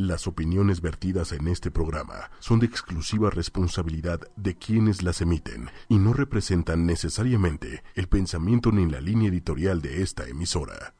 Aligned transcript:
Las 0.00 0.26
opiniones 0.26 0.80
vertidas 0.80 1.30
en 1.32 1.46
este 1.46 1.70
programa 1.70 2.30
son 2.38 2.58
de 2.58 2.64
exclusiva 2.64 3.28
responsabilidad 3.28 4.18
de 4.34 4.56
quienes 4.56 5.02
las 5.02 5.20
emiten 5.20 5.68
y 5.90 5.98
no 5.98 6.14
representan 6.14 6.86
necesariamente 6.86 7.82
el 7.94 8.08
pensamiento 8.08 8.72
ni 8.72 8.90
la 8.90 9.02
línea 9.02 9.28
editorial 9.28 9.82
de 9.82 10.00
esta 10.00 10.26
emisora. 10.26 10.94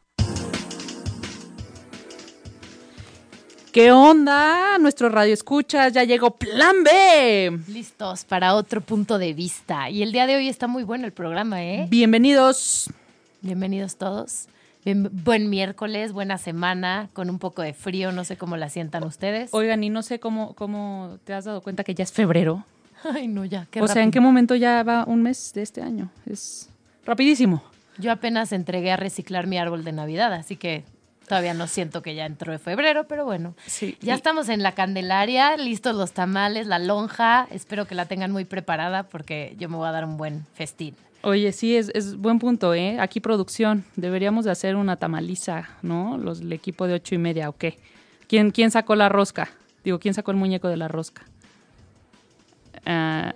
¿Qué 3.72 3.90
onda? 3.90 4.76
Nuestro 4.76 5.08
radio 5.08 5.32
escucha, 5.32 5.88
ya 5.88 6.04
llegó 6.04 6.36
Plan 6.36 6.84
B. 6.84 7.58
Listos 7.68 8.26
para 8.26 8.54
otro 8.54 8.82
punto 8.82 9.16
de 9.16 9.32
vista. 9.32 9.88
Y 9.88 10.02
el 10.02 10.12
día 10.12 10.26
de 10.26 10.36
hoy 10.36 10.48
está 10.50 10.66
muy 10.66 10.84
bueno 10.84 11.06
el 11.06 11.14
programa, 11.14 11.64
¿eh? 11.64 11.86
Bienvenidos. 11.88 12.90
Bienvenidos 13.40 13.96
todos. 13.96 14.46
Bien- 14.84 15.08
buen 15.12 15.50
miércoles, 15.50 16.12
buena 16.12 16.38
semana, 16.38 17.08
con 17.12 17.28
un 17.30 17.38
poco 17.38 17.62
de 17.62 17.74
frío, 17.74 18.12
no 18.12 18.24
sé 18.24 18.36
cómo 18.36 18.56
la 18.56 18.68
sientan 18.70 19.04
ustedes. 19.04 19.50
Oigan, 19.52 19.84
y 19.84 19.90
no 19.90 20.02
sé 20.02 20.20
cómo, 20.20 20.54
cómo 20.54 21.18
te 21.24 21.34
has 21.34 21.44
dado 21.44 21.60
cuenta 21.60 21.84
que 21.84 21.94
ya 21.94 22.04
es 22.04 22.12
febrero. 22.12 22.64
Ay, 23.04 23.28
no, 23.28 23.44
ya, 23.44 23.66
qué 23.70 23.80
o 23.82 23.88
sea, 23.88 24.02
¿en 24.02 24.10
qué 24.10 24.20
momento 24.20 24.54
ya 24.54 24.82
va 24.82 25.04
un 25.06 25.22
mes 25.22 25.52
de 25.54 25.62
este 25.62 25.82
año? 25.82 26.10
Es 26.26 26.68
rapidísimo. 27.04 27.62
Yo 27.98 28.12
apenas 28.12 28.52
entregué 28.52 28.92
a 28.92 28.96
reciclar 28.96 29.46
mi 29.46 29.58
árbol 29.58 29.84
de 29.84 29.92
Navidad, 29.92 30.32
así 30.32 30.56
que 30.56 30.84
todavía 31.28 31.52
no 31.54 31.66
siento 31.66 32.02
que 32.02 32.14
ya 32.14 32.24
entró 32.26 32.50
de 32.52 32.58
febrero, 32.58 33.06
pero 33.06 33.24
bueno. 33.24 33.54
Sí. 33.66 33.96
Ya 34.00 34.14
Y- 34.14 34.16
estamos 34.16 34.48
en 34.48 34.62
la 34.62 34.72
Candelaria, 34.72 35.56
listos 35.56 35.94
los 35.94 36.12
tamales, 36.12 36.66
la 36.66 36.78
lonja. 36.78 37.46
Espero 37.50 37.86
que 37.86 37.94
la 37.94 38.06
tengan 38.06 38.32
muy 38.32 38.44
preparada 38.46 39.02
porque 39.04 39.54
yo 39.58 39.68
me 39.68 39.76
voy 39.76 39.88
a 39.88 39.92
dar 39.92 40.04
un 40.04 40.16
buen 40.16 40.46
festín. 40.54 40.94
Oye, 41.22 41.52
sí, 41.52 41.76
es, 41.76 41.90
es 41.94 42.16
buen 42.16 42.38
punto, 42.38 42.72
¿eh? 42.74 42.98
Aquí 42.98 43.20
producción. 43.20 43.84
Deberíamos 43.96 44.44
de 44.46 44.50
hacer 44.52 44.76
una 44.76 44.96
tamaliza, 44.96 45.68
¿no? 45.82 46.16
Los, 46.18 46.40
el 46.40 46.52
equipo 46.52 46.86
de 46.86 46.94
ocho 46.94 47.14
y 47.14 47.18
media, 47.18 47.48
¿o 47.48 47.56
qué? 47.56 47.78
¿Quién, 48.26 48.50
¿Quién 48.52 48.70
sacó 48.70 48.94
la 48.96 49.08
rosca? 49.08 49.50
Digo, 49.84 49.98
¿quién 49.98 50.14
sacó 50.14 50.30
el 50.30 50.36
muñeco 50.38 50.68
de 50.68 50.76
la 50.78 50.88
rosca? 50.88 51.22
Ah, 52.86 53.34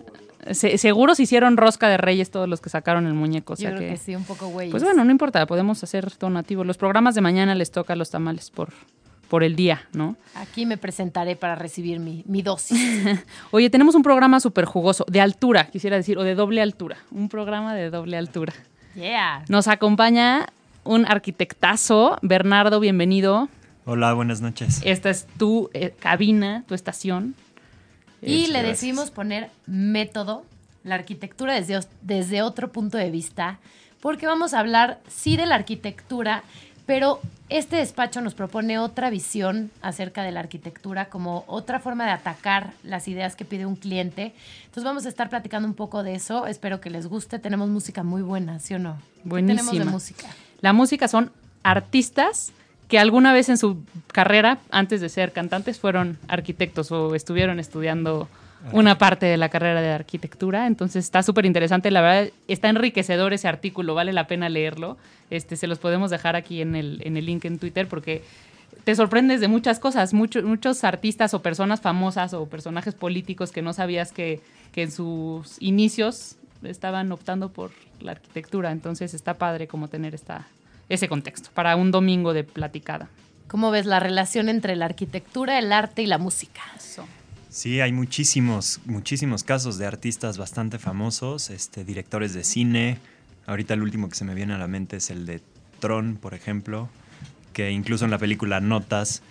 se- 0.52 0.78
seguro 0.78 1.14
se 1.14 1.24
hicieron 1.24 1.56
rosca 1.56 1.88
de 1.88 1.96
reyes 1.96 2.30
todos 2.30 2.48
los 2.48 2.60
que 2.60 2.70
sacaron 2.70 3.06
el 3.06 3.14
muñeco. 3.14 3.52
O 3.54 3.56
sea 3.56 3.70
yo 3.70 3.76
creo 3.76 3.88
que, 3.90 3.94
que, 3.96 4.00
sí, 4.00 4.14
un 4.14 4.24
poco 4.24 4.48
güey. 4.48 4.70
Pues 4.70 4.82
bueno, 4.82 5.04
no 5.04 5.10
importa, 5.10 5.44
podemos 5.46 5.82
hacer 5.82 6.10
donativo. 6.18 6.64
Los 6.64 6.76
programas 6.78 7.14
de 7.14 7.20
mañana 7.20 7.54
les 7.54 7.70
toca 7.70 7.96
los 7.96 8.10
tamales 8.10 8.50
por, 8.50 8.70
por 9.34 9.42
el 9.42 9.56
día, 9.56 9.82
¿no? 9.92 10.16
Aquí 10.36 10.64
me 10.64 10.76
presentaré 10.76 11.34
para 11.34 11.56
recibir 11.56 11.98
mi, 11.98 12.22
mi 12.24 12.40
dosis. 12.40 12.78
Oye, 13.50 13.68
tenemos 13.68 13.96
un 13.96 14.04
programa 14.04 14.38
súper 14.38 14.64
jugoso, 14.64 15.04
de 15.08 15.20
altura, 15.20 15.66
quisiera 15.70 15.96
decir, 15.96 16.16
o 16.18 16.22
de 16.22 16.36
doble 16.36 16.62
altura. 16.62 16.98
Un 17.10 17.28
programa 17.28 17.74
de 17.74 17.90
doble 17.90 18.16
altura. 18.16 18.52
Yeah. 18.94 19.44
Nos 19.48 19.66
acompaña 19.66 20.46
un 20.84 21.04
arquitectazo. 21.04 22.16
Bernardo, 22.22 22.78
bienvenido. 22.78 23.48
Hola, 23.86 24.12
buenas 24.12 24.40
noches. 24.40 24.80
Esta 24.84 25.10
es 25.10 25.26
tu 25.36 25.68
eh, 25.74 25.92
cabina, 25.98 26.62
tu 26.68 26.74
estación. 26.74 27.34
Y 28.22 28.34
Muchas 28.36 28.48
le 28.50 28.52
gracias. 28.52 28.68
decidimos 28.68 29.10
poner 29.10 29.50
método, 29.66 30.44
la 30.84 30.94
arquitectura 30.94 31.54
desde, 31.54 31.80
desde 32.02 32.42
otro 32.42 32.70
punto 32.70 32.98
de 32.98 33.10
vista, 33.10 33.58
porque 34.00 34.26
vamos 34.26 34.54
a 34.54 34.60
hablar, 34.60 35.00
sí, 35.08 35.36
de 35.36 35.46
la 35.46 35.56
arquitectura, 35.56 36.44
pero 36.86 37.20
este 37.48 37.76
despacho 37.76 38.20
nos 38.20 38.34
propone 38.34 38.78
otra 38.78 39.10
visión 39.10 39.70
acerca 39.82 40.22
de 40.22 40.32
la 40.32 40.40
arquitectura, 40.40 41.06
como 41.06 41.44
otra 41.46 41.80
forma 41.80 42.04
de 42.04 42.10
atacar 42.12 42.72
las 42.82 43.06
ideas 43.08 43.36
que 43.36 43.44
pide 43.44 43.66
un 43.66 43.76
cliente. 43.76 44.34
Entonces 44.62 44.84
vamos 44.84 45.06
a 45.06 45.08
estar 45.08 45.28
platicando 45.30 45.68
un 45.68 45.74
poco 45.74 46.02
de 46.02 46.14
eso. 46.14 46.46
Espero 46.46 46.80
que 46.80 46.90
les 46.90 47.06
guste. 47.06 47.38
Tenemos 47.38 47.68
música 47.68 48.02
muy 48.02 48.22
buena, 48.22 48.58
¿sí 48.60 48.74
o 48.74 48.78
no? 48.78 48.96
¿Qué 49.22 49.30
tenemos 49.30 49.66
de 49.66 49.84
Buenísima. 49.84 49.90
música? 49.90 50.26
La 50.60 50.72
música 50.72 51.08
son 51.08 51.30
artistas 51.62 52.52
que 52.88 52.98
alguna 52.98 53.32
vez 53.32 53.48
en 53.48 53.56
su 53.56 53.82
carrera, 54.12 54.58
antes 54.70 55.00
de 55.00 55.08
ser 55.08 55.32
cantantes, 55.32 55.78
fueron 55.78 56.18
arquitectos 56.28 56.92
o 56.92 57.14
estuvieron 57.14 57.58
estudiando 57.58 58.28
una 58.72 58.98
parte 58.98 59.26
de 59.26 59.36
la 59.36 59.48
carrera 59.48 59.80
de 59.82 59.90
arquitectura. 59.90 60.66
Entonces 60.66 61.04
está 61.04 61.22
súper 61.22 61.46
interesante. 61.46 61.90
La 61.90 62.00
verdad, 62.00 62.32
está 62.48 62.68
enriquecedor 62.68 63.32
ese 63.32 63.48
artículo. 63.48 63.94
Vale 63.94 64.12
la 64.12 64.26
pena 64.26 64.48
leerlo. 64.48 64.96
Este, 65.30 65.56
se 65.56 65.66
los 65.66 65.78
podemos 65.78 66.10
dejar 66.10 66.36
aquí 66.36 66.60
en 66.60 66.74
el, 66.76 67.00
en 67.04 67.16
el 67.16 67.26
link 67.26 67.44
en 67.44 67.58
Twitter 67.58 67.88
porque 67.88 68.22
te 68.84 68.94
sorprendes 68.94 69.40
de 69.40 69.48
muchas 69.48 69.78
cosas. 69.78 70.12
Mucho- 70.14 70.42
muchos 70.42 70.84
artistas 70.84 71.34
o 71.34 71.42
personas 71.42 71.80
famosas 71.80 72.34
o 72.34 72.46
personajes 72.46 72.94
políticos 72.94 73.52
que 73.52 73.62
no 73.62 73.72
sabías 73.72 74.12
que, 74.12 74.40
que 74.72 74.82
en 74.82 74.90
sus 74.90 75.56
inicios 75.60 76.36
estaban 76.62 77.10
optando 77.12 77.50
por 77.50 77.70
la 78.00 78.12
arquitectura. 78.12 78.70
Entonces 78.72 79.14
está 79.14 79.34
padre 79.34 79.66
como 79.66 79.88
tener 79.88 80.14
esta, 80.14 80.46
ese 80.88 81.08
contexto 81.08 81.50
para 81.54 81.76
un 81.76 81.90
domingo 81.90 82.32
de 82.32 82.44
platicada. 82.44 83.08
¿Cómo 83.48 83.70
ves 83.70 83.84
la 83.86 84.00
relación 84.00 84.48
entre 84.48 84.74
la 84.74 84.86
arquitectura, 84.86 85.58
el 85.58 85.72
arte 85.72 86.02
y 86.02 86.06
la 86.06 86.18
música? 86.18 86.62
Sí, 87.54 87.80
hay 87.80 87.92
muchísimos, 87.92 88.80
muchísimos 88.84 89.44
casos 89.44 89.78
de 89.78 89.86
artistas 89.86 90.38
bastante 90.38 90.80
famosos, 90.80 91.50
este, 91.50 91.84
directores 91.84 92.34
de 92.34 92.42
cine. 92.42 92.98
Ahorita 93.46 93.74
el 93.74 93.82
último 93.82 94.08
que 94.08 94.16
se 94.16 94.24
me 94.24 94.34
viene 94.34 94.54
a 94.54 94.58
la 94.58 94.66
mente 94.66 94.96
es 94.96 95.08
el 95.08 95.24
de 95.24 95.40
Tron, 95.78 96.16
por 96.16 96.34
ejemplo, 96.34 96.88
que 97.52 97.70
incluso 97.70 98.06
en 98.06 98.10
la 98.10 98.18
película 98.18 98.58
Notas 98.58 99.22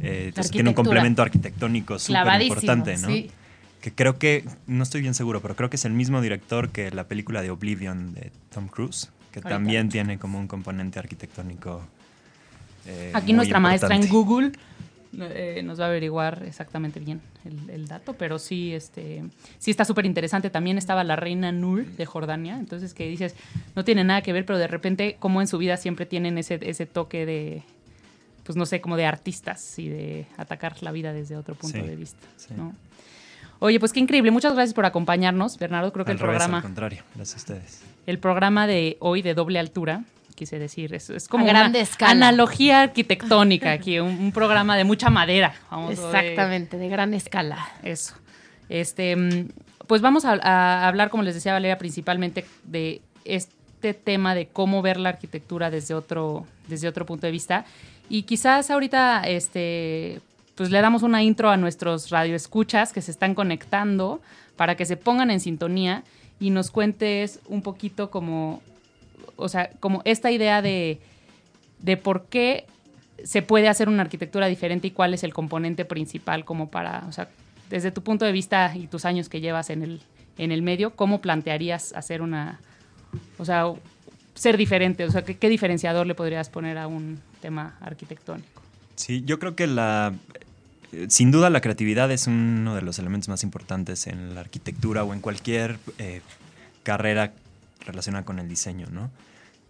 eh, 0.00 0.32
pues, 0.34 0.50
tiene 0.50 0.70
un 0.70 0.74
complemento 0.74 1.20
arquitectónico 1.20 1.98
súper 1.98 2.40
importante, 2.40 2.96
¿no? 2.96 3.08
sí. 3.08 3.30
Que 3.82 3.92
creo 3.92 4.18
que, 4.18 4.46
no 4.66 4.82
estoy 4.82 5.02
bien 5.02 5.12
seguro, 5.12 5.42
pero 5.42 5.54
creo 5.54 5.68
que 5.68 5.76
es 5.76 5.84
el 5.84 5.92
mismo 5.92 6.22
director 6.22 6.70
que 6.70 6.90
la 6.90 7.04
película 7.04 7.42
de 7.42 7.50
Oblivion 7.50 8.14
de 8.14 8.32
Tom 8.54 8.68
Cruise, 8.68 9.10
que 9.32 9.40
Ahorita. 9.40 9.50
también 9.50 9.90
tiene 9.90 10.18
como 10.18 10.38
un 10.38 10.48
componente 10.48 10.98
arquitectónico. 10.98 11.82
eh, 12.86 13.12
Aquí 13.12 13.34
nuestra 13.34 13.60
maestra 13.60 13.94
en. 13.94 14.08
Google 14.08 14.52
eh, 15.20 15.62
nos 15.64 15.80
va 15.80 15.84
a 15.84 15.88
averiguar 15.88 16.42
exactamente 16.46 17.00
bien 17.00 17.20
el, 17.44 17.70
el 17.70 17.88
dato, 17.88 18.14
pero 18.14 18.38
sí, 18.38 18.74
este, 18.74 19.24
sí 19.58 19.70
está 19.70 19.84
súper 19.84 20.06
interesante. 20.06 20.50
También 20.50 20.78
estaba 20.78 21.04
la 21.04 21.16
reina 21.16 21.52
Nur 21.52 21.84
de 21.86 22.06
Jordania, 22.06 22.56
entonces 22.58 22.94
que 22.94 23.08
dices, 23.08 23.34
no 23.74 23.84
tiene 23.84 24.04
nada 24.04 24.22
que 24.22 24.32
ver, 24.32 24.44
pero 24.46 24.58
de 24.58 24.66
repente 24.68 25.16
como 25.18 25.40
en 25.40 25.46
su 25.46 25.58
vida 25.58 25.76
siempre 25.76 26.06
tienen 26.06 26.38
ese, 26.38 26.58
ese 26.62 26.86
toque 26.86 27.26
de, 27.26 27.62
pues 28.44 28.56
no 28.56 28.66
sé, 28.66 28.80
como 28.80 28.96
de 28.96 29.06
artistas 29.06 29.78
y 29.78 29.88
de 29.88 30.26
atacar 30.36 30.82
la 30.82 30.92
vida 30.92 31.12
desde 31.12 31.36
otro 31.36 31.54
punto 31.54 31.78
Sí, 31.78 31.84
de 31.86 31.96
vista. 31.96 32.26
sí. 32.36 32.54
¿no? 32.56 32.74
Oye, 33.58 33.80
pues 33.80 33.94
qué 33.94 34.00
increíble. 34.00 34.30
Muchas 34.30 34.52
gracias 34.54 34.74
por 34.74 34.84
acompañarnos, 34.84 35.58
Bernardo. 35.58 35.90
Creo 35.90 36.04
que 36.04 36.10
Al 36.10 36.16
el 36.18 36.20
revés, 36.20 36.36
programa... 36.36 36.58
al 36.58 36.62
contrario, 36.62 37.02
gracias 37.14 37.36
a 37.36 37.38
ustedes. 37.38 37.82
El 38.06 38.18
programa 38.18 38.66
de 38.66 38.98
hoy 39.00 39.22
de 39.22 39.32
doble 39.32 39.58
altura, 39.58 40.04
quise 40.36 40.58
decir, 40.60 40.94
es, 40.94 41.10
es 41.10 41.26
como 41.26 41.44
una 41.50 41.66
escala. 41.78 42.12
analogía 42.12 42.82
arquitectónica 42.82 43.72
aquí, 43.72 43.98
un, 43.98 44.10
un 44.18 44.30
programa 44.32 44.76
de 44.76 44.84
mucha 44.84 45.10
madera. 45.10 45.54
Vamos, 45.70 45.98
o 45.98 46.10
de- 46.12 46.18
Exactamente, 46.18 46.76
de 46.76 46.88
gran 46.88 47.12
escala. 47.14 47.68
eso. 47.82 48.14
Este, 48.68 49.16
mm, 49.16 49.48
pues 49.88 50.00
vamos 50.02 50.24
a, 50.24 50.34
a 50.34 50.86
hablar, 50.86 51.10
como 51.10 51.22
les 51.24 51.34
decía 51.34 51.52
Valeria, 51.52 51.78
principalmente 51.78 52.44
de 52.64 53.00
este 53.24 53.94
tema 53.94 54.34
de 54.34 54.46
cómo 54.46 54.82
ver 54.82 54.98
la 54.98 55.08
arquitectura 55.10 55.70
desde 55.70 55.94
otro, 55.94 56.46
desde 56.68 56.86
otro 56.88 57.06
punto 57.06 57.26
de 57.26 57.32
vista. 57.32 57.64
Y 58.08 58.22
quizás 58.22 58.70
ahorita 58.70 59.22
este, 59.26 60.20
pues 60.54 60.70
le 60.70 60.80
damos 60.80 61.02
una 61.02 61.22
intro 61.22 61.50
a 61.50 61.56
nuestros 61.56 62.10
radioescuchas 62.10 62.92
que 62.92 63.02
se 63.02 63.10
están 63.10 63.34
conectando 63.34 64.20
para 64.56 64.74
que 64.76 64.84
se 64.86 64.96
pongan 64.96 65.30
en 65.30 65.40
sintonía 65.40 66.02
y 66.40 66.50
nos 66.50 66.70
cuentes 66.70 67.40
un 67.46 67.62
poquito 67.62 68.10
como, 68.10 68.62
o 69.36 69.48
sea, 69.48 69.70
como 69.80 70.02
esta 70.04 70.30
idea 70.30 70.62
de, 70.62 71.00
de 71.80 71.96
por 71.96 72.26
qué 72.26 72.66
se 73.24 73.42
puede 73.42 73.68
hacer 73.68 73.88
una 73.88 74.02
arquitectura 74.02 74.46
diferente 74.46 74.88
y 74.88 74.90
cuál 74.90 75.14
es 75.14 75.24
el 75.24 75.32
componente 75.32 75.84
principal 75.84 76.44
como 76.44 76.70
para, 76.70 77.04
o 77.08 77.12
sea, 77.12 77.28
desde 77.70 77.90
tu 77.90 78.02
punto 78.02 78.24
de 78.24 78.32
vista 78.32 78.72
y 78.76 78.86
tus 78.86 79.04
años 79.04 79.28
que 79.28 79.40
llevas 79.40 79.70
en 79.70 79.82
el, 79.82 80.00
en 80.38 80.52
el 80.52 80.62
medio, 80.62 80.94
¿cómo 80.94 81.20
plantearías 81.20 81.92
hacer 81.94 82.22
una, 82.22 82.60
o 83.38 83.44
sea, 83.44 83.72
ser 84.34 84.56
diferente? 84.56 85.04
O 85.04 85.10
sea, 85.10 85.22
¿qué, 85.24 85.48
diferenciador 85.48 86.06
le 86.06 86.14
podrías 86.14 86.48
poner 86.48 86.78
a 86.78 86.86
un 86.86 87.18
tema 87.40 87.76
arquitectónico? 87.80 88.62
Sí, 88.94 89.22
yo 89.26 89.38
creo 89.38 89.56
que 89.56 89.66
la. 89.66 90.14
eh, 90.92 91.06
Sin 91.08 91.30
duda, 91.30 91.50
la 91.50 91.60
creatividad 91.60 92.10
es 92.12 92.26
uno 92.26 92.74
de 92.74 92.82
los 92.82 92.98
elementos 92.98 93.28
más 93.28 93.42
importantes 93.42 94.06
en 94.06 94.34
la 94.34 94.40
arquitectura 94.40 95.04
o 95.04 95.12
en 95.12 95.20
cualquier 95.20 95.78
eh, 95.98 96.20
carrera 96.82 97.32
relacionada 97.86 98.24
con 98.24 98.38
el 98.38 98.48
diseño, 98.48 98.88
¿no? 98.90 99.10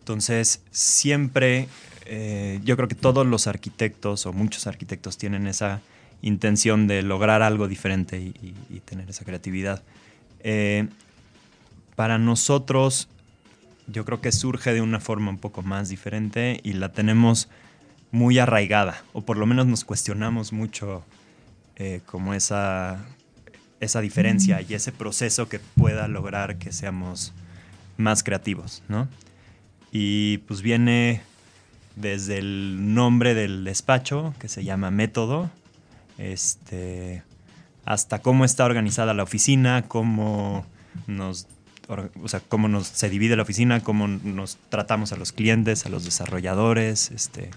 Entonces, 0.01 0.63
siempre, 0.71 1.69
eh, 2.05 2.61
yo 2.65 2.77
creo 2.77 2.89
que 2.89 2.95
todos 2.95 3.27
los 3.27 3.47
arquitectos 3.47 4.27
o 4.27 4.33
muchos 4.33 4.67
arquitectos 4.67 5.19
tienen 5.19 5.47
esa 5.47 5.81
intención 6.23 6.87
de 6.87 7.03
lograr 7.03 7.43
algo 7.43 7.69
diferente 7.69 8.19
y, 8.21 8.29
y- 8.43 8.55
y 8.77 8.81
tener 8.81 9.11
esa 9.11 9.25
creatividad. 9.25 9.83
Eh, 10.41 10.89
para 11.97 12.19
nosotros, 12.19 13.09
yo 13.87 14.05
creo 14.05 14.21
que 14.21 14.33
surge 14.33 14.73
de 14.75 14.81
una 14.81 15.01
forma 15.01 15.31
un 15.31 15.39
poco 15.39 15.63
más 15.63 15.89
diferente 15.89 16.61
y 16.63 16.75
la 16.75 16.93
tenemos 16.93 17.49
muy 18.13 18.39
arraigada, 18.39 19.03
o 19.13 19.23
por 19.23 19.37
lo 19.37 19.47
menos 19.47 19.67
nos 19.67 19.85
cuestionamos 19.85 20.53
mucho 20.53 21.05
eh, 21.77 22.01
como 22.07 22.33
esa, 22.35 23.05
esa 23.81 24.01
diferencia 24.01 24.61
y 24.63 24.75
ese 24.75 24.93
proceso 24.93 25.49
que 25.49 25.59
pueda 25.59 26.07
lograr 26.09 26.57
que 26.59 26.73
seamos 26.73 27.33
más 27.96 28.22
creativos, 28.22 28.82
¿no? 28.88 29.08
Y 29.93 30.38
pues 30.38 30.62
viene 30.62 31.22
desde 31.96 32.38
el 32.38 32.94
nombre 32.94 33.34
del 33.34 33.64
despacho, 33.64 34.34
que 34.38 34.48
se 34.48 34.64
llama 34.64 34.90
Método, 34.90 35.50
este, 36.19 37.22
hasta 37.84 38.20
cómo 38.20 38.44
está 38.44 38.64
organizada 38.64 39.14
la 39.14 39.22
oficina, 39.22 39.84
cómo 39.88 40.66
nos, 41.06 41.46
o 41.88 42.28
sea, 42.28 42.40
cómo 42.40 42.69
nos, 42.69 42.87
se 42.87 43.08
divide 43.08 43.37
la 43.37 43.43
oficina, 43.43 43.81
cómo 43.81 44.08
nos 44.08 44.58
tratamos 44.69 45.12
a 45.12 45.16
los 45.16 45.32
clientes, 45.32 45.87
a 45.87 45.88
los 45.88 46.04
desarrolladores, 46.04 47.10
este, 47.10 47.50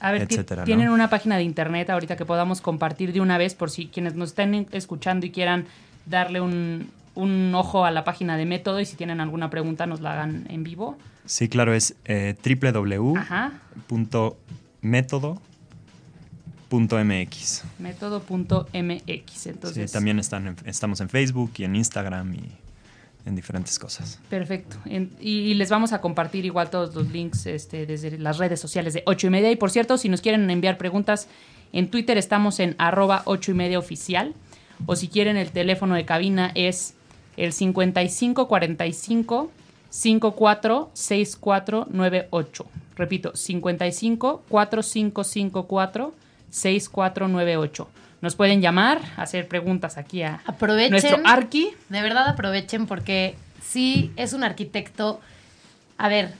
a 0.00 0.12
ver, 0.12 0.22
etcétera, 0.22 0.64
tienen 0.64 0.86
¿no? 0.86 0.94
una 0.94 1.10
página 1.10 1.36
de 1.36 1.42
internet 1.42 1.90
ahorita 1.90 2.16
que 2.16 2.24
podamos 2.24 2.60
compartir 2.60 3.12
de 3.12 3.20
una 3.20 3.36
vez 3.36 3.54
por 3.54 3.70
si 3.70 3.86
quienes 3.86 4.14
nos 4.14 4.30
estén 4.30 4.66
escuchando 4.72 5.26
y 5.26 5.30
quieran 5.30 5.66
darle 6.06 6.40
un, 6.40 6.88
un 7.14 7.54
ojo 7.54 7.84
a 7.84 7.90
la 7.90 8.04
página 8.04 8.36
de 8.36 8.44
método 8.46 8.80
y 8.80 8.86
si 8.86 8.96
tienen 8.96 9.20
alguna 9.20 9.50
pregunta 9.50 9.86
nos 9.86 10.00
la 10.00 10.12
hagan 10.12 10.46
en 10.50 10.64
vivo. 10.64 10.96
Sí, 11.26 11.48
claro, 11.48 11.72
es 11.74 11.94
eh, 12.04 12.34
www.método.mx. 16.70 17.64
Método.mx. 17.78 19.46
Entonces, 19.46 19.90
Sí, 19.90 19.92
también 19.92 20.18
están 20.18 20.46
en- 20.48 20.56
estamos 20.64 21.00
en 21.00 21.08
Facebook 21.08 21.52
y 21.58 21.64
en 21.64 21.76
Instagram 21.76 22.34
y 22.34 22.42
en 23.26 23.34
diferentes 23.36 23.78
cosas. 23.78 24.20
Perfecto. 24.28 24.76
En- 24.84 25.10
y, 25.20 25.38
y 25.50 25.54
les 25.54 25.70
vamos 25.70 25.92
a 25.92 26.00
compartir 26.00 26.44
igual 26.44 26.68
todos 26.70 26.94
los 26.94 27.10
links 27.10 27.46
este, 27.46 27.86
desde 27.86 28.18
las 28.18 28.38
redes 28.38 28.60
sociales 28.60 28.92
de 28.94 29.02
8 29.06 29.28
y 29.28 29.30
media. 29.30 29.50
Y 29.50 29.56
por 29.56 29.70
cierto, 29.70 29.96
si 29.98 30.08
nos 30.08 30.20
quieren 30.20 30.50
enviar 30.50 30.76
preguntas, 30.76 31.28
en 31.72 31.90
Twitter 31.90 32.18
estamos 32.18 32.60
en 32.60 32.74
arroba 32.78 33.22
8 33.24 33.52
y 33.52 33.54
media 33.54 33.78
oficial. 33.78 34.34
O 34.86 34.96
si 34.96 35.08
quieren, 35.08 35.36
el 35.36 35.50
teléfono 35.52 35.94
de 35.94 36.04
cabina 36.04 36.50
es 36.54 36.94
el 37.36 37.52
5545 37.52 39.50
546498. 39.90 42.66
Repito, 42.96 43.34
55 43.34 44.44
4554 44.48 46.14
6498. 46.50 47.88
Nos 48.20 48.36
pueden 48.36 48.60
llamar, 48.62 49.00
hacer 49.16 49.48
preguntas 49.48 49.98
aquí 49.98 50.22
a 50.22 50.40
Aprovechen. 50.46 50.92
nuestro 50.92 51.18
Arqui. 51.24 51.72
De 51.88 52.00
verdad 52.00 52.28
aprovechen 52.28 52.86
porque 52.86 53.34
sí 53.62 54.12
es 54.16 54.32
un 54.32 54.44
arquitecto, 54.44 55.20
a 55.98 56.08
ver, 56.08 56.32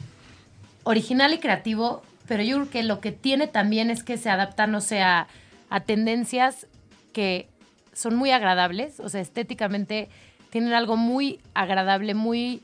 original 0.85 1.35
y 1.35 1.38
creativo, 1.38 2.02
pero 2.26 2.43
yo 2.43 2.56
creo 2.56 2.70
que 2.70 2.82
lo 2.85 3.00
que 3.00 3.12
tiene 3.12 3.49
también 3.49 3.91
es 3.91 4.02
que 4.02 4.17
se 4.17 4.31
adapta, 4.31 4.67
no 4.67 4.81
sé, 4.81 5.02
a, 5.02 5.26
a 5.69 5.81
tendencias 5.81 6.67
que 7.12 7.49
son 7.93 8.17
muy 8.17 8.31
agradables, 8.31 8.99
o 9.00 9.08
sea, 9.08 9.20
estéticamente 9.20 10.08
tienen 10.55 10.73
algo 10.73 10.97
muy 10.97 11.41
agradable, 11.53 12.15
muy... 12.15 12.62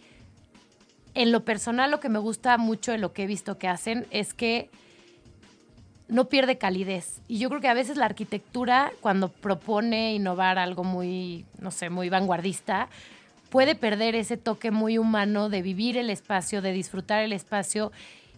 En 1.15 1.33
lo 1.33 1.45
personal, 1.45 1.91
lo 1.91 1.99
que 1.99 2.09
me 2.09 2.21
gusta 2.21 2.57
mucho 2.57 2.93
de 2.93 2.99
lo 2.99 3.13
que 3.13 3.25
he 3.25 3.27
visto 3.27 3.59
que 3.59 3.67
hacen 3.67 4.07
es 4.13 4.33
que 4.33 4.71
no 6.07 6.27
pierde 6.27 6.57
calidez. 6.57 7.21
Y 7.27 7.39
yo 7.39 7.49
creo 7.49 7.61
que 7.61 7.67
a 7.67 7.75
veces 7.75 7.97
la 7.97 8.05
arquitectura, 8.05 8.93
cuando 9.01 9.27
propone 9.27 10.15
innovar 10.15 10.57
algo 10.57 10.85
muy, 10.85 11.45
no 11.59 11.73
sé, 11.73 11.91
muy 11.91 12.09
vanguardista, 12.09 12.89
puede 13.49 13.75
perder 13.75 14.15
ese 14.15 14.37
toque 14.37 14.71
muy 14.71 14.97
humano 14.97 15.49
de 15.49 15.61
vivir 15.61 15.97
el 15.97 16.11
espacio, 16.11 16.63
de 16.63 16.71
disfrutar 16.71 17.25
el 17.25 17.33
espacio. 17.33 17.91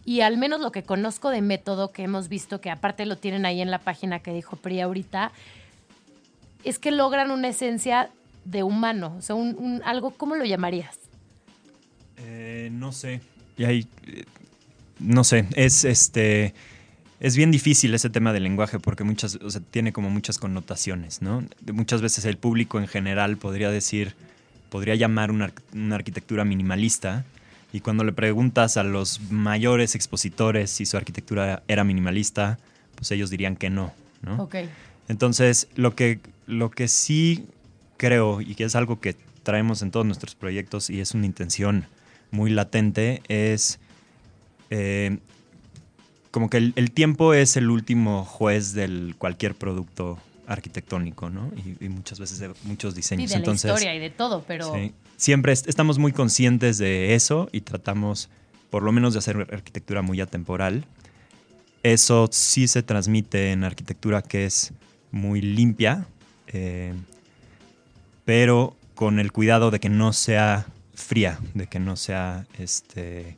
Y 0.03 0.21
al 0.21 0.37
menos 0.37 0.61
lo 0.61 0.71
que 0.71 0.81
conozco 0.81 1.29
de 1.29 1.43
método 1.43 1.91
que 1.91 2.01
hemos 2.01 2.27
visto, 2.27 2.59
que 2.59 2.71
aparte 2.71 3.05
lo 3.05 3.17
tienen 3.17 3.45
ahí 3.45 3.61
en 3.61 3.69
la 3.69 3.77
página 3.77 4.17
que 4.17 4.33
dijo 4.33 4.55
Pri 4.55 4.81
ahorita, 4.81 5.31
es 6.63 6.79
que 6.79 6.89
logran 6.89 7.29
una 7.29 7.49
esencia 7.49 8.09
de 8.45 8.63
humano. 8.63 9.15
O 9.17 9.21
sea, 9.21 9.35
un, 9.35 9.55
un- 9.57 9.81
algo, 9.83 10.11
¿cómo 10.11 10.35
lo 10.35 10.45
llamarías? 10.45 10.97
Eh, 12.17 12.69
no 12.71 12.91
sé. 12.91 13.21
Y 13.57 13.63
ahí, 13.65 13.87
eh, 14.07 14.23
no 14.99 15.23
sé, 15.23 15.47
es 15.55 15.85
este. 15.85 16.53
Es 17.19 17.37
bien 17.37 17.51
difícil 17.51 17.93
ese 17.93 18.09
tema 18.09 18.33
del 18.33 18.43
lenguaje 18.43 18.79
porque 18.79 19.05
muchas, 19.05 19.35
o 19.35 19.49
sea, 19.49 19.61
tiene 19.71 19.93
como 19.93 20.09
muchas 20.09 20.37
connotaciones, 20.37 21.21
¿no? 21.21 21.43
Muchas 21.71 22.01
veces 22.01 22.25
el 22.25 22.35
público 22.37 22.79
en 22.79 22.87
general 22.87 23.37
podría 23.37 23.69
decir, 23.71 24.13
podría 24.69 24.95
llamar 24.95 25.31
una, 25.31 25.53
una 25.73 25.95
arquitectura 25.95 26.43
minimalista 26.43 27.23
y 27.71 27.79
cuando 27.79 28.03
le 28.03 28.11
preguntas 28.11 28.75
a 28.75 28.83
los 28.83 29.21
mayores 29.31 29.95
expositores 29.95 30.69
si 30.69 30.85
su 30.85 30.97
arquitectura 30.97 31.63
era 31.69 31.85
minimalista, 31.85 32.59
pues 32.95 33.09
ellos 33.11 33.29
dirían 33.29 33.55
que 33.55 33.69
no, 33.69 33.93
¿no? 34.21 34.43
Ok. 34.43 34.55
Entonces, 35.07 35.69
lo 35.75 35.95
que, 35.95 36.19
lo 36.45 36.71
que 36.71 36.89
sí 36.89 37.45
creo 37.97 38.41
y 38.41 38.55
que 38.55 38.63
es 38.65 38.75
algo 38.75 38.99
que 38.99 39.15
traemos 39.43 39.81
en 39.81 39.91
todos 39.91 40.05
nuestros 40.05 40.35
proyectos 40.35 40.89
y 40.89 40.99
es 41.01 41.13
una 41.13 41.25
intención 41.25 41.85
muy 42.31 42.49
latente 42.49 43.21
es 43.27 43.79
eh, 44.69 45.17
como 46.31 46.49
que 46.49 46.57
el, 46.57 46.73
el 46.75 46.91
tiempo 46.91 47.33
es 47.33 47.57
el 47.57 47.69
último 47.69 48.25
juez 48.25 48.73
del 48.73 49.15
cualquier 49.17 49.53
producto 49.55 50.17
arquitectónico, 50.47 51.29
¿no? 51.29 51.51
Y, 51.55 51.85
y 51.85 51.89
muchas 51.89 52.19
veces 52.19 52.39
de 52.39 52.51
muchos 52.63 52.93
Sí, 52.93 52.97
diseños. 52.97 53.29
de 53.29 53.35
la 53.35 53.39
Entonces, 53.39 53.69
historia 53.71 53.95
y 53.95 53.99
de 53.99 54.09
todo, 54.09 54.43
pero... 54.47 54.73
Sí. 54.73 54.93
Siempre 55.15 55.53
est- 55.53 55.67
estamos 55.69 55.99
muy 55.99 56.11
conscientes 56.11 56.77
de 56.79 57.13
eso 57.15 57.47
y 57.53 57.61
tratamos, 57.61 58.29
por 58.69 58.83
lo 58.83 58.91
menos, 58.91 59.13
de 59.13 59.19
hacer 59.19 59.37
arquitectura 59.53 60.01
muy 60.01 60.19
atemporal. 60.19 60.85
Eso 61.83 62.27
sí 62.31 62.67
se 62.67 62.81
transmite 62.83 63.51
en 63.51 63.63
arquitectura 63.63 64.21
que 64.21 64.45
es 64.45 64.73
muy 65.11 65.41
limpia, 65.41 66.07
eh, 66.47 66.93
pero 68.25 68.75
con 68.95 69.19
el 69.19 69.31
cuidado 69.31 69.71
de 69.71 69.79
que 69.79 69.89
no 69.89 70.13
sea 70.13 70.65
fría, 70.93 71.39
de 71.53 71.67
que 71.67 71.79
no 71.79 71.95
sea, 71.95 72.45
este, 72.59 73.37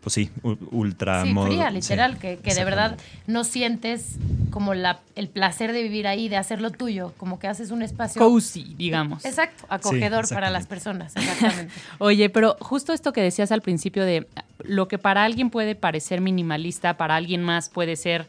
pues 0.00 0.14
sí, 0.14 0.30
ultra 0.70 1.24
Sí, 1.24 1.30
mod- 1.32 1.46
fría, 1.46 1.68
sí, 1.70 1.74
literal, 1.74 2.18
que, 2.18 2.36
que 2.38 2.54
de 2.54 2.64
verdad 2.64 2.96
no 3.26 3.42
sientes 3.44 4.16
como 4.50 4.74
la, 4.74 5.00
el 5.16 5.28
placer 5.28 5.72
de 5.72 5.82
vivir 5.82 6.06
ahí, 6.06 6.28
de 6.28 6.36
hacerlo 6.36 6.70
tuyo, 6.70 7.12
como 7.16 7.38
que 7.38 7.48
haces 7.48 7.70
un 7.70 7.82
espacio... 7.82 8.22
Cozy, 8.22 8.74
digamos. 8.76 9.24
Exacto, 9.24 9.66
acogedor 9.68 10.28
para 10.28 10.48
las 10.50 10.66
personas, 10.66 11.16
exactamente. 11.16 11.74
Oye, 11.98 12.30
pero 12.30 12.56
justo 12.60 12.92
esto 12.92 13.12
que 13.12 13.20
decías 13.20 13.50
al 13.52 13.62
principio 13.62 14.04
de 14.04 14.26
lo 14.64 14.88
que 14.88 14.98
para 14.98 15.24
alguien 15.24 15.50
puede 15.50 15.74
parecer 15.74 16.20
minimalista, 16.20 16.96
para 16.96 17.16
alguien 17.16 17.42
más 17.42 17.68
puede 17.68 17.96
ser, 17.96 18.26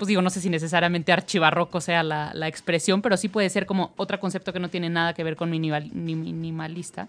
pues 0.00 0.08
digo, 0.08 0.22
no 0.22 0.30
sé 0.30 0.40
si 0.40 0.48
necesariamente 0.48 1.12
archivarroco 1.12 1.78
sea 1.82 2.02
la, 2.02 2.30
la 2.32 2.48
expresión, 2.48 3.02
pero 3.02 3.18
sí 3.18 3.28
puede 3.28 3.50
ser 3.50 3.66
como 3.66 3.92
otro 3.98 4.18
concepto 4.18 4.50
que 4.50 4.58
no 4.58 4.70
tiene 4.70 4.88
nada 4.88 5.12
que 5.12 5.22
ver 5.22 5.36
con 5.36 5.50
minimal- 5.50 5.90
ni- 5.92 6.14
minimalista. 6.14 7.06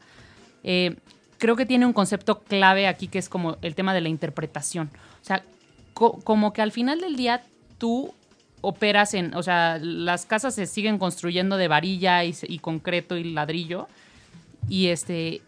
Eh, 0.66 0.98
creo 1.38 1.56
que 1.56 1.66
tiene 1.66 1.86
un 1.86 1.94
concepto 1.94 2.40
clave 2.40 2.88
aquí 2.88 3.08
que 3.08 3.18
es 3.18 3.30
como 3.30 3.56
el 3.62 3.76
tema 3.76 3.94
de 3.94 4.02
la 4.02 4.10
interpretación. 4.10 4.90
O 5.22 5.26
sea, 5.26 5.42
co- 5.94 6.20
como 6.26 6.52
que 6.52 6.62
al 6.62 6.74
final 6.74 7.00
del 7.00 7.16
día 7.16 7.44
tú 7.78 8.14
operas 8.60 9.14
en, 9.14 9.34
o 9.36 9.42
sea, 9.42 9.80
las 9.82 10.26
casas 10.26 10.54
se 10.54 10.66
siguen 10.68 10.98
construyendo 11.00 11.56
de 11.56 11.70
varilla 11.70 12.26
y 12.26 12.60
concreto 12.60 13.16
y 13.16 13.24
ladrillo. 13.24 13.88
Y 14.68 14.88
este, 14.88 15.42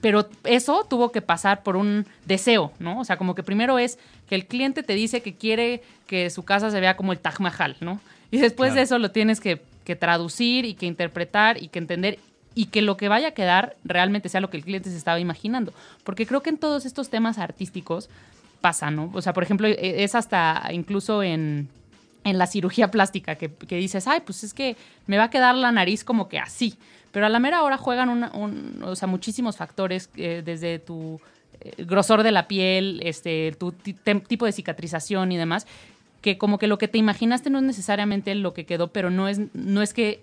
pero 0.00 0.28
eso 0.44 0.86
tuvo 0.88 1.12
que 1.12 1.20
pasar 1.22 1.62
por 1.62 1.76
un 1.76 2.06
deseo, 2.26 2.72
¿no? 2.78 3.00
O 3.00 3.04
sea, 3.04 3.16
como 3.16 3.34
que 3.34 3.42
primero 3.42 3.78
es 3.78 3.98
que 4.28 4.34
el 4.34 4.46
cliente 4.46 4.82
te 4.82 4.94
dice 4.94 5.20
que 5.22 5.34
quiere 5.34 5.82
que 6.06 6.30
su 6.30 6.42
casa 6.44 6.70
se 6.70 6.80
vea 6.80 6.96
como 6.96 7.12
el 7.12 7.18
Taj 7.18 7.40
Mahal, 7.40 7.76
¿no? 7.80 8.00
Y 8.30 8.38
después 8.38 8.74
de 8.74 8.82
eso 8.82 8.98
lo 8.98 9.10
tienes 9.10 9.40
que, 9.40 9.60
que 9.84 9.96
traducir 9.96 10.64
y 10.64 10.74
que 10.74 10.86
interpretar 10.86 11.62
y 11.62 11.68
que 11.68 11.78
entender 11.80 12.18
y 12.54 12.66
que 12.66 12.82
lo 12.82 12.96
que 12.96 13.08
vaya 13.08 13.28
a 13.28 13.30
quedar 13.32 13.76
realmente 13.84 14.28
sea 14.28 14.40
lo 14.40 14.50
que 14.50 14.56
el 14.56 14.64
cliente 14.64 14.90
se 14.90 14.96
estaba 14.96 15.20
imaginando. 15.20 15.72
Porque 16.04 16.26
creo 16.26 16.42
que 16.42 16.50
en 16.50 16.58
todos 16.58 16.84
estos 16.86 17.08
temas 17.10 17.38
artísticos 17.38 18.08
pasa, 18.60 18.90
¿no? 18.90 19.10
O 19.14 19.22
sea, 19.22 19.32
por 19.32 19.42
ejemplo, 19.42 19.66
e- 19.66 20.02
es 20.04 20.14
hasta 20.14 20.68
incluso 20.72 21.22
en, 21.22 21.68
en 22.24 22.38
la 22.38 22.46
cirugía 22.46 22.90
plástica 22.90 23.36
que, 23.36 23.50
que 23.52 23.76
dices, 23.76 24.06
ay, 24.06 24.20
pues 24.24 24.44
es 24.44 24.52
que 24.54 24.76
me 25.06 25.16
va 25.16 25.24
a 25.24 25.30
quedar 25.30 25.54
la 25.54 25.72
nariz 25.72 26.04
como 26.04 26.28
que 26.28 26.38
así. 26.38 26.76
Pero 27.12 27.26
a 27.26 27.28
la 27.28 27.38
mera 27.40 27.62
hora 27.62 27.76
juegan 27.76 28.08
un- 28.08 28.82
o 28.84 28.96
sea, 28.96 29.08
muchísimos 29.08 29.56
factores, 29.56 30.10
eh, 30.16 30.42
desde 30.44 30.78
tu 30.78 31.20
eh, 31.62 31.84
grosor 31.84 32.22
de 32.22 32.30
la 32.32 32.48
piel, 32.48 33.00
este, 33.04 33.54
tu 33.58 33.72
tipo 33.72 34.46
de 34.46 34.52
cicatrización 34.52 35.30
y 35.32 35.36
demás, 35.36 35.66
que 36.22 36.38
como 36.38 36.58
que 36.58 36.66
lo 36.66 36.78
que 36.78 36.88
te 36.88 36.96
imaginaste 36.98 37.50
no 37.50 37.58
es 37.58 37.64
necesariamente 37.64 38.34
lo 38.34 38.54
que 38.54 38.64
quedó, 38.64 38.88
pero 38.88 39.10
no 39.10 39.28
es, 39.28 39.40
no 39.54 39.82
es 39.82 39.92
que 39.92 40.22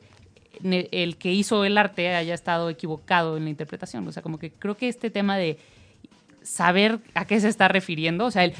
el 0.63 1.17
que 1.17 1.31
hizo 1.33 1.65
el 1.65 1.77
arte 1.77 2.15
haya 2.15 2.33
estado 2.33 2.69
equivocado 2.71 3.37
en 3.37 3.43
la 3.43 3.49
interpretación. 3.51 4.07
O 4.07 4.11
sea, 4.11 4.23
como 4.23 4.39
que 4.39 4.49
creo 4.51 4.75
que 4.75 4.87
este 4.87 5.11
tema 5.11 5.37
de 5.37 5.59
saber 6.41 6.99
a 7.13 7.25
qué 7.25 7.39
se 7.39 7.49
está 7.49 7.67
refiriendo, 7.67 8.25
o 8.25 8.31
sea, 8.31 8.45
el, 8.45 8.53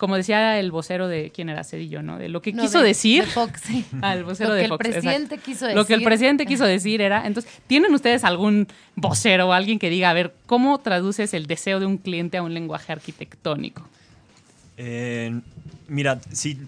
como 0.00 0.16
decía 0.16 0.58
el 0.58 0.70
vocero 0.72 1.08
de 1.08 1.30
quién 1.30 1.50
era 1.50 1.62
Cedillo, 1.62 2.02
¿no? 2.02 2.18
De 2.18 2.30
lo 2.30 2.40
que 2.40 2.54
No, 2.54 2.62
quiso 2.62 2.80
de- 2.80 2.88
decir. 2.88 3.24
de 3.26 3.30
Fox, 3.30 3.60
sí. 3.66 3.84
al 4.00 4.24
vocero 4.24 4.48
Lo 4.48 4.54
de 4.54 4.60
que 4.62 4.64
el 4.64 4.68
Fox, 4.70 4.78
presidente 4.78 5.34
exacto. 5.34 5.44
quiso 5.44 5.66
Lo 5.74 5.84
que 5.84 5.92
el 5.92 5.98
decir. 6.00 6.08
presidente 6.08 6.46
quiso 6.46 6.64
decir 6.64 7.02
era, 7.02 7.26
entonces, 7.26 7.52
¿tienen 7.66 7.92
ustedes 7.94 8.24
algún 8.24 8.66
vocero 8.96 9.48
o 9.48 9.52
alguien 9.52 9.78
que 9.78 9.90
diga, 9.90 10.08
a 10.08 10.14
ver, 10.14 10.34
¿cómo 10.46 10.78
traduces 10.78 11.34
el 11.34 11.46
deseo 11.46 11.78
de 11.80 11.84
un 11.86 11.98
cliente 11.98 12.38
a 12.38 12.42
un 12.42 12.54
lenguaje 12.54 12.90
arquitectónico? 12.92 13.86
Eh, 14.78 15.38
mira, 15.88 16.18
sí. 16.32 16.58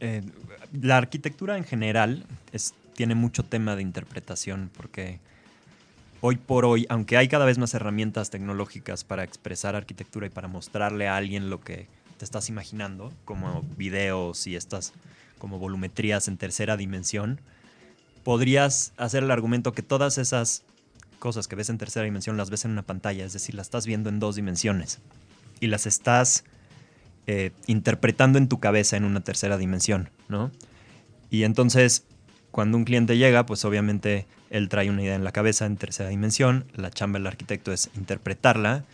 eh, 0.00 0.22
la 0.82 0.96
arquitectura 0.96 1.56
en 1.56 1.64
general 1.64 2.24
es- 2.52 2.74
tiene 2.94 3.14
mucho 3.14 3.44
tema 3.44 3.76
de 3.76 3.82
interpretación 3.82 4.70
porque 4.76 5.20
hoy 6.20 6.36
por 6.36 6.64
hoy, 6.64 6.86
aunque 6.88 7.16
hay 7.16 7.28
cada 7.28 7.44
vez 7.46 7.56
más 7.58 7.72
herramientas 7.74 8.30
tecnológicas 8.30 9.04
para 9.04 9.22
expresar 9.24 9.74
arquitectura 9.76 10.26
y 10.26 10.30
para 10.30 10.48
mostrarle 10.48 11.08
a 11.08 11.16
alguien 11.16 11.48
lo 11.48 11.60
que 11.60 11.86
te 12.20 12.26
estás 12.26 12.50
imaginando, 12.50 13.14
como 13.24 13.62
videos 13.78 14.46
y 14.46 14.54
estas 14.54 14.92
como 15.38 15.58
volumetrías 15.58 16.28
en 16.28 16.36
tercera 16.36 16.76
dimensión, 16.76 17.40
podrías 18.24 18.92
hacer 18.98 19.22
el 19.22 19.30
argumento 19.30 19.72
que 19.72 19.80
todas 19.80 20.18
esas 20.18 20.62
cosas 21.18 21.48
que 21.48 21.56
ves 21.56 21.70
en 21.70 21.78
tercera 21.78 22.04
dimensión 22.04 22.36
las 22.36 22.50
ves 22.50 22.66
en 22.66 22.72
una 22.72 22.82
pantalla, 22.82 23.24
es 23.24 23.32
decir, 23.32 23.54
las 23.54 23.68
estás 23.68 23.86
viendo 23.86 24.10
en 24.10 24.20
dos 24.20 24.36
dimensiones 24.36 24.98
y 25.60 25.68
las 25.68 25.86
estás 25.86 26.44
eh, 27.26 27.52
interpretando 27.66 28.36
en 28.36 28.48
tu 28.50 28.60
cabeza 28.60 28.98
en 28.98 29.06
una 29.06 29.22
tercera 29.22 29.56
dimensión, 29.56 30.10
¿no? 30.28 30.50
Y 31.30 31.44
entonces, 31.44 32.04
cuando 32.50 32.76
un 32.76 32.84
cliente 32.84 33.16
llega, 33.16 33.46
pues 33.46 33.64
obviamente 33.64 34.26
él 34.50 34.68
trae 34.68 34.90
una 34.90 35.02
idea 35.02 35.14
en 35.14 35.24
la 35.24 35.32
cabeza 35.32 35.64
en 35.64 35.78
tercera 35.78 36.10
dimensión, 36.10 36.66
la 36.74 36.90
chamba 36.90 37.18
del 37.18 37.28
arquitecto 37.28 37.72
es 37.72 37.88
interpretarla, 37.96 38.84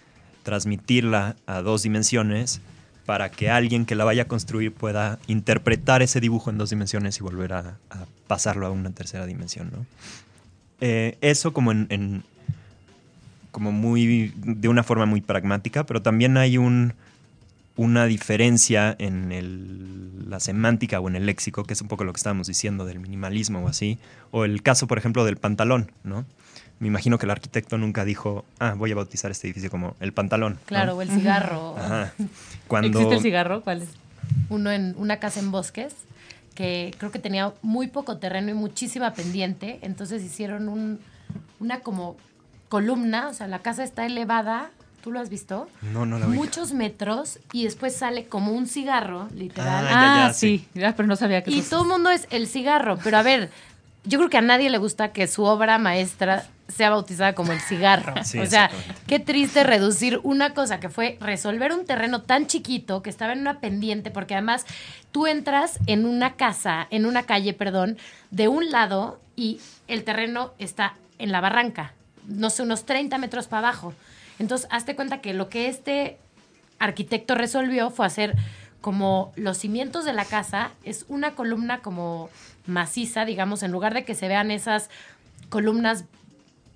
transmitirla 0.45 1.35
a 1.47 1.62
dos 1.62 1.83
dimensiones 1.83 2.61
para 3.07 3.31
que 3.31 3.49
alguien 3.49 3.87
que 3.87 3.95
la 3.95 4.05
vaya 4.05 4.23
a 4.23 4.29
construir 4.29 4.73
pueda 4.75 5.19
interpretar 5.29 6.03
ese 6.03 6.21
dibujo 6.21 6.51
en 6.51 6.59
dos 6.59 6.71
dimensiones 6.71 7.19
y 7.19 7.23
volver 7.23 7.53
a, 7.53 7.79
pasarlo 8.27 8.67
a 8.67 8.71
una 8.71 8.91
tercera 8.91 9.25
dimensión, 9.25 9.71
¿no? 9.73 9.87
Eh, 10.81 11.17
eso 11.23 11.53
como 11.53 11.73
en, 11.73 12.25
como 13.53 13.73
muy 13.73 14.35
de 14.37 14.69
una 14.69 14.83
forma 14.83 15.07
muy 15.07 15.23
pragmática, 15.23 15.87
pero 15.87 16.03
también 16.03 16.37
hay 16.37 16.59
un, 16.59 16.93
una 17.77 18.07
diferencia 18.07 18.95
en 18.99 19.33
el, 19.33 20.29
la 20.29 20.41
semántica 20.41 20.99
o 21.01 21.09
en 21.09 21.17
el 21.17 21.27
léxico, 21.27 21.65
que 21.65 21.75
es 21.75 21.81
un 21.81 21.89
poco 21.89 22.05
lo 22.05 22.13
que 22.13 22.19
estábamos 22.19 22.49
diciendo 22.49 22.85
del 22.85 22.99
minimalismo 22.99 23.61
o 23.61 23.69
así, 23.69 23.99
o 24.31 24.45
el 24.45 24.63
caso, 24.63 24.87
por 24.87 24.99
ejemplo, 24.99 25.25
del 25.25 25.37
pantalón, 25.37 25.93
¿no? 26.05 26.27
Me 26.78 26.88
imagino 26.88 27.18
que 27.18 27.25
el 27.26 27.30
arquitecto 27.30 27.78
nunca 27.78 28.04
dijo, 28.04 28.45
ah, 28.59 28.75
voy 28.76 28.92
a 28.92 28.95
bautizar 28.95 29.30
este 29.30 29.47
edificio 29.47 29.71
como 29.71 29.97
el 30.00 30.12
pantalón. 30.12 30.59
Claro, 30.66 30.97
o 30.97 31.02
el 31.02 31.11
cigarro. 31.11 31.75
Cuando... 32.68 32.99
¿Existe 32.99 33.14
el 33.14 33.23
cigarro? 33.23 33.62
¿Cuál 33.62 33.83
es? 33.83 33.88
Uno 34.50 34.71
en 34.71 34.95
una 34.99 35.18
casa 35.18 35.40
en 35.40 35.50
bosques 35.50 35.95
que 36.56 36.92
creo 36.99 37.12
que 37.12 37.21
tenía 37.21 37.52
muy 37.62 37.87
poco 37.87 38.16
terreno 38.16 38.50
y 38.50 38.54
muchísima 38.54 39.12
pendiente, 39.12 39.78
entonces 39.83 40.25
hicieron 40.25 40.68
un, 40.68 40.99
una 41.61 41.80
como 41.80 42.16
columna, 42.68 43.28
o 43.28 43.35
sea, 43.35 43.47
la 43.47 43.61
casa 43.61 43.85
está 43.85 44.06
elevada, 44.06 44.71
¿tú 45.02 45.12
lo 45.12 45.21
has 45.21 45.28
visto? 45.28 45.68
No, 45.92 46.04
no 46.06 46.18
la 46.18 46.26
Muchos 46.26 46.73
metros 46.73 47.38
y 47.52 47.64
después 47.64 47.95
sale 47.95 48.26
como 48.26 48.52
un 48.52 48.66
cigarro, 48.66 49.28
literal. 49.35 49.87
Ah, 49.88 50.33
sí, 50.35 50.66
pero 50.75 51.06
no 51.06 51.14
sabía 51.14 51.45
que 51.45 51.52
Y 51.52 51.62
todo 51.62 51.83
el 51.83 51.88
mundo 51.88 52.11
es 52.11 52.26
el 52.30 52.49
cigarro, 52.49 52.99
pero 53.04 53.18
a 53.18 53.23
ver, 53.23 53.50
yo 54.07 54.19
creo 54.19 54.31
que 54.31 54.39
a 54.39 54.43
nadie 54.43 54.71
le 54.71 54.79
gusta 54.79 55.13
que 55.13 55.27
su 55.27 55.45
obra 55.45 55.79
maestra 55.79 56.47
sea 56.69 56.91
bautizada 56.91 57.35
como 57.35 57.53
el 57.53 57.61
cigarro. 57.61 58.15
o 58.21 58.47
sea, 58.47 58.71
qué 59.07 59.19
triste 59.19 59.65
reducir 59.65 60.21
una 60.23 60.55
cosa 60.55 60.81
que 60.81 60.89
fue 60.89 61.17
resolver 61.21 61.73
un 61.73 61.85
terreno 61.85 62.23
tan 62.23 62.47
chiquito 62.47 63.03
que 63.03 63.11
estaba 63.11 63.33
en 63.33 63.41
una 63.41 63.61
pendiente, 63.61 64.11
porque 64.11 64.35
además 64.35 64.67
tú 65.13 65.27
entras 65.27 65.79
en 65.87 66.07
una 66.07 66.35
casa, 66.35 66.87
en 66.91 67.07
una 67.07 67.25
calle, 67.25 67.53
perdón, 67.53 67.99
de 68.31 68.49
un 68.49 68.71
lado 68.71 69.21
y 69.35 69.61
el 69.89 70.05
terreno 70.05 70.53
está 70.59 70.95
en 71.19 71.33
la 71.33 71.41
barranca, 71.41 71.93
no 72.27 72.51
sé, 72.51 72.63
unos 72.63 72.85
30 72.85 73.19
metros 73.19 73.47
para 73.47 73.69
abajo. 73.69 73.95
Entonces, 74.39 74.69
hazte 74.71 74.95
cuenta 74.95 75.21
que 75.21 75.33
lo 75.33 75.49
que 75.49 75.69
este 75.69 76.19
arquitecto 76.79 77.35
resolvió 77.35 77.91
fue 77.91 78.07
hacer 78.07 78.35
como 78.80 79.33
los 79.37 79.59
cimientos 79.59 80.04
de 80.04 80.12
la 80.12 80.25
casa, 80.25 80.71
es 80.85 81.04
una 81.09 81.35
columna 81.35 81.80
como 81.80 82.30
maciza, 82.66 83.25
digamos, 83.25 83.62
en 83.62 83.73
lugar 83.73 83.95
de 83.95 84.04
que 84.04 84.14
se 84.14 84.28
vean 84.28 84.50
esas 84.50 84.90
columnas, 85.49 86.04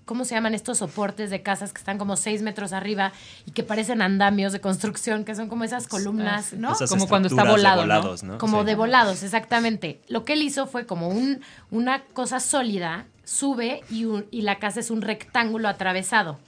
¿cómo 0.05 0.25
se 0.25 0.35
llaman 0.35 0.55
estos 0.55 0.79
soportes 0.79 1.31
de 1.31 1.43
casas 1.43 1.73
que 1.73 1.79
están 1.79 1.99
como 1.99 2.17
seis 2.17 2.43
metros 2.43 2.73
arriba 2.73 3.13
y 3.47 3.53
que 3.53 3.63
parecen 3.63 4.03
andamios 4.03 4.53
de 4.53 4.61
construcción, 4.61 5.25
que 5.25 5.35
son 5.35 5.49
como 5.49 5.65
esas 5.65 5.87
columnas, 5.87 6.53
¿no? 6.53 6.75
como 6.89 7.07
cuando 7.07 7.29
está 7.29 7.45
volado, 7.45 7.87
¿no? 8.23 8.39
Como 8.39 8.65
de 8.65 8.75
volados, 8.75 9.23
exactamente. 9.23 10.01
Lo 10.09 10.25
que 10.25 10.33
él 10.33 10.43
hizo 10.43 10.67
fue 10.67 10.87
como 10.87 11.09
un, 11.09 11.41
una 11.71 12.03
cosa 12.13 12.41
sólida, 12.41 13.07
sube 13.25 13.83
y, 13.91 14.07
y 14.31 14.43
la 14.43 14.59
casa 14.59 14.81
es 14.81 14.91
un 14.91 15.03
rectángulo 15.03 15.69
atravesado. 15.69 16.39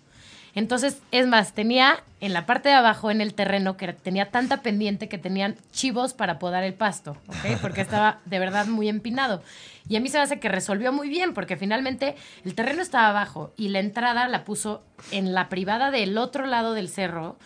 Entonces, 0.54 1.00
es 1.12 1.26
más, 1.26 1.54
tenía 1.54 2.02
en 2.20 2.32
la 2.32 2.44
parte 2.44 2.68
de 2.68 2.74
abajo, 2.74 3.10
en 3.10 3.20
el 3.20 3.34
terreno, 3.34 3.76
que 3.76 3.92
tenía 3.92 4.30
tanta 4.30 4.58
pendiente 4.58 5.08
que 5.08 5.18
tenían 5.18 5.56
chivos 5.72 6.12
para 6.12 6.38
podar 6.38 6.62
el 6.62 6.74
pasto, 6.74 7.16
¿ok? 7.26 7.58
Porque 7.60 7.80
estaba 7.82 8.20
de 8.26 8.38
verdad 8.38 8.66
muy 8.66 8.88
empinado. 8.88 9.42
Y 9.88 9.96
a 9.96 10.00
mí 10.00 10.08
se 10.08 10.18
me 10.18 10.24
hace 10.24 10.40
que 10.40 10.48
resolvió 10.48 10.92
muy 10.92 11.08
bien, 11.08 11.32
porque 11.32 11.56
finalmente 11.56 12.14
el 12.44 12.54
terreno 12.54 12.82
estaba 12.82 13.08
abajo 13.08 13.52
y 13.56 13.68
la 13.68 13.80
entrada 13.80 14.28
la 14.28 14.44
puso 14.44 14.82
en 15.10 15.32
la 15.32 15.48
privada 15.48 15.90
del 15.90 16.18
otro 16.18 16.46
lado 16.46 16.74
del 16.74 16.88
cerro, 16.88 17.36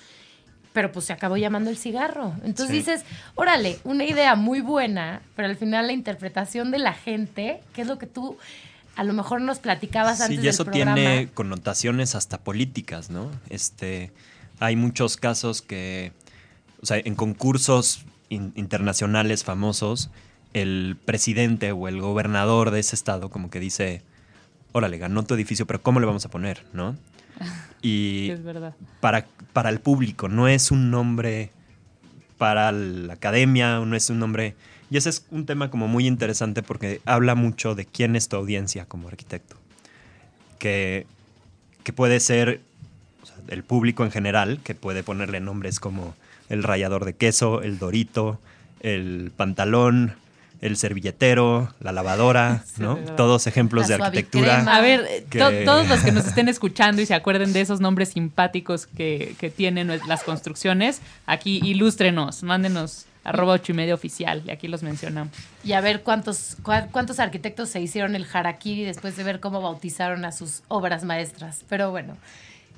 pero 0.73 0.93
pues 0.93 1.07
se 1.07 1.15
acabó 1.15 1.39
llamando 1.39 1.71
el 1.71 1.79
cigarro. 1.79 2.35
Entonces 2.45 2.69
dices, 2.69 3.05
órale, 3.35 3.79
una 3.85 4.05
idea 4.05 4.35
muy 4.35 4.61
buena, 4.61 5.23
pero 5.35 5.49
al 5.49 5.57
final 5.57 5.87
la 5.87 5.95
interpretación 5.95 6.71
de 6.71 6.81
la 6.81 6.93
gente, 6.93 7.63
que 7.73 7.83
es 7.83 7.89
lo 7.89 7.97
que 7.97 8.07
tú 8.07 8.37
a 8.97 9.05
lo 9.05 9.13
mejor 9.13 9.43
nos 9.43 9.59
platicabas 9.59 10.21
antes. 10.23 10.41
Sí, 10.41 10.45
y 10.45 10.49
eso 10.49 10.65
tiene 10.65 11.29
connotaciones 11.35 12.15
hasta 12.15 12.39
políticas, 12.39 13.11
¿no? 13.11 13.31
Este, 13.51 14.11
hay 14.59 14.75
muchos 14.75 15.19
casos 15.19 15.61
que, 15.61 16.13
o 16.83 16.87
sea, 16.87 16.99
en 16.99 17.15
concursos 17.15 18.07
internacionales 18.31 19.45
famosos, 19.45 20.11
el 20.55 20.97
presidente 21.05 21.73
o 21.73 21.89
el 21.89 22.01
gobernador 22.01 22.71
de 22.71 22.81
ese 22.81 22.97
estado 22.97 23.29
como 23.29 23.51
que 23.51 23.61
dice, 23.61 24.03
órale, 24.73 24.97
ganó 24.97 25.23
tu 25.25 25.35
edificio, 25.35 25.67
pero 25.67 25.83
¿cómo 25.83 26.01
le 26.01 26.07
vamos 26.07 26.25
a 26.25 26.31
poner, 26.31 26.65
no? 26.73 26.97
Y 27.83 28.31
es 28.31 28.43
verdad. 28.43 28.75
Para, 29.01 29.27
para 29.53 29.69
el 29.69 29.79
público, 29.79 30.29
no 30.29 30.49
es 30.49 30.71
un 30.71 30.91
nombre 30.91 31.53
para 32.39 32.73
la 32.73 33.13
academia, 33.13 33.79
no 33.79 33.95
es 33.95 34.11
un 34.11 34.19
nombre 34.19 34.57
y 34.91 34.97
ese 34.97 35.11
es 35.11 35.27
un 35.31 35.47
tema 35.47 35.71
como 35.71 35.89
muy 35.89 36.07
interesante 36.07 36.63
porque 36.63 37.01
habla 37.05 37.35
mucho 37.35 37.75
de 37.75 37.87
quién 37.87 38.17
es 38.17 38.29
tu 38.29 38.37
audiencia 38.37 38.85
como 38.87 39.09
arquitecto. 39.09 39.57
Que, 40.59 41.07
que 41.83 41.93
puede 41.93 42.21
ser 42.21 42.61
el 43.49 43.63
público 43.63 44.05
en 44.05 44.11
general, 44.11 44.61
que 44.63 44.75
puede 44.75 45.03
ponerle 45.03 45.41
nombres 45.41 45.81
como 45.81 46.15
el 46.49 46.63
rallador 46.63 47.05
de 47.05 47.15
queso, 47.15 47.63
el 47.63 47.79
dorito, 47.79 48.41
el 48.81 49.33
pantalón, 49.37 50.15
el 50.61 50.77
servilletero, 50.77 51.75
la 51.81 51.93
lavadora, 51.93 52.65
¿no? 52.79 52.97
Todos 53.17 53.47
ejemplos 53.47 53.89
de 53.89 53.95
arquitectura. 53.95 54.61
A 54.73 54.81
ver, 54.81 55.27
todos 55.31 55.89
los 55.89 56.01
que 56.01 56.13
nos 56.13 56.27
estén 56.27 56.49
escuchando 56.49 57.03
y 57.03 57.07
se 57.07 57.15
acuerden 57.15 57.53
de 57.53 57.61
esos 57.61 57.81
nombres 57.81 58.11
simpáticos 58.11 58.87
que, 58.87 59.35
que 59.39 59.51
tienen 59.51 59.89
las 60.07 60.23
construcciones, 60.23 61.01
aquí 61.27 61.61
ilústrenos, 61.63 62.43
mándenos 62.43 63.07
arroba 63.27 63.55
ocho 63.55 63.73
y 63.73 63.75
medio 63.75 63.95
oficial, 63.95 64.43
y 64.47 64.51
aquí 64.51 64.69
los 64.69 64.85
mencionamos. 64.85 65.33
Y 65.65 65.73
a 65.73 65.81
ver 65.81 66.03
cuántos, 66.03 66.57
cuántos 66.63 67.19
arquitectos 67.19 67.69
se 67.69 67.81
hicieron 67.81 68.15
el 68.15 68.25
harakiri 68.33 68.85
después 68.85 69.17
de 69.17 69.25
ver 69.25 69.41
cómo 69.41 69.61
bautizaron 69.61 70.25
a 70.25 70.31
sus 70.31 70.63
obras 70.69 71.03
maestras. 71.03 71.65
Pero 71.69 71.91
bueno. 71.91 72.17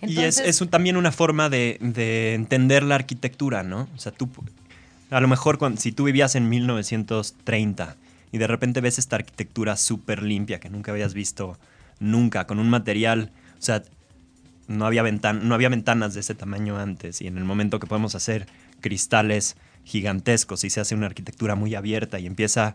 y 0.00 0.20
es, 0.20 0.38
es 0.38 0.62
también 0.70 0.96
una 0.96 1.12
forma 1.12 1.50
de, 1.50 1.76
de, 1.80 2.34
entender 2.34 2.82
la 2.82 2.94
arquitectura, 2.94 3.62
¿no? 3.62 3.88
O 3.94 3.98
sea, 3.98 4.10
tú, 4.10 4.30
a 5.10 5.20
lo 5.20 5.28
mejor 5.28 5.58
cuando, 5.58 5.78
si 5.80 5.92
tú 5.92 6.04
vivías 6.04 6.34
en 6.34 6.48
1930 6.48 7.96
y 8.32 8.38
de 8.38 8.46
repente 8.46 8.80
ves 8.80 8.98
esta 8.98 9.16
arquitectura 9.16 9.76
súper 9.76 10.22
limpia 10.22 10.60
que 10.60 10.70
nunca 10.70 10.92
habías 10.92 11.12
visto 11.12 11.58
nunca, 12.00 12.46
con 12.46 12.58
un 12.58 12.70
material, 12.70 13.32
o 13.58 13.62
sea, 13.62 13.82
no 14.66 14.86
había, 14.86 15.02
ventan 15.02 15.46
no 15.46 15.54
había 15.54 15.68
ventanas 15.68 16.14
de 16.14 16.20
ese 16.20 16.34
tamaño 16.34 16.78
antes 16.78 17.20
y 17.20 17.26
en 17.26 17.36
el 17.36 17.44
momento 17.44 17.80
que 17.80 17.86
podemos 17.86 18.14
hacer 18.14 18.46
cristales 18.80 19.56
gigantescos 19.88 20.64
y 20.64 20.70
se 20.70 20.80
hace 20.80 20.94
una 20.94 21.06
arquitectura 21.06 21.54
muy 21.54 21.74
abierta 21.74 22.20
y 22.20 22.26
empieza, 22.26 22.74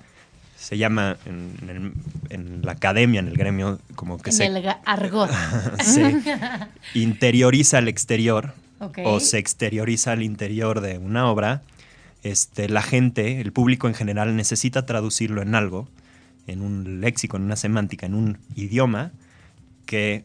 se 0.58 0.78
llama 0.78 1.18
en, 1.26 2.62
la 2.64 2.72
academia, 2.74 3.20
en 3.20 3.28
el 3.28 3.38
gremio, 3.38 3.80
como 3.96 4.18
que 4.18 4.32
en 4.32 4.36
se... 4.36 4.46
el 4.48 4.66
argot. 4.86 5.30
interioriza 6.96 7.80
el 7.80 7.88
exterior 7.88 8.54
o 9.06 9.20
se 9.20 9.38
exterioriza 9.38 10.14
el 10.14 10.24
interior 10.24 10.82
de 10.82 10.98
una 10.98 11.30
obra. 11.30 11.62
Este, 12.24 12.68
la 12.68 12.82
gente, 12.82 13.42
el 13.42 13.52
público 13.52 13.88
en 13.88 13.94
general, 13.94 14.36
necesita 14.36 14.86
traducirlo 14.86 15.42
en 15.42 15.56
algo, 15.56 15.88
en 16.48 16.62
un 16.62 17.02
léxico, 17.02 17.38
en 17.38 17.44
una 17.44 17.56
semántica, 17.56 18.06
en 18.06 18.16
un 18.16 18.40
idioma 18.56 19.12
que 19.86 20.24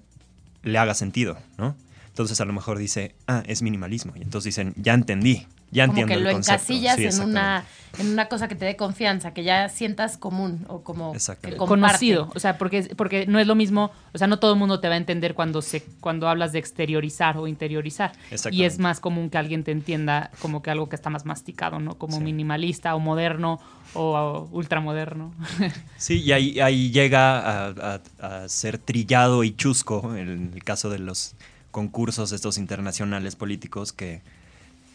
le 0.63 0.79
haga 0.79 0.95
sentido, 0.95 1.39
¿no? 1.59 1.77
Entonces 2.09 2.41
a 2.41 2.45
lo 2.45 2.53
mejor 2.53 2.79
dice, 2.79 3.15
ah, 3.27 3.43
es 3.47 3.63
minimalismo. 3.63 4.13
Y 4.17 4.23
entonces 4.23 4.57
dicen, 4.57 4.75
ya 4.77 4.95
entendí, 4.95 5.47
ya 5.71 5.87
como 5.87 6.07
que 6.07 6.17
lo 6.17 6.31
encasillas 6.31 6.99
en, 6.99 7.21
una, 7.23 7.65
en 7.99 8.09
una 8.09 8.27
cosa 8.27 8.49
que 8.49 8.55
te 8.55 8.65
dé 8.65 8.77
confianza, 8.77 9.35
que 9.35 9.45
ya 9.45 9.69
sientas 9.69 10.17
común 10.17 10.65
o 10.69 10.83
como 10.83 11.15
conocido. 11.57 12.31
O 12.35 12.41
sea, 12.41 12.59
porque, 12.59 12.95
porque 12.97 13.27
no 13.27 13.39
es 13.39 13.47
lo 13.47 13.55
mismo, 13.55 13.91
o 14.13 14.19
sea, 14.19 14.27
no 14.27 14.39
todo 14.39 14.53
el 14.53 14.59
mundo 14.59 14.81
te 14.81 14.89
va 14.89 14.95
a 14.95 14.97
entender 14.97 15.35
cuando, 15.35 15.61
se, 15.63 15.83
cuando 16.01 16.29
hablas 16.29 16.53
de 16.53 16.59
exteriorizar 16.59 17.37
o 17.37 17.47
interiorizar. 17.47 18.13
Y 18.51 18.65
es 18.65 18.79
más 18.79 19.01
común 19.01 19.31
que 19.31 19.39
alguien 19.39 19.65
te 19.65 19.73
entienda 19.73 20.31
como 20.41 20.63
que 20.63 20.71
algo 20.71 20.89
que 20.89 20.97
está 20.97 21.11
más 21.11 21.25
masticado, 21.25 21.79
¿no? 21.81 21.97
Como 21.97 22.21
minimalista 22.21 22.95
o 22.95 23.01
moderno 23.01 23.61
o 23.95 24.49
ultramoderno. 24.53 25.35
Sí, 25.97 26.23
y 26.23 26.33
ahí, 26.33 26.61
ahí 26.61 26.91
llega 26.91 27.69
a, 27.69 28.01
a 28.21 28.49
ser 28.49 28.79
trillado 28.79 29.43
y 29.43 29.55
chusco 29.55 30.15
en 30.17 30.53
el 30.55 30.65
caso 30.65 30.91
de 30.91 30.99
los 30.99 31.35
concursos 31.71 32.33
estos 32.33 32.57
internacionales 32.57 33.37
políticos 33.37 33.93
que 33.93 34.23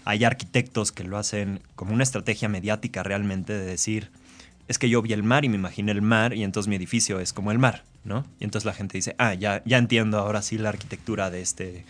hay 0.06 0.24
arquitectos 0.24 0.92
que 0.92 1.04
lo 1.04 1.18
hacen 1.18 1.62
como 1.76 1.94
una 1.94 2.04
estrategia 2.04 2.50
mediática 2.50 3.04
realmente 3.04 3.54
de 3.54 3.66
decir, 3.66 4.12
es 4.68 4.78
que 4.78 4.90
yo 4.90 5.02
vi 5.02 5.14
el 5.14 5.24
mar 5.24 5.46
y 5.46 5.50
me 5.50 5.56
imaginé 5.56 5.92
el 5.92 6.02
mar 6.02 6.34
y 6.34 6.44
entonces 6.44 6.68
mi 6.68 6.76
edificio 6.76 7.20
es 7.20 7.34
como 7.34 7.52
el 7.52 7.60
mar, 7.60 7.84
¿no? 8.04 8.26
Y 8.40 8.44
entonces 8.46 8.66
la 8.66 8.74
gente 8.74 8.98
dice, 8.98 9.16
ah, 9.18 9.34
ya, 9.34 9.62
ya 9.66 9.78
entiendo 9.78 10.20
ahora 10.20 10.42
sí 10.42 10.58
la 10.58 10.70
arquitectura 10.70 11.30
de 11.30 11.42
este, 11.42 11.86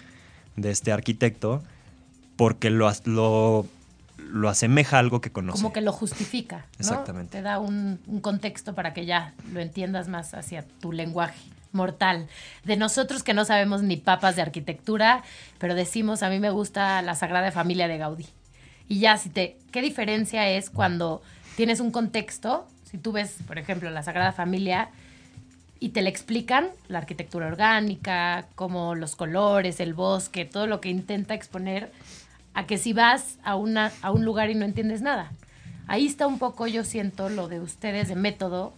de 0.56 0.72
este 0.72 0.92
arquitecto 0.92 1.64
porque 2.36 2.70
lo, 2.70 2.92
lo, 3.06 3.68
lo 4.18 4.50
asemeja 4.50 4.98
a 4.98 5.00
algo 5.00 5.22
que 5.22 5.32
conoce. 5.32 5.62
Como 5.62 5.74
que 5.74 5.82
lo 5.82 5.92
justifica, 5.92 6.58
¿no? 6.58 6.64
Exactamente. 6.80 7.38
Te 7.38 7.42
da 7.42 7.60
un, 7.60 8.00
un 8.08 8.22
contexto 8.22 8.74
para 8.74 8.94
que 8.94 9.06
ya 9.06 9.34
lo 9.52 9.60
entiendas 9.60 10.08
más 10.08 10.34
hacia 10.34 10.66
tu 10.82 10.92
lenguaje 10.92 11.53
mortal. 11.74 12.28
De 12.64 12.78
nosotros 12.78 13.24
que 13.24 13.34
no 13.34 13.46
sabemos 13.46 13.82
ni 13.82 13.98
papas 13.98 14.36
de 14.36 14.42
arquitectura, 14.42 15.24
pero 15.58 15.76
decimos, 15.76 16.24
a 16.24 16.30
mí 16.30 16.40
me 16.40 16.50
gusta 16.50 17.02
la 17.02 17.16
Sagrada 17.16 17.52
Familia 17.52 17.88
de 17.88 17.98
Gaudí. 17.98 18.28
Y 18.88 19.00
ya, 19.00 19.18
si 19.18 19.30
te, 19.30 19.58
¿qué 19.72 19.82
diferencia 19.82 20.50
es 20.50 20.70
cuando 20.70 21.22
tienes 21.56 21.80
un 21.80 21.92
contexto? 21.92 22.68
Si 22.84 22.98
tú 22.98 23.12
ves, 23.12 23.38
por 23.48 23.58
ejemplo, 23.58 23.90
la 23.90 24.04
Sagrada 24.04 24.32
Familia 24.32 24.90
y 25.80 25.90
te 25.90 26.02
le 26.02 26.10
explican 26.10 26.70
la 26.88 27.00
arquitectura 27.00 27.48
orgánica, 27.48 28.46
como 28.56 28.96
los 28.96 29.16
colores, 29.16 29.80
el 29.80 29.94
bosque, 29.94 30.46
todo 30.46 30.68
lo 30.68 30.80
que 30.80 30.90
intenta 30.90 31.34
exponer, 31.34 31.92
a 32.54 32.66
que 32.66 32.78
si 32.78 32.94
vas 32.94 33.38
a, 33.44 33.56
una, 33.56 33.92
a 34.02 34.12
un 34.12 34.24
lugar 34.26 34.50
y 34.50 34.56
no 34.56 34.64
entiendes 34.64 35.02
nada. 35.02 35.32
Ahí 35.88 36.06
está 36.06 36.28
un 36.28 36.40
poco, 36.40 36.68
yo 36.68 36.84
siento, 36.84 37.30
lo 37.30 37.48
de 37.48 37.60
ustedes 37.60 38.08
de 38.08 38.16
método, 38.16 38.74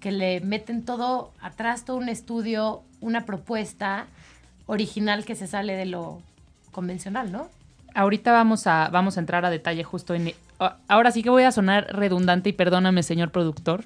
que 0.00 0.12
le 0.12 0.40
meten 0.40 0.84
todo 0.84 1.32
atrás, 1.40 1.84
todo 1.84 1.96
un 1.96 2.08
estudio, 2.08 2.82
una 3.00 3.24
propuesta 3.26 4.06
original 4.66 5.24
que 5.24 5.34
se 5.34 5.46
sale 5.46 5.74
de 5.74 5.86
lo 5.86 6.20
convencional, 6.72 7.32
¿no? 7.32 7.48
Ahorita 7.94 8.32
vamos 8.32 8.66
a, 8.66 8.88
vamos 8.92 9.16
a 9.16 9.20
entrar 9.20 9.44
a 9.44 9.50
detalle 9.50 9.82
justo 9.82 10.14
en... 10.14 10.32
a- 10.60 10.76
Ahora 10.88 11.10
sí 11.10 11.22
que 11.22 11.30
voy 11.30 11.42
a 11.44 11.52
sonar 11.52 11.86
redundante 11.90 12.50
y 12.50 12.52
perdóname, 12.52 13.02
señor 13.02 13.30
productor, 13.30 13.84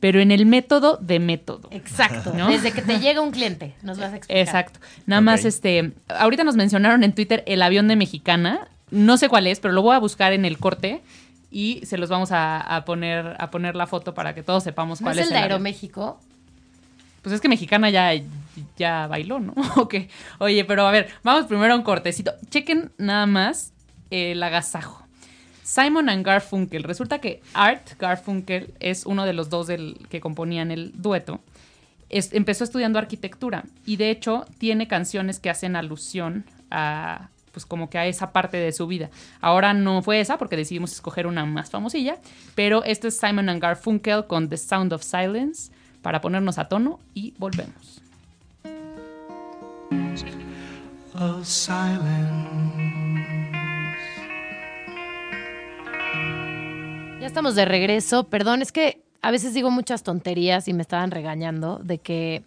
pero 0.00 0.20
en 0.20 0.30
el 0.30 0.44
método 0.44 0.98
de 1.00 1.20
método. 1.20 1.68
Exacto. 1.70 2.32
¿No? 2.34 2.48
Desde 2.48 2.72
que 2.72 2.82
te 2.82 2.98
llega 2.98 3.20
un 3.22 3.30
cliente, 3.30 3.74
nos 3.82 3.98
vas 3.98 4.12
a 4.12 4.16
explicar. 4.16 4.42
Exacto. 4.44 4.80
Nada 5.06 5.22
más, 5.22 5.44
este, 5.44 5.92
ahorita 6.08 6.44
nos 6.44 6.56
mencionaron 6.56 7.02
en 7.04 7.14
Twitter 7.14 7.42
el 7.46 7.62
avión 7.62 7.88
de 7.88 7.96
Mexicana. 7.96 8.68
No 8.90 9.16
sé 9.16 9.28
cuál 9.28 9.46
es, 9.46 9.58
pero 9.60 9.72
lo 9.72 9.80
voy 9.82 9.94
a 9.96 9.98
buscar 10.00 10.32
en 10.32 10.44
el 10.44 10.58
corte 10.58 11.00
y 11.50 11.80
se 11.84 11.96
los 11.98 12.08
vamos 12.10 12.32
a, 12.32 12.60
a 12.60 12.84
poner, 12.84 13.36
a 13.38 13.50
poner 13.50 13.76
la 13.76 13.86
foto 13.86 14.14
para 14.14 14.34
que 14.34 14.42
todos 14.42 14.64
sepamos 14.64 15.00
¿No 15.00 15.06
cuál 15.06 15.18
es 15.18 15.22
es, 15.26 15.28
el 15.28 15.34
de 15.34 15.38
avión. 15.38 15.52
Aeroméxico? 15.52 16.20
Pues 17.22 17.34
es 17.34 17.40
que 17.40 17.48
Mexicana 17.48 17.90
ya, 17.90 18.12
ya 18.76 19.06
bailó, 19.08 19.40
¿no? 19.40 19.52
ok. 19.76 19.94
Oye, 20.38 20.64
pero 20.64 20.86
a 20.86 20.90
ver, 20.90 21.08
vamos 21.24 21.46
primero 21.46 21.72
a 21.72 21.76
un 21.76 21.82
cortecito. 21.82 22.32
Chequen 22.50 22.92
nada 22.98 23.26
más 23.26 23.72
el 24.10 24.42
agasajo. 24.42 25.04
Simon 25.64 26.08
and 26.08 26.24
Garfunkel. 26.24 26.84
Resulta 26.84 27.18
que 27.18 27.42
Art 27.52 27.98
Garfunkel 27.98 28.72
es 28.78 29.04
uno 29.06 29.24
de 29.24 29.32
los 29.32 29.50
dos 29.50 29.66
del, 29.66 29.98
que 30.08 30.20
componían 30.20 30.70
el 30.70 30.92
dueto. 30.94 31.40
Es- 32.08 32.32
empezó 32.32 32.62
estudiando 32.62 33.00
arquitectura 33.00 33.64
y 33.84 33.96
de 33.96 34.10
hecho 34.10 34.46
tiene 34.58 34.86
canciones 34.86 35.40
que 35.40 35.50
hacen 35.50 35.74
alusión 35.74 36.44
a 36.70 37.30
pues 37.56 37.64
como 37.64 37.88
que 37.88 37.96
a 37.96 38.04
esa 38.04 38.32
parte 38.32 38.58
de 38.58 38.70
su 38.70 38.86
vida. 38.86 39.08
Ahora 39.40 39.72
no 39.72 40.02
fue 40.02 40.20
esa 40.20 40.36
porque 40.36 40.58
decidimos 40.58 40.92
escoger 40.92 41.26
una 41.26 41.46
más 41.46 41.70
famosilla, 41.70 42.18
pero 42.54 42.84
este 42.84 43.08
es 43.08 43.16
Simon 43.16 43.48
and 43.48 43.62
Garfunkel 43.62 44.26
con 44.26 44.50
The 44.50 44.58
Sound 44.58 44.92
of 44.92 45.02
Silence 45.02 45.72
para 46.02 46.20
ponernos 46.20 46.58
a 46.58 46.68
tono 46.68 47.00
y 47.14 47.32
volvemos. 47.38 48.02
of 51.18 51.46
silence. 51.46 52.04
Ya 57.22 57.26
estamos 57.26 57.54
de 57.54 57.64
regreso. 57.64 58.24
Perdón, 58.24 58.60
es 58.60 58.70
que 58.70 59.00
a 59.22 59.30
veces 59.30 59.54
digo 59.54 59.70
muchas 59.70 60.02
tonterías 60.02 60.68
y 60.68 60.74
me 60.74 60.82
estaban 60.82 61.10
regañando 61.10 61.80
de 61.82 61.96
que 61.96 62.44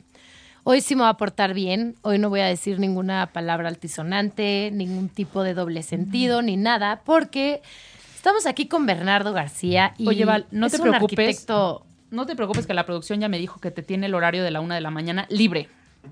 hoy 0.70 0.82
sí 0.82 0.96
me 0.96 1.02
voy 1.02 1.10
a 1.10 1.16
portar 1.16 1.56
bien. 1.56 1.96
Hoy 2.04 2.20
no 2.20 2.30
voy 2.30 2.42
a 2.42 2.46
decir 2.46 2.80
ninguna 2.80 3.32
palabra 3.34 3.70
altisonante, 3.70 4.70
ningún 4.72 5.10
tipo 5.10 5.42
de 5.42 5.56
doble 5.56 5.82
sentido, 5.82 6.44
ni 6.44 6.58
nada, 6.58 7.02
porque 7.06 7.64
estamos 8.16 8.46
aquí 8.46 8.68
con 8.68 8.86
Bernardo 8.86 9.34
García 9.34 9.96
y 9.98 10.08
Oye, 10.08 10.26
Val, 10.26 10.46
no 10.52 10.68
es 10.68 10.74
te 10.74 10.78
un 10.78 10.90
preocupes. 10.90 11.18
arquitecto 11.18 11.86
No 12.12 12.28
te 12.28 12.36
preocupes 12.36 12.68
que 12.68 12.76
la 12.76 12.86
producción 12.86 13.20
ya 13.20 13.30
me 13.30 13.40
dijo 13.40 13.60
que 13.60 13.72
te 13.72 13.82
tiene 13.82 14.06
el 14.06 14.14
horario 14.14 14.44
de 14.44 14.52
la 14.52 14.62
una 14.62 14.76
de 14.76 14.82
la 14.82 14.92
mañana 14.92 15.26
libre. 15.30 15.70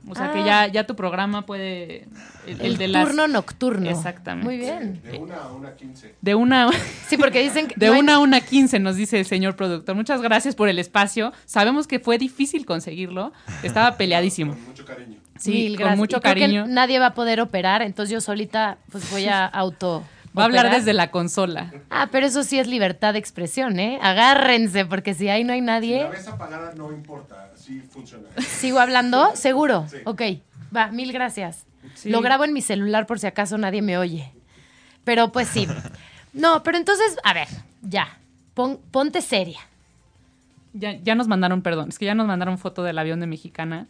O 0.10 0.16
sea 0.16 0.32
que 0.32 0.40
Ah. 0.40 0.66
ya, 0.68 0.68
ya 0.72 0.88
tu 0.88 0.96
programa 0.96 1.46
puede... 1.46 2.08
El, 2.46 2.62
el 2.62 2.62
el 2.62 2.78
de 2.78 2.88
las- 2.88 3.06
turno 3.08 3.28
nocturno. 3.28 3.90
Exactamente. 3.90 4.46
Muy 4.46 4.58
bien. 4.58 5.02
De 5.04 5.18
una 5.18 5.36
a 5.38 5.52
una 5.52 5.76
quince. 5.76 6.16
De 6.22 6.34
una... 6.36 6.70
Sí, 7.08 7.18
porque 7.18 7.42
dicen 7.42 7.68
que 7.68 7.76
De 7.78 7.88
no 7.88 7.94
hay- 7.94 8.00
una 8.00 8.16
a 8.16 8.20
una 8.20 8.40
quince, 8.42 8.80
nos 8.80 8.96
dice 8.96 9.20
el 9.20 9.26
señor 9.26 9.56
productor. 9.58 9.96
Muchas 9.96 10.22
gracias 10.22 10.56
por 10.56 10.70
el 10.70 10.80
espacio. 10.80 11.34
Sabemos 11.46 11.88
que 11.88 12.00
fue 12.00 12.18
difícil 12.18 12.66
conseguirlo. 12.66 13.34
Estaba 13.64 13.98
peleadísimo. 13.98 14.56
Mucho 14.68 14.86
cariño. 14.86 15.18
Sí, 15.38 15.52
Mil 15.52 15.82
con 15.82 15.98
mucho 15.98 16.18
Y 16.18 16.20
creo 16.22 16.34
que 16.36 16.40
cariño. 16.42 16.68
nadie 16.68 17.00
va 17.00 17.08
a 17.08 17.14
poder 17.14 17.42
operar, 17.42 17.82
entonces 17.84 18.12
yo 18.12 18.22
solita 18.22 18.78
pues 18.92 19.12
voy 19.12 19.26
a 19.28 19.46
auto. 19.46 20.04
Va 20.38 20.44
a 20.44 20.46
hablar 20.46 20.66
operar. 20.66 20.80
desde 20.82 20.94
la 20.94 21.10
consola. 21.12 21.72
Ah, 21.90 22.10
pero 22.12 22.26
eso 22.28 22.44
sí 22.44 22.60
es 22.60 22.68
libertad 22.68 23.14
de 23.14 23.20
expresión, 23.20 23.80
¿eh? 23.80 24.00
Agárrense, 24.02 24.86
porque 24.86 25.14
si 25.16 25.30
ahí 25.30 25.44
no 25.44 25.52
hay 25.54 25.60
Si 25.60 25.66
nadie, 25.66 26.04
la 26.04 26.10
ves 26.10 26.28
apagada 26.28 26.74
no 26.76 26.92
importa, 26.92 27.52
sí 27.68 27.82
funciona. 27.82 28.28
sigo 28.42 28.80
hablando, 28.80 29.36
seguro. 29.36 29.86
Sí. 29.90 29.98
Ok, 30.06 30.22
va, 30.76 30.88
mil 30.92 31.12
gracias. 31.12 31.66
Sí. 31.96 32.10
Lo 32.10 32.22
grabo 32.22 32.44
en 32.46 32.54
mi 32.54 32.62
celular 32.62 33.06
por 33.06 33.20
si 33.20 33.28
acaso 33.28 33.58
nadie 33.58 33.82
me 33.82 33.98
oye. 33.98 34.32
Pero 35.04 35.32
pues 35.32 35.48
sí. 35.48 35.68
No, 36.34 36.62
pero 36.62 36.78
entonces, 36.78 37.18
a 37.24 37.34
ver, 37.34 37.48
ya, 37.82 38.20
pon- 38.54 38.80
ponte 38.92 39.22
seria. 39.22 39.60
Ya, 40.74 40.94
ya 41.02 41.16
nos 41.16 41.28
mandaron, 41.28 41.64
perdón, 41.64 41.90
es 41.90 41.98
que 41.98 42.06
ya 42.06 42.14
nos 42.14 42.28
mandaron 42.28 42.60
foto 42.60 42.84
del 42.84 43.00
avión 43.00 43.20
de 43.20 43.26
Mexicana 43.26 43.88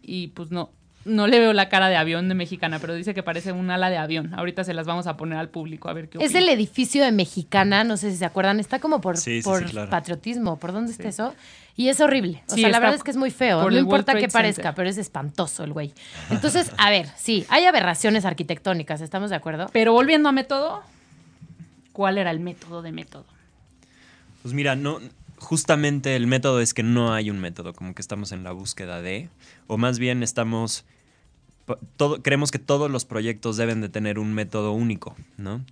y 0.00 0.28
pues 0.28 0.52
no, 0.52 0.70
no 1.06 1.26
le 1.26 1.38
veo 1.38 1.52
la 1.52 1.68
cara 1.68 1.88
de 1.88 1.96
avión 1.96 2.28
de 2.28 2.34
Mexicana, 2.34 2.78
pero 2.78 2.94
dice 2.94 3.14
que 3.14 3.22
parece 3.22 3.52
un 3.52 3.70
ala 3.70 3.88
de 3.90 3.96
avión. 3.96 4.34
Ahorita 4.34 4.64
se 4.64 4.74
las 4.74 4.86
vamos 4.86 5.06
a 5.06 5.16
poner 5.16 5.38
al 5.38 5.48
público 5.48 5.88
a 5.88 5.92
ver 5.92 6.08
qué 6.08 6.18
Es 6.18 6.24
opina. 6.32 6.40
el 6.40 6.48
edificio 6.50 7.04
de 7.04 7.12
Mexicana, 7.12 7.84
no 7.84 7.96
sé 7.96 8.10
si 8.10 8.16
se 8.18 8.24
acuerdan, 8.24 8.60
está 8.60 8.78
como 8.80 9.00
por, 9.00 9.16
Sí, 9.16 9.40
sí, 9.40 9.44
por 9.44 9.60
sí, 9.64 9.70
claro. 9.70 9.88
patriotismo, 9.90 10.58
¿por 10.58 10.72
dónde 10.72 10.92
está 10.92 11.08
eso? 11.08 11.34
Y 11.76 11.88
es 11.88 12.00
horrible. 12.00 12.42
O 12.50 12.54
Sí, 12.54 12.60
sea, 12.62 12.70
la 12.70 12.80
verdad 12.80 12.96
es 12.96 13.02
que 13.04 13.10
es 13.10 13.16
muy 13.16 13.30
feo. 13.30 13.70
No 13.70 13.78
importa 13.78 14.14
que 14.14 14.28
parezca, 14.28 14.62
Center. 14.62 14.74
pero 14.74 14.88
es 14.90 14.98
espantoso 14.98 15.62
el 15.64 15.72
güey. 15.72 15.92
Entonces, 16.30 16.70
a 16.78 16.90
ver, 16.90 17.06
sí, 17.16 17.44
hay 17.48 17.64
aberraciones 17.66 18.24
arquitectónicas, 18.24 19.00
¿estamos 19.00 19.30
de 19.30 19.36
acuerdo? 19.36 19.68
Pero 19.72 19.92
volviendo 19.92 20.28
a 20.28 20.32
método, 20.32 20.82
¿cuál 21.92 22.18
era 22.18 22.30
el 22.30 22.40
método 22.40 22.82
de 22.82 22.92
método? 22.92 23.26
Pues 24.42 24.54
mira, 24.54 24.74
no, 24.76 25.00
justamente 25.38 26.16
el 26.16 26.26
método 26.26 26.60
es 26.60 26.72
que 26.72 26.82
no 26.82 27.12
hay 27.12 27.30
un 27.30 27.40
método, 27.40 27.74
como 27.74 27.94
que 27.94 28.02
estamos 28.02 28.32
en 28.32 28.42
la 28.44 28.52
búsqueda 28.52 29.02
de, 29.02 29.28
o 29.66 29.76
más 29.76 29.98
bien 29.98 30.22
estamos, 30.22 30.84
creemos 32.22 32.50
que 32.50 32.58
todos 32.58 32.90
los 32.90 33.04
proyectos 33.04 33.56
deben 33.56 33.80
de 33.80 33.88
tener 33.88 34.18
un 34.18 34.32
método 34.34 34.72
único, 34.72 35.16
¿no? 35.36 35.64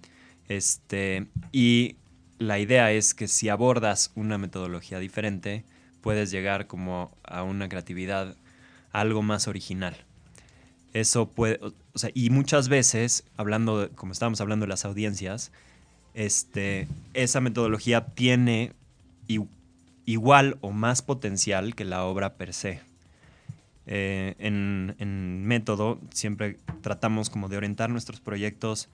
Este, 0.48 1.26
y 1.52 1.96
la 2.38 2.58
idea 2.58 2.92
es 2.92 3.14
que 3.14 3.28
si 3.28 3.48
abordas 3.48 4.10
una 4.14 4.38
metodología 4.38 4.98
diferente, 4.98 5.64
puedes 6.00 6.30
llegar 6.30 6.66
como 6.66 7.16
a 7.24 7.42
una 7.42 7.68
creatividad 7.68 8.36
algo 8.92 9.22
más 9.22 9.48
original. 9.48 9.96
Eso 10.92 11.28
puede, 11.28 11.58
o- 11.62 11.72
sea, 11.98 12.10
y 12.14 12.30
muchas 12.30 12.68
veces, 12.68 13.24
hablando, 13.36 13.80
de- 13.80 13.88
como 13.88 14.12
estábamos 14.12 14.40
hablando 14.40 14.64
de 14.66 14.70
las 14.70 14.84
audiencias, 14.84 15.50
este, 16.14 16.86
esa 17.14 17.40
metodología 17.40 18.06
tiene 18.14 18.72
igual 20.06 20.58
o 20.60 20.70
más 20.70 21.02
potencial 21.02 21.74
que 21.74 21.84
la 21.84 22.04
obra 22.04 22.34
per 22.34 22.52
se. 22.52 22.80
Eh, 23.86 24.34
en, 24.38 25.44
método 25.44 26.00
siempre 26.10 26.56
tratamos 26.80 27.28
como 27.28 27.48
de 27.48 27.56
orientar 27.56 27.90
nuestros 27.90 28.20
proyectos 28.20 28.88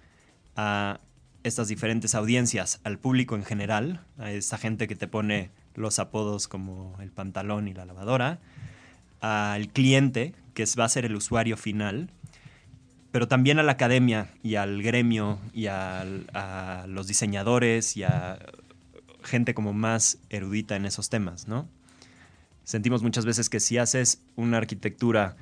a 0.57 1.00
estas 1.42 1.68
diferentes 1.68 2.14
audiencias, 2.14 2.81
al 2.85 2.98
público 2.98 3.37
en 3.37 3.44
general, 3.44 4.05
a 4.18 4.31
esa 4.31 4.59
gente 4.59 4.88
que 4.88 4.96
te 4.96 5.07
pone 5.07 5.50
los 5.74 5.98
apodos 5.98 6.48
como 6.48 6.96
el 7.00 7.11
pantalón 7.11 7.68
y 7.68 7.74
la 7.74 7.85
lavadora, 7.85 8.40
al 9.20 9.68
cliente, 9.68 10.35
que 10.55 10.64
va 10.79 10.85
a 10.85 10.88
ser 10.88 11.05
el 11.05 11.14
usuario 11.14 11.57
final, 11.57 12.11
pero 13.12 13.29
también 13.29 13.59
a 13.59 13.62
la 13.62 13.72
academia 13.72 14.29
y 14.42 14.57
al 14.57 14.83
gremio 14.83 15.38
y 15.55 15.66
a 15.66 16.05
los 16.87 17.07
diseñadores 17.07 17.96
y 17.96 18.03
a 18.03 18.38
gente 19.22 19.55
como 19.55 19.72
más 19.72 20.18
erudita 20.29 20.76
en 20.76 20.85
esos 20.85 21.09
temas, 21.09 21.48
¿no? 21.48 21.68
Sentimos 22.64 23.03
muchas 23.03 23.25
veces 23.25 23.49
que 23.49 23.61
si 23.61 23.79
haces 23.79 24.20
una 24.37 24.59
arquitectura 24.59 25.37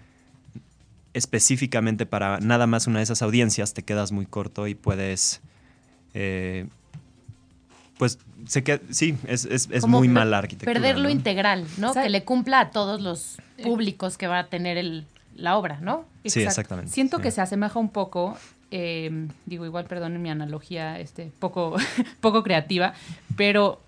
específicamente 1.14 2.06
para 2.06 2.38
nada 2.40 2.66
más 2.66 2.86
una 2.86 2.98
de 2.98 3.04
esas 3.04 3.22
audiencias, 3.22 3.74
te 3.74 3.82
quedas 3.82 4.12
muy 4.12 4.26
corto 4.26 4.66
y 4.66 4.74
puedes... 4.74 5.40
eh, 6.14 6.66
pues 7.98 8.18
se 8.46 8.62
queda, 8.62 8.78
sí, 8.90 9.16
es, 9.26 9.44
es- 9.46 9.86
muy 9.86 10.06
mala 10.06 10.38
arquitectura. 10.38 10.72
Perder 10.72 10.98
lo 10.98 11.04
¿no? 11.04 11.10
integral, 11.10 11.66
¿no? 11.78 11.92
¿Sabe? 11.92 12.06
Que 12.06 12.10
le 12.10 12.24
cumpla 12.24 12.60
a 12.60 12.70
todos 12.70 13.00
los 13.00 13.38
públicos 13.60 14.16
que 14.16 14.28
va 14.28 14.38
a 14.38 14.46
tener 14.46 14.76
el, 14.78 15.04
la 15.34 15.56
obra, 15.56 15.80
¿no? 15.80 16.04
Sí, 16.24 16.42
exactamente, 16.42 16.92
Siento 16.92 17.16
sí. 17.16 17.24
que 17.24 17.30
se 17.32 17.40
asemeja 17.40 17.80
un 17.80 17.88
poco, 17.88 18.38
eh, 18.70 19.26
digo, 19.46 19.64
igual 19.66 19.86
perdonen 19.86 20.22
mi 20.22 20.30
analogía 20.30 21.00
este, 21.00 21.32
poco, 21.40 21.76
poco 22.20 22.44
creativa, 22.44 22.94
pero 23.36 23.82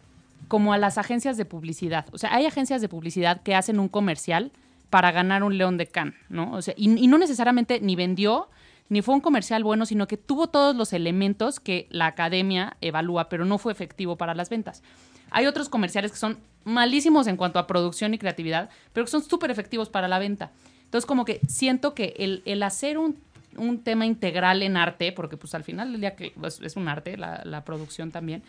como 0.51 0.73
a 0.73 0.79
las 0.79 0.99
agencias 0.99 1.37
de 1.37 1.45
publicidad. 1.45 2.07
O 2.11 2.19
sea, 2.19 2.35
hay 2.35 2.45
agencias 2.45 2.81
de 2.81 2.89
publicidad 2.89 3.41
que 3.43 3.55
hacen 3.55 3.79
un 3.79 3.89
comercial 3.89 4.51
para 4.91 5.13
ganar 5.13 5.45
un 5.45 5.57
león 5.57 5.77
de 5.77 5.87
can, 5.87 6.17
¿no? 6.29 6.53
O 6.55 6.61
sea, 6.61 6.75
y, 6.77 6.91
y 6.99 7.07
no 7.07 7.19
necesariamente 7.19 7.81
ni 7.81 7.95
vendió, 7.95 8.49
ni 8.89 9.01
fue 9.01 9.15
un 9.15 9.21
comercial 9.21 9.63
bueno, 9.63 9.87
sino 9.87 10.09
que 10.09 10.17
tuvo 10.17 10.49
todos 10.49 10.75
los 10.75 10.93
elementos 10.93 11.61
que 11.61 11.87
la 11.91 12.07
academia 12.07 12.77
evalúa, 12.81 13.29
pero 13.29 13.45
no 13.45 13.59
fue 13.59 13.71
efectivo 13.71 14.17
para 14.17 14.35
las 14.35 14.51
ventas. 14.51 14.83
Hay 15.31 15.47
otros 15.47 15.69
comerciales 15.69 16.11
que 16.11 16.19
son 16.19 16.39
malísimos 16.65 17.29
en 17.29 17.37
cuanto 17.37 17.61
a 17.61 17.69
producción 17.69 18.13
y 18.13 18.19
creatividad, 18.19 18.71
pero 18.93 19.07
que 19.07 19.13
son 19.13 19.23
súper 19.23 19.53
efectivos 19.53 19.89
para 19.89 20.09
la 20.09 20.19
venta. 20.19 20.51
Entonces, 20.83 21.07
como 21.07 21.25
que 21.25 21.39
siento 21.47 21.95
que 21.95 22.15
el, 22.19 22.43
el 22.45 22.65
hacer 22.65 22.99
un, 22.99 23.21
un 23.57 23.85
tema 23.85 24.05
integral 24.05 24.65
en 24.65 24.77
arte, 24.77 25.13
porque 25.13 25.37
pues 25.37 25.55
al 25.55 25.63
final 25.63 25.93
del 25.93 26.01
día 26.01 26.17
que 26.17 26.33
pues, 26.41 26.61
es 26.61 26.75
un 26.75 26.89
arte, 26.89 27.17
la, 27.17 27.43
la 27.45 27.65
producción 27.65 28.11
también. 28.11 28.43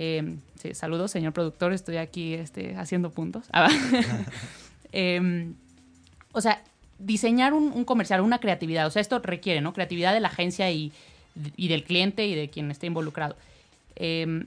Eh, 0.00 0.36
sí, 0.62 0.74
saludos, 0.74 1.10
señor 1.10 1.32
productor, 1.32 1.72
estoy 1.72 1.96
aquí 1.96 2.34
este, 2.34 2.76
haciendo 2.76 3.10
puntos. 3.10 3.46
Ah, 3.52 3.68
eh, 4.92 5.50
o 6.30 6.40
sea, 6.40 6.62
diseñar 7.00 7.52
un, 7.52 7.72
un, 7.72 7.84
comercial, 7.84 8.20
una 8.20 8.38
creatividad, 8.38 8.86
o 8.86 8.90
sea, 8.90 9.02
esto 9.02 9.18
requiere, 9.18 9.60
¿no? 9.60 9.72
Creatividad 9.72 10.14
de 10.14 10.20
la 10.20 10.28
agencia 10.28 10.70
y, 10.70 10.92
y 11.56 11.66
del 11.66 11.82
cliente 11.82 12.28
y 12.28 12.36
de 12.36 12.48
quien 12.48 12.70
esté 12.70 12.86
involucrado. 12.86 13.34
Eh, 13.96 14.46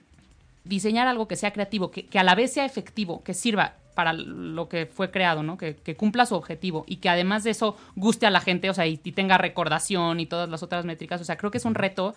diseñar 0.63 1.09
algo 1.09 1.27
que 1.27 1.35
sea 1.35 1.51
creativo, 1.51 1.91
que, 1.91 2.05
que, 2.05 2.17
a 2.17 2.23
la 2.23 2.33
vez 2.33 2.53
sea 2.53 2.63
efectivo, 2.63 3.21
que 3.21 3.33
sirva 3.33 3.73
para 3.93 4.13
lo 4.13 4.69
que 4.69 4.85
fue 4.85 5.11
creado, 5.11 5.43
¿no? 5.43 5.57
Que, 5.57 5.75
que, 5.75 5.97
cumpla 5.97 6.25
su 6.25 6.35
objetivo 6.35 6.85
y 6.87 6.97
que 6.97 7.09
además 7.09 7.43
de 7.43 7.49
eso 7.49 7.75
guste 7.97 8.25
a 8.25 8.29
la 8.29 8.39
gente, 8.39 8.69
o 8.69 8.73
sea, 8.73 8.87
y, 8.87 9.01
y, 9.03 9.11
tenga 9.11 9.37
recordación 9.37 10.21
y 10.21 10.27
todas 10.27 10.47
las 10.47 10.63
otras 10.63 10.85
métricas. 10.85 11.19
O 11.19 11.25
sea, 11.25 11.35
creo 11.35 11.51
que 11.51 11.57
es 11.57 11.65
un 11.65 11.75
reto 11.75 12.15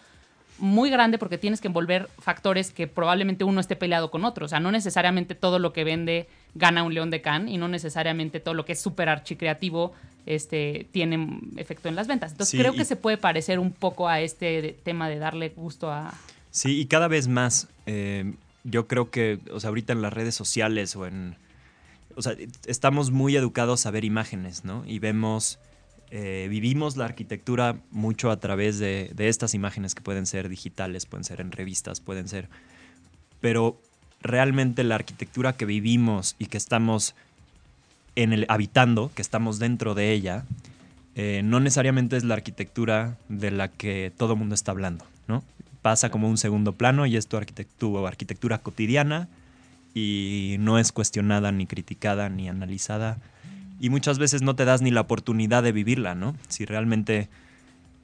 muy 0.59 0.91
grande 0.91 1.19
porque 1.19 1.39
tienes 1.39 1.61
que 1.61 1.69
envolver 1.69 2.09
factores 2.19 2.71
que 2.71 2.87
probablemente 2.87 3.45
uno 3.45 3.61
esté 3.61 3.77
peleado 3.77 4.11
con 4.11 4.25
otro. 4.25 4.47
O 4.47 4.49
sea, 4.49 4.61
no 4.61 4.71
necesariamente 4.71 5.35
todo 5.35 5.59
lo 5.59 5.73
que 5.73 5.85
vende 5.85 6.29
gana 6.55 6.83
un 6.83 6.95
león 6.95 7.11
de 7.11 7.21
can 7.21 7.49
y 7.49 7.59
no 7.59 7.69
necesariamente 7.69 8.41
todo 8.41 8.55
lo 8.55 8.65
que 8.65 8.73
es 8.73 8.81
súper 8.81 9.09
archicreativo 9.09 9.93
este, 10.27 10.87
tiene 10.93 11.41
efecto 11.57 11.89
en 11.89 11.97
las 11.97 12.07
ventas. 12.07 12.33
Entonces 12.33 12.53
sí, 12.53 12.59
creo 12.59 12.73
que 12.73 12.85
se 12.85 12.97
puede 12.97 13.19
parecer 13.19 13.59
un 13.59 13.73
poco 13.73 14.09
a 14.09 14.21
este 14.21 14.77
tema 14.83 15.09
de 15.09 15.19
darle 15.19 15.51
gusto 15.51 15.91
a... 15.91 16.15
Sí, 16.51 16.81
y 16.81 16.87
cada 16.87 17.09
vez 17.09 17.27
más. 17.27 17.69
Eh, 17.87 18.35
yo 18.63 18.87
creo 18.87 19.11
que, 19.11 19.41
o 19.53 19.61
sea, 19.61 19.69
ahorita 19.69 19.93
en 19.93 20.03
las 20.03 20.13
redes 20.13 20.35
sociales 20.35 20.95
o 20.97 21.07
en... 21.07 21.37
O 22.17 22.23
sea, 22.23 22.37
estamos 22.67 23.11
muy 23.11 23.35
educados 23.37 23.87
a 23.87 23.91
ver 23.91 24.05
imágenes, 24.05 24.65
¿no? 24.65 24.85
Y 24.87 24.99
vemos... 25.01 25.59
Eh, 26.17 26.47
vivimos 26.49 26.97
la 26.97 27.07
arquitectura 27.07 27.75
mucho 27.91 28.31
a 28.31 28.39
través 28.39 28.79
de, 28.79 29.13
estas 29.19 29.53
imágenes 29.53 29.97
que 29.97 30.01
pueden 30.01 30.27
ser 30.27 30.49
digitales, 30.49 31.07
pueden 31.07 31.25
ser 31.25 31.41
en 31.41 31.51
revistas, 31.51 31.99
pueden 32.01 32.29
ser... 32.29 32.49
Pero 33.41 33.81
realmente 34.21 34.85
la 34.85 34.95
arquitectura 34.95 35.55
que 35.55 35.65
vivimos 35.65 36.37
y 36.39 36.47
que 36.47 36.57
estamos 36.57 37.17
habitando, 38.47 39.11
que 39.13 39.23
estamos 39.23 39.59
dentro 39.59 39.97
de 39.97 40.13
ella, 40.13 40.45
eh, 41.17 41.41
no 41.43 41.59
necesariamente 41.59 42.17
es 42.17 42.23
la 42.23 42.35
arquitectura 42.35 43.19
de 43.29 43.51
la 43.51 43.67
que 43.67 44.13
todo 44.17 44.35
el 44.35 44.39
mundo 44.39 44.55
está 44.55 44.71
hablando, 44.71 45.05
¿no? 45.27 45.43
Pasa 45.83 46.11
como 46.11 46.31
un 46.31 46.39
segundo 46.39 46.75
plano 46.75 47.07
y 47.07 47.17
es 47.17 47.27
tu 47.27 47.37
arquitectura, 47.37 48.07
arquitectura 48.07 48.59
cotidiana 48.59 49.27
y 49.95 50.59
no 50.61 50.79
es 50.79 50.93
cuestionada 50.93 51.51
ni 51.51 51.67
criticada 51.67 52.29
ni 52.29 52.49
analizada 52.49 53.19
y 53.81 53.91
muchas 53.91 54.19
veces 54.19 54.43
no 54.43 54.55
te 54.57 54.65
das 54.65 54.83
ni 54.83 54.91
la 54.91 55.03
oportunidad 55.03 55.63
de 55.63 55.73
vivirla, 55.73 56.15
¿no? 56.15 56.37
Si 56.49 56.65
realmente, 56.65 57.29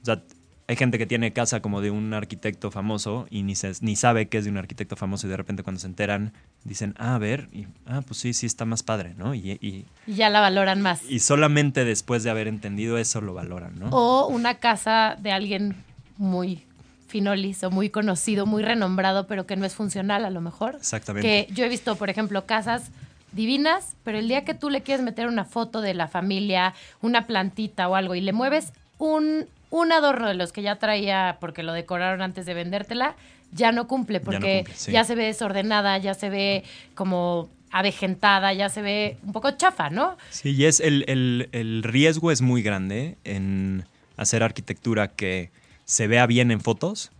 o 0.01 0.05
sea, 0.05 0.21
hay 0.67 0.77
gente 0.77 0.97
que 0.97 1.05
tiene 1.05 1.33
casa 1.33 1.61
como 1.61 1.81
de 1.81 1.91
un 1.91 2.13
arquitecto 2.13 2.71
famoso 2.71 3.27
y 3.29 3.43
ni, 3.43 3.55
se, 3.55 3.73
ni 3.81 3.95
sabe 3.95 4.29
que 4.29 4.37
es 4.37 4.45
de 4.45 4.51
un 4.51 4.57
arquitecto 4.57 4.95
famoso 4.95 5.27
y 5.27 5.29
de 5.29 5.35
repente 5.35 5.63
cuando 5.63 5.81
se 5.81 5.87
enteran 5.87 6.33
dicen, 6.63 6.95
ah, 6.97 7.15
a 7.15 7.17
ver, 7.17 7.49
y, 7.51 7.67
ah, 7.85 8.01
pues 8.07 8.19
sí, 8.19 8.33
sí 8.33 8.45
está 8.45 8.63
más 8.63 8.81
padre, 8.81 9.13
¿no? 9.17 9.35
Y, 9.35 9.51
y, 9.61 9.85
y, 10.07 10.13
ya 10.13 10.29
la 10.29 10.39
valoran 10.39 10.81
más. 10.81 11.01
Y 11.09 11.19
solamente 11.19 11.83
después 11.83 12.23
de 12.23 12.29
haber 12.29 12.47
entendido 12.47 12.97
eso 12.97 13.19
lo 13.19 13.33
valoran, 13.33 13.77
¿no? 13.79 13.89
O 13.89 14.27
una 14.27 14.55
casa 14.59 15.17
de 15.19 15.31
alguien 15.31 15.75
muy 16.17 16.63
finolis 17.07 17.63
o 17.63 17.69
muy 17.69 17.89
conocido, 17.89 18.45
muy 18.45 18.63
renombrado, 18.63 19.27
pero 19.27 19.45
que 19.45 19.57
no 19.57 19.65
es 19.65 19.75
funcional 19.75 20.23
a 20.23 20.29
lo 20.29 20.39
mejor. 20.39 20.75
Exactamente. 20.75 21.47
Que 21.47 21.53
yo 21.53 21.65
he 21.65 21.69
visto, 21.69 21.97
por 21.97 22.09
ejemplo, 22.09 22.45
casas 22.45 22.91
divinas, 23.31 23.95
pero 24.03 24.17
el 24.17 24.27
día 24.27 24.43
que 24.43 24.53
tú 24.53 24.69
le 24.69 24.81
quieres 24.81 25.03
meter 25.03 25.27
una 25.27 25.45
foto 25.45 25.81
de 25.81 25.93
la 25.93 26.07
familia, 26.07 26.73
una 27.01 27.27
plantita 27.27 27.87
o 27.87 27.95
algo 27.95 28.15
y 28.15 28.21
le 28.21 28.33
mueves 28.33 28.73
un 28.97 29.45
un 29.71 29.91
adorno 29.93 30.27
de 30.27 30.35
los 30.35 30.51
que 30.51 30.61
ya 30.61 30.75
traía 30.75 31.37
porque 31.39 31.63
lo 31.63 31.73
decoraron 31.73 32.21
antes 32.21 32.45
de 32.45 32.53
vendértela, 32.53 33.15
ya 33.53 33.71
no 33.71 33.87
cumple 33.87 34.19
porque 34.19 34.39
ya, 34.39 34.51
no 34.51 34.65
cumple, 34.65 34.75
sí. 34.75 34.91
ya 34.91 35.03
se 35.03 35.15
ve 35.15 35.25
desordenada, 35.25 35.97
ya 35.97 36.13
se 36.13 36.29
ve 36.29 36.63
como 36.93 37.49
avejentada, 37.71 38.53
ya 38.53 38.67
se 38.69 38.81
ve 38.81 39.17
un 39.23 39.31
poco 39.31 39.51
chafa, 39.51 39.89
¿no? 39.89 40.17
Sí, 40.29 40.51
y 40.51 40.65
es 40.65 40.81
el, 40.81 41.05
el, 41.07 41.47
el 41.53 41.83
riesgo 41.83 42.31
es 42.31 42.41
muy 42.41 42.61
grande 42.61 43.17
en 43.23 43.85
hacer 44.17 44.43
arquitectura 44.43 45.07
que 45.07 45.51
se 45.85 46.07
vea 46.07 46.27
bien 46.27 46.51
en 46.51 46.59
fotos, 46.59 47.11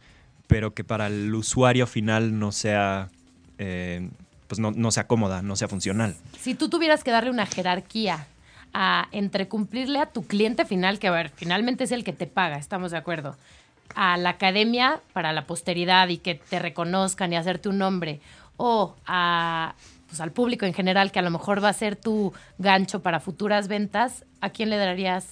pero 0.47 0.73
que 0.73 0.83
para 0.83 1.07
el 1.07 1.33
usuario 1.33 1.87
final 1.87 2.37
no 2.37 2.51
sea, 2.51 3.09
eh, 3.57 4.09
pues 4.51 4.59
no, 4.59 4.71
no 4.71 4.91
sea 4.91 5.07
cómoda, 5.07 5.41
no 5.41 5.55
sea 5.55 5.69
funcional. 5.69 6.13
Si 6.37 6.55
tú 6.55 6.67
tuvieras 6.67 7.05
que 7.05 7.11
darle 7.11 7.29
una 7.29 7.45
jerarquía 7.45 8.27
a 8.73 9.07
entre 9.13 9.47
cumplirle 9.47 9.99
a 9.99 10.07
tu 10.07 10.27
cliente 10.27 10.65
final, 10.65 10.99
que 10.99 11.07
a 11.07 11.11
ver, 11.11 11.31
finalmente 11.33 11.85
es 11.85 11.93
el 11.93 12.03
que 12.03 12.11
te 12.11 12.27
paga, 12.27 12.57
estamos 12.57 12.91
de 12.91 12.97
acuerdo, 12.97 13.37
a 13.95 14.17
la 14.17 14.31
academia 14.31 14.99
para 15.13 15.31
la 15.31 15.47
posteridad 15.47 16.09
y 16.09 16.17
que 16.17 16.35
te 16.35 16.59
reconozcan 16.59 17.31
y 17.31 17.37
hacerte 17.37 17.69
un 17.69 17.77
nombre, 17.77 18.19
o 18.57 18.97
a, 19.07 19.73
pues, 20.09 20.19
al 20.19 20.33
público 20.33 20.65
en 20.65 20.73
general, 20.73 21.13
que 21.13 21.19
a 21.19 21.21
lo 21.21 21.31
mejor 21.31 21.63
va 21.63 21.69
a 21.69 21.73
ser 21.73 21.95
tu 21.95 22.33
gancho 22.57 23.01
para 23.01 23.21
futuras 23.21 23.69
ventas, 23.69 24.25
¿a 24.41 24.49
quién 24.49 24.69
le 24.69 24.75
darías 24.75 25.27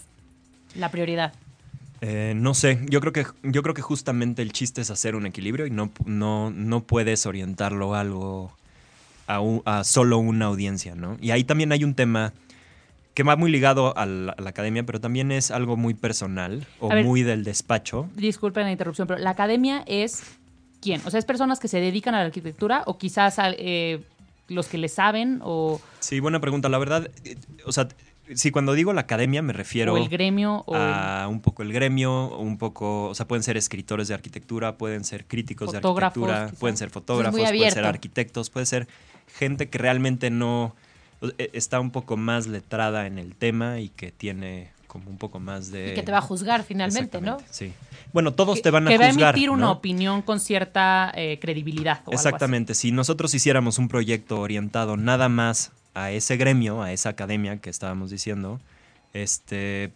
la 0.76 0.92
prioridad? 0.92 1.34
Eh, 2.00 2.32
no 2.38 2.54
sé, 2.54 2.80
yo 2.90 3.02
creo, 3.02 3.12
que, 3.12 3.26
yo 3.44 3.64
creo 3.64 3.76
que 3.76 3.82
justamente 3.82 4.42
el 4.42 4.54
chiste 4.54 4.80
es 4.80 4.90
hacer 4.90 5.16
un 5.16 5.26
equilibrio 5.26 5.66
y 5.66 5.72
no, 5.72 5.92
no, 6.06 6.52
no 6.52 6.84
puedes 6.84 7.26
orientarlo 7.26 7.96
a 7.96 8.00
algo, 8.00 8.58
a, 9.30 9.40
un, 9.40 9.62
a 9.66 9.84
solo 9.84 10.18
una 10.18 10.46
audiencia, 10.46 10.96
¿no? 10.96 11.18
Y 11.22 11.32
ahí 11.32 11.44
también 11.44 11.72
hay 11.72 11.84
un 11.84 11.94
tema 11.94 12.34
que 13.14 13.24
va 13.24 13.36
muy 13.36 13.52
ligado 13.52 13.96
a 13.98 14.06
la, 14.06 14.32
a 14.32 14.42
la, 14.42 14.50
academia, 14.50 14.84
pero 14.86 15.00
también 15.00 15.32
es 15.32 15.52
algo 15.52 15.78
muy 15.78 15.94
personal 15.94 16.66
o 16.80 16.90
ver, 16.90 17.06
muy 17.06 17.22
del 17.22 17.44
despacho. 17.44 18.10
Disculpen 18.16 18.64
la 18.64 18.72
interrupción, 18.72 19.08
pero 19.08 19.20
la 19.20 19.30
academia 19.30 19.84
es 19.86 20.24
quién? 20.82 21.02
O 21.06 21.12
sea, 21.12 21.20
es 21.20 21.26
personas 21.26 21.60
que 21.60 21.68
se 21.68 21.80
dedican 21.80 22.16
a 22.16 22.20
la 22.20 22.26
arquitectura 22.26 22.84
o 22.88 22.98
quizás 22.98 23.38
eh, 23.40 24.04
los 24.48 24.68
que 24.68 24.78
le 24.78 24.90
saben 24.90 25.42
o... 25.44 25.80
Sí, 26.00 26.20
buena 26.20 26.40
pregunta. 26.40 26.70
La 26.70 26.80
verdad, 26.80 27.10
eh, 27.24 27.38
o 27.66 27.72
sea, 27.72 27.88
sí, 28.36 28.52
cuando 28.52 28.74
digo 28.74 28.94
la 28.94 29.02
academia 29.02 29.42
me 29.42 29.54
refiero 29.54 29.94
o 29.94 29.98
el 29.98 30.10
gremio 30.10 30.64
o 30.66 30.76
a 30.76 31.28
un 31.28 31.42
poco 31.42 31.64
el 31.64 31.74
gremio, 31.74 32.38
un 32.38 32.58
poco, 32.58 33.10
o 33.10 33.16
sea, 33.16 33.28
pueden 33.28 33.44
ser 33.44 33.58
escritores 33.58 34.08
de 34.08 34.14
arquitectura, 34.14 34.78
pueden 34.78 35.04
ser 35.04 35.26
críticos 35.26 35.72
de 35.72 35.78
arquitectura, 35.78 36.48
quizá. 36.48 36.60
pueden 36.60 36.78
ser 36.78 36.90
fotógrafos, 36.90 37.40
pueden 37.40 37.72
ser 37.72 37.86
arquitectos, 37.86 38.50
puede 38.50 38.66
ser 38.66 38.88
gente 39.38 39.70
que 39.70 39.78
realmente 39.78 40.30
no 40.30 40.76
e, 41.38 41.50
está 41.54 41.80
un 41.80 41.92
poco 41.92 42.18
más 42.18 42.48
letrada 42.48 43.08
en 43.08 43.18
el 43.18 43.36
tema 43.36 43.80
y 43.80 43.90
que 43.90 44.12
tiene 44.12 44.72
como 44.88 45.10
un 45.10 45.18
poco 45.18 45.40
más 45.40 45.70
de... 45.72 45.92
Y 45.92 45.94
que 45.94 46.02
te 46.02 46.12
va 46.12 46.18
a 46.18 46.22
juzgar 46.22 46.64
finalmente, 46.64 47.22
¿no? 47.22 47.38
Sí. 47.52 47.72
Bueno, 48.12 48.34
todos 48.34 48.56
que, 48.56 48.64
te 48.64 48.72
van 48.72 48.88
a 48.88 48.92
juzgar. 48.92 49.12
Que 49.12 49.22
va 49.22 49.28
a 49.28 49.30
emitir 49.30 49.50
¿no? 49.50 49.54
una 49.54 49.72
opinión 49.72 50.24
con 50.24 50.40
cierta 50.40 51.12
eh, 51.16 51.38
credibilidad. 51.40 52.02
O 52.06 52.12
Exactamente. 52.12 52.74
Si 52.74 52.92
nosotros 52.92 53.34
hiciéramos 53.36 53.78
un 53.78 53.88
proyecto 53.88 54.42
orientado 54.42 54.98
nada 54.98 55.30
más 55.30 55.72
a 55.94 56.12
ese 56.12 56.38
gremio, 56.38 56.82
a 56.82 56.92
esa 56.92 57.10
academia 57.10 57.58
que 57.58 57.70
estábamos 57.70 58.10
diciendo, 58.10 58.60
este, 59.14 59.92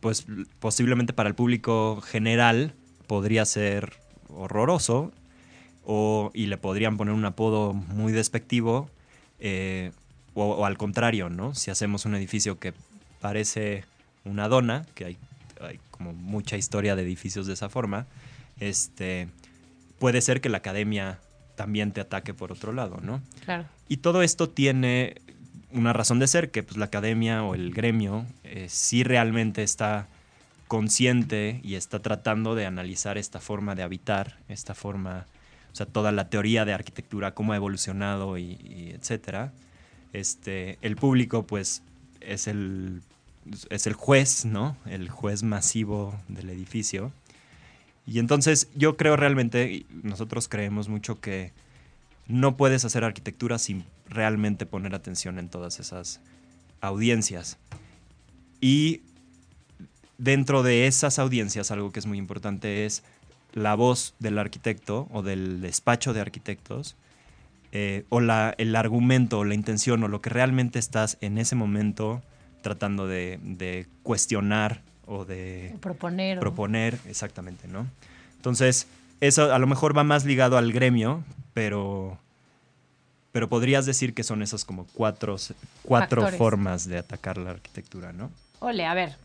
pues 0.00 0.26
posiblemente 0.58 1.12
para 1.12 1.28
el 1.28 1.34
público 1.34 2.00
general 2.00 2.74
podría 3.06 3.44
ser 3.44 3.94
horroroso 4.28 5.12
o, 5.84 6.30
y 6.34 6.46
le 6.46 6.56
podrían 6.56 6.96
poner 6.96 7.14
un 7.14 7.24
apodo 7.24 7.72
muy 7.72 8.12
despectivo. 8.12 8.88
Eh, 9.40 9.92
o, 10.34 10.44
o, 10.44 10.64
al 10.64 10.76
contrario, 10.76 11.28
¿no? 11.28 11.54
Si 11.54 11.70
hacemos 11.70 12.04
un 12.04 12.14
edificio 12.14 12.58
que 12.58 12.72
parece 13.20 13.84
una 14.24 14.48
dona, 14.48 14.86
que 14.94 15.04
hay, 15.04 15.16
hay, 15.60 15.80
como 15.90 16.12
mucha 16.12 16.56
historia 16.56 16.94
de 16.94 17.02
edificios 17.02 17.46
de 17.46 17.54
esa 17.54 17.68
forma, 17.68 18.06
este, 18.60 19.28
puede 19.98 20.20
ser 20.20 20.40
que 20.40 20.48
la 20.48 20.58
academia 20.58 21.18
también 21.56 21.92
te 21.92 22.00
ataque 22.00 22.32
por 22.32 22.52
otro 22.52 22.72
lado, 22.72 22.98
¿no? 23.02 23.20
Claro. 23.44 23.66
Y 23.88 23.98
todo 23.98 24.22
esto 24.22 24.48
tiene 24.48 25.16
una 25.72 25.92
razón 25.92 26.18
de 26.18 26.26
ser, 26.26 26.50
que 26.50 26.62
pues, 26.62 26.76
la 26.76 26.86
academia 26.86 27.44
o 27.44 27.54
el 27.54 27.72
gremio 27.72 28.26
eh, 28.44 28.66
sí 28.68 29.02
realmente 29.04 29.62
está 29.62 30.08
consciente 30.68 31.60
y 31.64 31.74
está 31.74 32.00
tratando 32.00 32.54
de 32.54 32.66
analizar 32.66 33.18
esta 33.18 33.40
forma 33.40 33.74
de 33.74 33.82
habitar, 33.82 34.38
esta 34.48 34.74
forma, 34.74 35.26
o 35.72 35.74
sea, 35.74 35.86
toda 35.86 36.12
la 36.12 36.28
teoría 36.28 36.64
de 36.64 36.72
arquitectura, 36.72 37.34
cómo 37.34 37.52
ha 37.52 37.56
evolucionado 37.56 38.38
y, 38.38 38.58
y 38.64 38.92
etcétera 38.94 39.52
este, 40.12 40.78
el 40.82 40.96
público 40.96 41.46
pues 41.46 41.82
es 42.20 42.46
el, 42.46 43.02
es 43.70 43.86
el 43.86 43.94
juez, 43.94 44.44
¿no? 44.44 44.76
El 44.86 45.08
juez 45.08 45.42
masivo 45.42 46.18
del 46.28 46.50
edificio. 46.50 47.12
Y 48.06 48.18
entonces 48.18 48.68
yo 48.74 48.96
creo 48.96 49.16
realmente, 49.16 49.86
nosotros 50.02 50.48
creemos 50.48 50.88
mucho 50.88 51.20
que 51.20 51.52
no 52.26 52.56
puedes 52.56 52.84
hacer 52.84 53.04
arquitectura 53.04 53.58
sin 53.58 53.84
realmente 54.10 54.66
poner 54.66 54.94
atención 54.94 55.38
en 55.38 55.48
todas 55.48 55.80
esas 55.80 56.20
audiencias. 56.80 57.58
Y 58.60 59.00
dentro 60.18 60.62
de 60.62 60.86
esas 60.86 61.18
audiencias, 61.18 61.70
algo 61.70 61.90
que 61.92 62.00
es 62.00 62.06
muy 62.06 62.18
importante 62.18 62.84
es 62.84 63.02
la 63.52 63.74
voz 63.74 64.14
del 64.18 64.38
arquitecto 64.38 65.08
o 65.12 65.22
del 65.22 65.60
despacho 65.60 66.12
de 66.12 66.20
arquitectos, 66.20 66.96
eh, 67.72 68.04
o 68.08 68.20
la, 68.20 68.54
el 68.58 68.74
argumento 68.74 69.38
o 69.38 69.44
la 69.44 69.54
intención 69.54 70.02
o 70.02 70.08
lo 70.08 70.20
que 70.20 70.30
realmente 70.30 70.78
estás 70.78 71.18
en 71.20 71.38
ese 71.38 71.54
momento 71.54 72.20
tratando 72.62 73.06
de, 73.06 73.38
de 73.42 73.86
cuestionar 74.02 74.82
o 75.06 75.24
de 75.24 75.76
Proponer. 75.80 76.38
proponer, 76.38 76.98
exactamente, 77.06 77.68
¿no? 77.68 77.86
Entonces, 78.36 78.86
eso 79.20 79.52
a 79.52 79.58
lo 79.58 79.66
mejor 79.66 79.96
va 79.96 80.04
más 80.04 80.24
ligado 80.24 80.58
al 80.58 80.72
gremio, 80.72 81.22
pero, 81.54 82.18
pero 83.32 83.48
podrías 83.48 83.86
decir 83.86 84.14
que 84.14 84.22
son 84.22 84.42
esas 84.42 84.64
como 84.64 84.86
cuatro, 84.94 85.36
cuatro 85.82 86.22
Factores. 86.22 86.38
formas 86.38 86.88
de 86.88 86.98
atacar 86.98 87.38
la 87.38 87.50
arquitectura, 87.50 88.12
¿no? 88.12 88.30
Ole, 88.58 88.84
a 88.86 88.94
ver. 88.94 89.16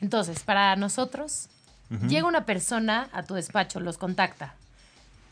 Entonces, 0.00 0.40
para 0.40 0.76
nosotros, 0.76 1.48
llega 2.08 2.26
una 2.26 2.44
persona 2.44 3.08
a 3.12 3.22
tu 3.22 3.34
despacho, 3.34 3.80
los 3.80 3.98
contacta. 3.98 4.54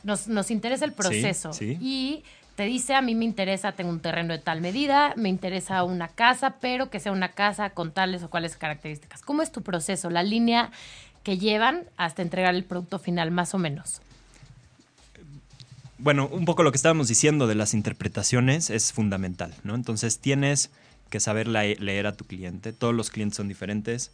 Nos, 0.02 0.28
nos 0.28 0.50
interesa 0.50 0.84
el 0.84 0.92
proceso. 0.92 1.52
sí. 1.52 1.78
Y 1.80 2.24
te 2.56 2.64
dice, 2.64 2.94
a 2.94 3.00
mí 3.00 3.14
me 3.14 3.24
interesa, 3.24 3.72
tengo 3.72 3.90
un 3.90 4.00
terreno 4.00 4.32
de 4.34 4.38
tal 4.38 4.60
medida, 4.60 5.14
me 5.16 5.28
interesa 5.28 5.84
una 5.84 6.08
casa, 6.08 6.56
pero 6.60 6.90
que 6.90 7.00
sea 7.00 7.12
una 7.12 7.30
casa 7.30 7.70
con 7.70 7.92
tales 7.92 8.22
o 8.22 8.30
cuales 8.30 8.56
características. 8.56 9.22
¿Cómo 9.22 9.42
es 9.42 9.50
tu 9.52 9.62
proceso? 9.62 10.10
La 10.10 10.22
línea 10.22 10.70
que 11.22 11.38
llevan 11.38 11.84
hasta 11.96 12.20
entregar 12.20 12.54
el 12.54 12.64
producto 12.64 12.98
final, 12.98 13.30
más 13.30 13.54
o 13.54 13.58
menos. 13.58 14.02
Bueno, 16.02 16.26
un 16.32 16.44
poco 16.46 16.64
lo 16.64 16.72
que 16.72 16.76
estábamos 16.76 17.06
diciendo 17.06 17.46
de 17.46 17.54
las 17.54 17.74
interpretaciones 17.74 18.70
es 18.70 18.92
fundamental, 18.92 19.54
¿no? 19.62 19.76
Entonces 19.76 20.18
tienes 20.18 20.72
que 21.10 21.20
saber 21.20 21.46
leer 21.46 22.06
a 22.08 22.16
tu 22.16 22.24
cliente. 22.24 22.72
Todos 22.72 22.92
los 22.92 23.08
clientes 23.08 23.36
son 23.36 23.46
diferentes 23.46 24.10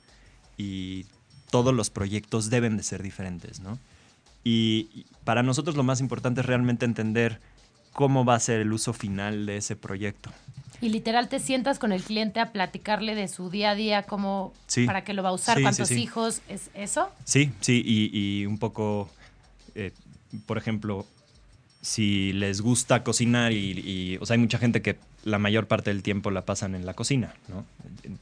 y 0.59 1.07
todos 1.51 1.73
los 1.73 1.89
proyectos 1.89 2.51
deben 2.51 2.77
de 2.77 2.83
ser 2.83 3.03
diferentes, 3.03 3.61
¿no? 3.61 3.79
Y 4.45 5.07
para 5.25 5.43
nosotros 5.43 5.77
lo 5.77 5.83
más 5.83 6.01
importante 6.01 6.43
es 6.43 6.47
realmente 6.47 6.85
entender 6.85 7.41
cómo 7.95 8.27
va 8.27 8.35
a 8.35 8.41
ser 8.41 8.61
el 8.61 8.71
uso 8.71 8.93
final 8.93 9.47
de 9.47 9.57
ese 9.57 9.75
proyecto. 9.75 10.31
Y 10.83 10.91
literal 10.91 11.31
te 11.31 11.41
sientas 11.41 11.79
con 11.79 11.93
el 11.93 12.03
cliente 12.03 12.39
a 12.39 12.53
platicarle 12.53 13.15
de 13.15 13.29
su 13.29 13.49
día 13.49 13.71
a 13.71 13.75
día, 13.75 14.03
cómo, 14.03 14.53
Sí. 14.67 14.85
para 14.85 15.05
qué 15.05 15.15
lo 15.15 15.23
va 15.23 15.31
a 15.31 15.33
usar, 15.33 15.57
sí, 15.57 15.63
cuántos 15.63 15.89
sí. 15.89 16.03
hijos, 16.03 16.43
¿es 16.51 16.69
eso? 16.75 17.09
Sí, 17.25 17.51
sí, 17.63 17.83
y, 17.83 18.11
y 18.13 18.45
un 18.45 18.59
poco, 18.59 19.09
eh, 19.75 19.93
por 20.45 20.59
ejemplo, 20.59 21.07
si 21.81 22.33
les 22.33 22.61
gusta 22.61 23.05
cocinar 23.05 23.53
y, 23.53 23.71
y- 23.81 24.19
o 24.21 24.27
sea, 24.27 24.35
hay 24.35 24.41
mucha 24.41 24.59
gente 24.59 24.83
que 24.83 24.97
la 25.25 25.39
mayor 25.39 25.67
parte 25.69 25.91
del 25.91 26.03
tiempo 26.03 26.31
la 26.31 26.43
pasan 26.45 26.75
en 26.75 26.85
la 26.87 26.95
cocina, 26.95 27.35
¿no? 27.49 27.65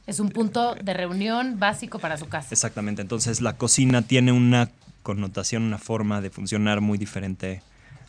Es 0.05 0.19
un 0.19 0.29
punto 0.29 0.75
de 0.75 0.93
reunión 0.93 1.57
básico 1.59 1.99
para 1.99 2.17
su 2.17 2.27
casa. 2.27 2.49
Exactamente, 2.51 3.01
entonces 3.01 3.41
la 3.41 3.57
cocina 3.57 4.01
tiene 4.03 4.31
una 4.31 4.69
connotación, 5.03 5.63
una 5.63 5.77
forma 5.77 6.21
de 6.21 6.29
funcionar 6.29 6.81
muy 6.81 6.97
diferente 6.97 7.61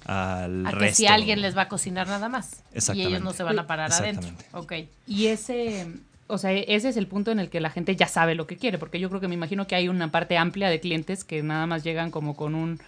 al 0.04 0.66
A 0.66 0.70
que 0.70 0.76
resto. 0.76 0.96
si 0.96 1.06
alguien 1.06 1.40
les 1.40 1.56
va 1.56 1.62
a 1.62 1.68
cocinar 1.68 2.06
nada 2.08 2.28
más. 2.28 2.62
Y 2.72 2.78
Exactamente. 2.78 3.08
ellos 3.16 3.22
no 3.24 3.32
se 3.32 3.42
van 3.42 3.58
a 3.58 3.66
parar 3.66 3.92
adentro. 3.92 4.28
Exactamente. 4.28 4.84
Ok. 4.84 4.90
Y 5.06 5.26
ese, 5.26 5.86
o 6.26 6.38
sea, 6.38 6.52
ese 6.52 6.88
es 6.88 6.96
el 6.96 7.06
punto 7.06 7.30
en 7.30 7.40
el 7.40 7.50
que 7.50 7.60
la 7.60 7.70
gente 7.70 7.94
ya 7.96 8.06
sabe 8.08 8.34
lo 8.34 8.46
que 8.46 8.56
quiere, 8.56 8.78
porque 8.78 8.98
yo 9.00 9.08
creo 9.08 9.20
que 9.20 9.28
me 9.28 9.34
imagino 9.34 9.66
que 9.66 9.74
hay 9.76 9.88
una 9.88 10.10
parte 10.10 10.36
amplia 10.36 10.68
de 10.68 10.80
clientes 10.80 11.24
que 11.24 11.42
nada 11.42 11.66
más 11.66 11.84
llegan 11.84 12.10
como 12.10 12.36
con 12.36 12.54
un, 12.54 12.80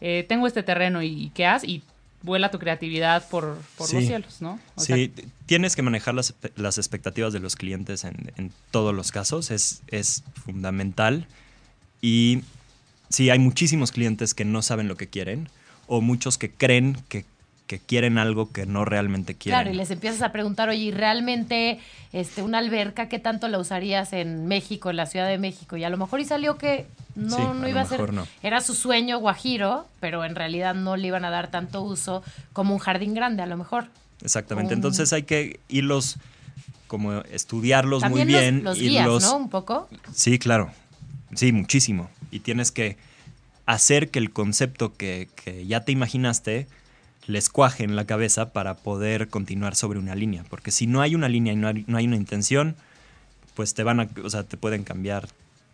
eh, 0.00 0.24
tengo 0.28 0.46
este 0.46 0.62
terreno 0.62 1.02
y 1.02 1.30
¿qué 1.34 1.46
haces? 1.46 1.68
Y 1.68 1.82
vuela 2.26 2.50
tu 2.50 2.58
creatividad 2.58 3.26
por, 3.28 3.56
por 3.78 3.92
los 3.94 4.04
cielos, 4.04 4.42
¿no? 4.42 4.58
O 4.74 4.80
sí, 4.82 5.12
sea, 5.14 5.24
tienes 5.46 5.76
que 5.76 5.82
manejar 5.82 6.12
las, 6.14 6.34
las 6.56 6.76
expectativas 6.76 7.32
de 7.32 7.38
los 7.38 7.54
clientes 7.54 8.02
en, 8.04 8.32
en 8.36 8.52
todos 8.72 8.92
los 8.92 9.12
casos, 9.12 9.50
es, 9.52 9.82
es 9.86 10.24
fundamental. 10.44 11.28
Y 12.02 12.42
sí, 13.08 13.30
hay 13.30 13.38
muchísimos 13.38 13.92
clientes 13.92 14.34
que 14.34 14.44
no 14.44 14.60
saben 14.60 14.88
lo 14.88 14.96
que 14.96 15.06
quieren 15.06 15.48
o 15.86 16.00
muchos 16.00 16.36
que 16.36 16.50
creen 16.50 16.98
que, 17.08 17.24
que 17.66 17.78
quieren 17.80 18.16
algo 18.18 18.52
que 18.52 18.64
no 18.66 18.84
realmente 18.84 19.34
quieren. 19.34 19.58
Claro, 19.60 19.74
y 19.74 19.76
les 19.76 19.90
empiezas 19.90 20.22
a 20.22 20.30
preguntar, 20.32 20.68
oye, 20.68 20.78
¿y 20.78 20.90
realmente 20.92 21.80
este, 22.12 22.42
una 22.42 22.58
alberca 22.58 23.08
qué 23.08 23.18
tanto 23.18 23.48
la 23.48 23.58
usarías 23.58 24.12
en 24.12 24.46
México, 24.46 24.90
en 24.90 24.96
la 24.96 25.06
Ciudad 25.06 25.26
de 25.26 25.38
México? 25.38 25.76
Y 25.76 25.82
a 25.84 25.90
lo 25.90 25.96
mejor 25.96 26.20
y 26.20 26.24
salió 26.24 26.58
que 26.58 26.86
no, 27.16 27.36
Sí, 27.36 27.42
no 27.60 27.68
iba 27.68 27.80
a 27.80 27.86
ser. 27.86 28.12
no. 28.12 28.26
Era 28.42 28.60
su 28.60 28.74
sueño 28.74 29.18
guajiro, 29.18 29.86
pero 30.00 30.24
en 30.24 30.34
realidad 30.36 30.74
no 30.74 30.96
le 30.96 31.08
iban 31.08 31.24
a 31.24 31.30
dar 31.30 31.50
tanto 31.50 31.82
uso 31.82 32.22
como 32.52 32.72
un 32.74 32.78
jardín 32.78 33.14
grande, 33.14 33.42
a 33.42 33.46
lo 33.46 33.56
mejor. 33.56 33.86
Exactamente, 34.22 34.74
un- 34.74 34.78
entonces 34.78 35.12
hay 35.12 35.24
que 35.24 35.58
irlos, 35.68 36.16
como 36.86 37.14
estudiarlos 37.22 38.00
También 38.02 38.26
muy 38.28 38.32
los- 38.32 38.40
bien. 38.42 38.64
los, 38.64 38.78
guías, 38.78 39.06
irlos- 39.06 39.22
¿no? 39.22 39.36
Un 39.38 39.50
poco. 39.50 39.88
Sí, 40.14 40.38
claro. 40.38 40.70
Sí, 41.34 41.50
muchísimo. 41.52 42.08
Y 42.30 42.40
tienes 42.40 42.70
que 42.70 42.96
hacer 43.66 44.10
que 44.10 44.20
el 44.20 44.30
concepto 44.30 44.94
que, 44.94 45.28
que 45.34 45.66
ya 45.66 45.80
te 45.80 45.90
imaginaste 45.90 46.68
les 47.26 47.48
cuaje 47.48 47.84
en 47.84 47.96
la 47.96 48.04
cabeza 48.06 48.52
para 48.52 48.74
poder 48.74 49.28
continuar 49.28 49.74
sobre 49.74 49.98
una 49.98 50.14
línea. 50.14 50.44
Porque 50.48 50.70
si 50.70 50.86
no 50.86 51.00
hay 51.00 51.14
una 51.14 51.28
línea 51.28 51.52
y 51.52 51.56
no 51.56 51.68
hay, 51.68 51.84
no 51.86 51.96
hay 51.98 52.06
una 52.06 52.16
intención, 52.16 52.76
pues 53.54 53.74
te 53.74 53.82
van 53.82 54.00
a, 54.00 54.08
o 54.22 54.30
sea, 54.30 54.44
te 54.44 54.56
pueden 54.56 54.84
cambiar. 54.84 55.28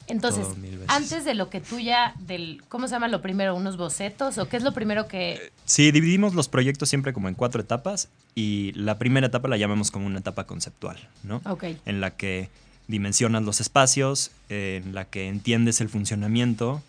Entonces, 0.09 0.43
Todo 0.45 0.57
mil 0.57 0.79
veces. 0.79 0.89
antes 0.89 1.25
de 1.25 1.35
lo 1.35 1.49
que 1.49 1.61
tú 1.61 1.79
ya, 1.79 2.15
del, 2.21 2.63
¿cómo 2.69 2.89
se 2.89 2.95
llama 2.95 3.07
lo 3.09 3.23
primero? 3.23 3.55
¿Unos 3.55 3.77
bocetos? 3.77 4.37
¿O 4.39 4.49
qué 4.49 4.57
es 4.57 4.63
lo 4.65 4.73
primero 4.73 5.07
que, 5.07 5.53
Sí, 5.65 5.93
dividimos 5.93 6.35
los 6.35 6.49
proyectos 6.49 6.89
siempre 6.89 7.13
como 7.13 7.29
en 7.29 7.35
cuatro 7.35 7.61
etapas 7.61 8.09
y 8.35 8.73
la 8.73 8.99
primera 8.99 9.29
etapa 9.29 9.47
la 9.49 9.57
llamamos 9.57 9.91
como 9.93 10.07
una 10.07 10.19
etapa 10.19 10.45
conceptual, 10.45 11.09
¿no? 11.23 11.41
Ok. 11.45 11.65
en 11.87 12.01
la 12.01 12.11
que 12.17 12.49
dimensionas 12.89 13.43
los 13.45 13.61
espacios, 13.61 14.33
eh, 14.49 14.83
en 14.85 14.93
la 14.95 15.05
que 15.05 15.29
entiendes 15.29 15.81
el 15.81 15.89
funcionamiento. 15.89 16.83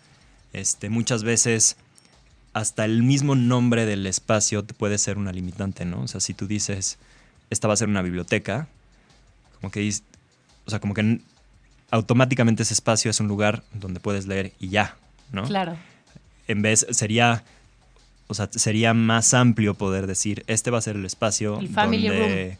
Este, 0.52 0.88
muchas 0.90 1.22
veces 1.22 1.76
hasta 2.54 2.84
el 2.84 3.02
mismo 3.02 3.34
nombre 3.34 3.84
del 3.84 4.06
espacio 4.06 4.64
te 4.64 4.72
puede 4.74 4.96
ser 4.98 5.18
una 5.18 5.32
limitante, 5.32 5.84
¿no? 5.84 6.02
O 6.02 6.08
sea, 6.08 6.20
si 6.20 6.32
tú 6.34 6.46
dices, 6.46 6.98
esta 7.50 7.68
va 7.68 7.74
a 7.74 7.76
ser 7.76 7.88
una 7.88 8.00
biblioteca, 8.00 8.68
como 9.60 9.70
que 9.70 9.80
dices, 9.80 10.04
o 10.64 10.70
sea, 10.70 10.78
como 10.80 10.94
que 10.94 11.20
automáticamente 11.90 12.62
ese 12.62 12.74
espacio 12.74 13.10
es 13.10 13.20
un 13.20 13.28
lugar 13.28 13.62
donde 13.72 14.00
puedes 14.00 14.26
leer 14.26 14.52
y 14.58 14.68
ya, 14.68 14.96
¿no? 15.32 15.44
Claro. 15.44 15.76
En 16.48 16.62
vez, 16.62 16.86
sería, 16.90 17.44
o 18.28 18.34
sea, 18.34 18.48
sería 18.52 18.94
más 18.94 19.34
amplio 19.34 19.74
poder 19.74 20.06
decir, 20.06 20.44
este 20.46 20.70
va 20.70 20.78
a 20.78 20.82
ser 20.82 20.96
el 20.96 21.04
espacio 21.04 21.58
El 21.58 21.68
family 21.68 22.08
donde... 22.08 22.58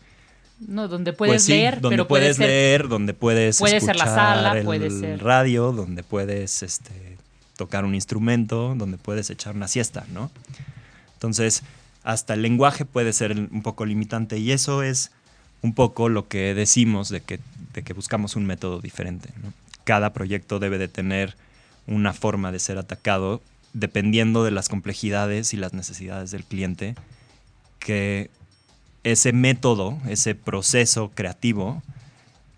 no, 0.66 0.88
donde 0.88 1.12
puedes 1.12 1.33
Pues 1.35 1.44
sí, 1.44 1.52
leer, 1.52 1.80
donde 1.80 1.96
pero 1.96 2.09
puede 2.09 2.22
puedes 2.24 2.37
ser 2.37 2.46
leer, 2.48 2.88
donde 2.88 3.14
puedes 3.14 3.59
puede 3.59 3.80
ser 3.80 3.96
la 3.96 4.04
escuchar 4.04 4.37
sala, 4.37 4.59
el 4.59 4.64
puede 4.64 4.90
ser- 4.90 5.22
radio, 5.22 5.72
donde 5.72 6.02
puedes 6.02 6.62
este, 6.62 7.13
tocar 7.56 7.84
un 7.84 7.94
instrumento, 7.94 8.74
donde 8.76 8.98
puedes 8.98 9.30
echar 9.30 9.54
una 9.54 9.68
siesta, 9.68 10.04
¿no? 10.12 10.30
Entonces, 11.14 11.62
hasta 12.02 12.34
el 12.34 12.42
lenguaje 12.42 12.84
puede 12.84 13.12
ser 13.12 13.32
un 13.32 13.62
poco 13.62 13.86
limitante 13.86 14.38
y 14.38 14.52
eso 14.52 14.82
es 14.82 15.10
un 15.62 15.74
poco 15.74 16.08
lo 16.08 16.28
que 16.28 16.54
decimos 16.54 17.08
de 17.08 17.22
que, 17.22 17.40
de 17.72 17.82
que 17.82 17.94
buscamos 17.94 18.36
un 18.36 18.44
método 18.44 18.80
diferente. 18.80 19.30
Cada 19.84 20.12
proyecto 20.12 20.58
debe 20.58 20.78
de 20.78 20.88
tener 20.88 21.36
una 21.86 22.12
forma 22.12 22.52
de 22.52 22.58
ser 22.58 22.78
atacado 22.78 23.40
dependiendo 23.72 24.44
de 24.44 24.50
las 24.50 24.68
complejidades 24.68 25.52
y 25.52 25.56
las 25.56 25.72
necesidades 25.72 26.30
del 26.30 26.44
cliente, 26.44 26.94
que 27.78 28.30
ese 29.02 29.32
método, 29.32 29.98
ese 30.06 30.34
proceso 30.34 31.10
creativo 31.14 31.82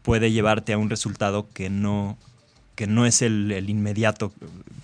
puede 0.02 0.30
llevarte 0.30 0.72
a 0.72 0.78
un 0.78 0.90
resultado 0.90 1.48
que 1.52 1.70
no, 1.70 2.16
que 2.76 2.86
no 2.86 3.06
es 3.06 3.22
el, 3.22 3.50
el 3.50 3.70
inmediato, 3.70 4.32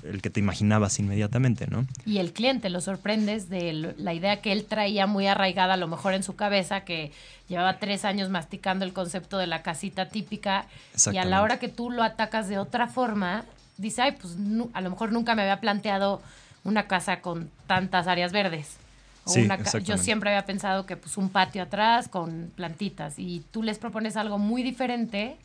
el 0.03 0.23
que 0.23 0.31
te 0.31 0.41
imaginabas 0.41 0.99
inmediatamente, 0.99 1.67
¿no? 1.69 1.87
Y 2.07 2.19
el 2.19 2.33
cliente 2.33 2.71
lo 2.71 2.81
sorprendes 2.81 3.51
de 3.51 3.95
la 3.99 4.15
idea 4.15 4.41
que 4.41 4.51
él 4.51 4.65
traía 4.65 5.07
muy 5.07 5.27
arraigada, 5.27 5.75
a 5.75 5.77
lo 5.77 5.87
mejor 5.89 6.15
en 6.15 6.23
su 6.23 6.35
cabeza, 6.35 6.81
que 6.81 7.13
llevaba 7.49 7.79
tres 7.79 8.07
años 8.07 8.31
masticando 8.31 8.87
el 8.87 8.95
concepto 8.95 9.37
de 9.37 9.47
la 9.47 9.63
casita 9.63 10.09
típica. 10.09 10.67
Y 11.13 11.19
a 11.19 11.25
la 11.27 11.43
hora 11.43 11.59
que 11.59 11.69
tú 11.69 11.91
lo 11.91 12.03
atacas 12.03 12.49
de 12.49 12.59
otra 12.59 12.89
forma, 12.89 13.45
dice, 13.77 14.01
ay, 14.03 14.13
pues 14.13 14.37
a 14.73 14.81
lo 14.81 14.91
mejor 14.91 15.13
nunca 15.13 15.35
me 15.35 15.43
había 15.43 15.61
planteado 15.61 16.23
una 16.65 16.87
casa 16.87 17.21
con 17.21 17.51
tantas 17.67 18.07
áreas 18.07 18.33
verdes. 18.33 18.79
O 19.25 19.33
Sí, 19.33 19.43
una 19.43 19.63
yo 19.81 19.99
siempre 19.99 20.31
había 20.31 20.47
pensado 20.47 20.87
que 20.87 20.97
pues 20.97 21.17
un 21.19 21.29
patio 21.29 21.63
atrás 21.63 22.09
con 22.09 22.51
plantitas 22.57 23.19
y 23.19 23.45
tú 23.51 23.63
les 23.63 23.79
propones 23.79 24.17
algo 24.17 24.39
muy 24.39 24.63
diferente 24.63 25.37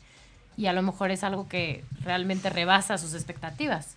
y 0.58 0.66
a 0.66 0.72
lo 0.72 0.82
mejor 0.82 1.10
es 1.10 1.24
algo 1.24 1.48
que 1.48 1.84
realmente 2.02 2.50
rebasa 2.50 2.98
sus 2.98 3.14
expectativas. 3.14 3.94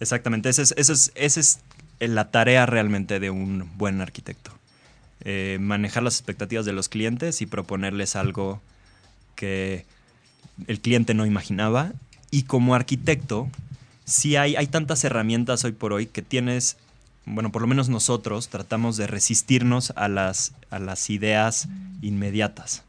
Exactamente, 0.00 0.48
esa 0.48 0.62
es, 0.62 1.12
es 1.14 1.60
la 2.00 2.30
tarea 2.30 2.66
realmente 2.66 3.20
de 3.20 3.30
un 3.30 3.70
buen 3.78 4.00
arquitecto. 4.00 4.50
Eh, 5.24 5.58
manejar 5.60 6.02
las 6.02 6.16
expectativas 6.16 6.66
de 6.66 6.72
los 6.72 6.88
clientes 6.88 7.40
y 7.40 7.46
proponerles 7.46 8.16
algo 8.16 8.60
que 9.36 9.86
el 10.66 10.80
cliente 10.80 11.14
no 11.14 11.24
imaginaba. 11.24 11.92
Y 12.32 12.42
como 12.42 12.74
arquitecto, 12.74 13.48
sí 14.04 14.34
hay, 14.34 14.56
hay 14.56 14.66
tantas 14.66 15.04
herramientas 15.04 15.64
hoy 15.64 15.72
por 15.72 15.92
hoy 15.92 16.06
que 16.06 16.22
tienes 16.22 16.76
bueno, 17.24 17.52
por 17.52 17.62
lo 17.62 17.68
menos 17.68 17.88
nosotros 17.88 18.48
tratamos 18.48 18.96
de 18.96 19.06
resistirnos 19.06 19.92
a 19.94 20.08
las, 20.08 20.54
a 20.70 20.80
las 20.80 21.08
ideas 21.08 21.68
inmediatas. 22.00 22.82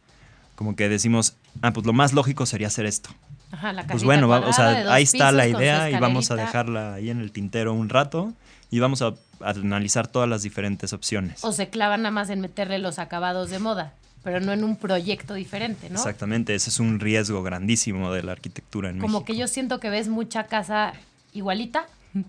Como 0.56 0.76
que 0.76 0.88
decimos, 0.89 1.36
ah, 1.62 1.72
pues 1.74 1.86
lo 1.86 1.94
más 1.94 2.13
lógico 2.13 2.46
sería 2.46 2.68
hacer 2.68 2.86
esto. 2.86 3.10
Ajá, 3.52 3.74
la 3.74 3.86
Pues 3.86 4.04
bueno, 4.04 4.28
va- 4.28 4.39
o 4.39 4.54
sea, 4.54 4.94
ahí 4.94 5.04
está 5.04 5.32
la 5.32 5.48
idea 5.48 5.89
y 5.89 5.96
vamos 6.00 6.32
a 6.32 6.36
dejarla 6.36 6.96
ahí 6.96 7.10
en 7.10 7.20
el 7.20 7.32
tintero 7.32 7.74
un 7.74 7.89
rato 7.89 8.34
y 8.72 8.80
vamos 8.80 9.02
a, 9.02 9.13
a 9.42 9.50
analizar 9.52 10.08
todas 10.08 10.28
las 10.28 10.42
diferentes 10.44 10.94
opciones. 10.94 11.44
O 11.44 11.52
se 11.52 11.70
clavan 11.70 12.02
nada 12.04 12.12
más 12.12 12.30
en 12.30 12.42
meterle 12.42 12.80
los 12.80 12.98
acabados 13.00 13.50
de 13.52 13.60
moda, 13.60 13.94
pero 14.24 14.39
no 14.39 14.54
en 14.54 14.63
un 14.63 14.76
proyecto 14.78 15.34
diferente, 15.36 15.89
¿no? 15.89 15.98
Exactamente, 15.98 16.56
ese 16.56 16.70
es 16.72 16.80
un 16.80 17.00
riesgo 17.00 17.44
grandísimo 17.44 18.12
de 18.12 18.24
la 18.24 18.32
arquitectura 18.32 18.89
en 18.89 18.98
Como 19.00 19.20
México. 19.20 19.26
que 19.26 19.38
yo 19.38 19.48
siento 19.48 19.80
que 19.80 19.89
ves 19.92 20.08
mucha 20.08 20.46
casa 20.46 20.94
igualita. 21.34 21.86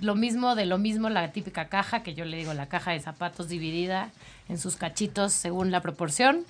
Lo 0.00 0.14
mismo 0.14 0.54
de 0.54 0.66
lo 0.66 0.76
mismo, 0.78 1.08
la 1.10 1.32
típica 1.32 1.66
caja, 1.68 2.02
que 2.02 2.14
yo 2.14 2.24
le 2.26 2.36
digo 2.36 2.52
la 2.54 2.66
caja 2.66 2.92
de 2.92 3.00
zapatos 3.00 3.48
dividida 3.48 4.10
en 4.48 4.58
sus 4.58 4.76
cachitos 4.76 5.32
según 5.32 5.70
la 5.70 5.80
proporción, 5.80 6.40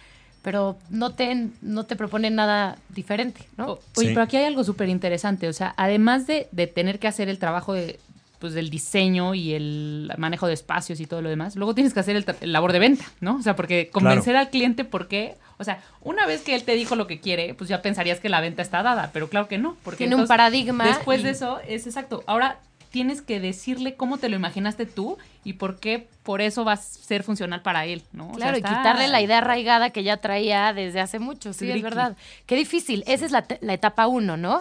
pero 0.42 0.76
no 0.88 1.12
te, 1.14 1.48
no 1.62 1.84
te 1.84 1.96
proponen 1.96 2.34
nada 2.34 2.76
diferente, 2.88 3.46
¿no? 3.56 3.72
O- 3.72 3.80
Oye, 3.96 4.08
Sí. 4.08 4.14
pero 4.14 4.22
aquí 4.22 4.36
hay 4.36 4.44
algo 4.46 4.64
súper 4.64 4.88
interesante. 4.88 5.48
O 5.48 5.52
sea, 5.52 5.74
además 5.76 6.26
de, 6.26 6.48
de 6.52 6.66
tener 6.66 6.98
que 6.98 7.08
hacer 7.08 7.28
el 7.28 7.38
trabajo 7.38 7.74
de, 7.74 7.98
pues, 8.38 8.54
del 8.54 8.70
diseño 8.70 9.34
y 9.34 9.52
el 9.52 10.10
manejo 10.16 10.46
de 10.46 10.54
espacios 10.54 10.98
y 11.00 11.06
todo 11.06 11.20
lo 11.20 11.28
demás, 11.28 11.56
luego 11.56 11.74
tienes 11.74 11.92
que 11.92 12.00
hacer 12.00 12.16
el, 12.16 12.24
tra- 12.24 12.36
el 12.40 12.52
labor 12.52 12.72
de 12.72 12.78
venta, 12.78 13.04
¿no? 13.20 13.36
O 13.36 13.42
sea, 13.42 13.54
porque 13.54 13.90
convencer 13.90 14.34
al 14.36 14.48
cliente, 14.50 14.84
¿por 14.84 15.08
qué? 15.08 15.36
O 15.58 15.64
sea, 15.64 15.82
una 16.00 16.24
vez 16.24 16.40
que 16.40 16.54
él 16.54 16.64
te 16.64 16.72
dijo 16.74 16.96
lo 16.96 17.06
que 17.06 17.20
quiere, 17.20 17.52
pues 17.52 17.68
ya 17.68 17.82
pensarías 17.82 18.18
que 18.18 18.30
la 18.30 18.40
venta 18.40 18.62
está 18.62 18.82
dada, 18.82 19.10
pero 19.12 19.28
claro 19.28 19.46
que 19.46 19.58
no. 19.58 19.76
Porque 19.84 19.98
Tiene 19.98 20.16
un 20.16 20.26
paradigma 20.26 20.86
Después 20.86 21.20
y- 21.20 21.24
de 21.24 21.30
eso, 21.30 21.58
es 21.68 21.86
exacto. 21.86 22.24
Ahora 22.26 22.58
tienes 22.90 23.22
que 23.22 23.40
decirle 23.40 23.94
cómo 23.94 24.18
te 24.18 24.28
lo 24.28 24.36
imaginaste 24.36 24.84
tú 24.86 25.16
y 25.44 25.54
por 25.54 25.78
qué 25.78 26.08
por 26.22 26.40
eso 26.40 26.64
va 26.64 26.72
a 26.72 26.76
ser 26.76 27.22
funcional 27.22 27.62
para 27.62 27.86
él, 27.86 28.02
¿no? 28.12 28.26
O 28.30 28.34
sea, 28.34 28.52
Claro, 28.52 28.58
y 28.58 28.62
quitarle 28.62 29.08
la 29.08 29.20
idea 29.20 29.38
arraigada 29.38 29.90
que 29.90 30.02
ya 30.02 30.18
traía 30.18 30.72
desde 30.72 31.00
hace 31.00 31.18
mucho, 31.18 31.52
sí, 31.52 31.70
es 31.70 31.82
verdad. 31.82 32.16
Qué 32.46 32.56
difícil. 32.56 33.04
Esa 33.06 33.24
es 33.24 33.32
la, 33.32 33.44
la 33.60 33.72
etapa 33.74 34.06
uno, 34.06 34.36
¿no? 34.36 34.58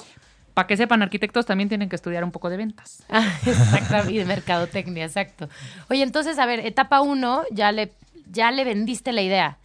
Para 0.54 0.68
que 0.68 0.78
sepan, 0.78 1.02
arquitectos 1.02 1.46
también 1.46 1.70
tienen 1.70 1.90
que 1.90 1.96
estudiar 1.96 2.24
un 2.24 2.32
poco 2.32 2.50
de 2.50 2.58
ventas. 2.58 3.04
Ah, 3.10 3.26
Exacto, 3.46 4.10
y 4.10 4.18
de 4.18 4.26
mercadotecnia, 4.26 5.06
exacto. 5.06 5.50
Oye, 5.90 6.04
entonces, 6.04 6.38
a 6.38 6.46
ver, 6.46 6.60
etapa 6.60 7.02
uno, 7.02 7.44
ya 7.52 7.72
le, 7.72 7.92
ya 8.32 8.52
le 8.52 8.64
vendiste 8.64 9.12
la 9.12 9.22
idea. 9.22 9.58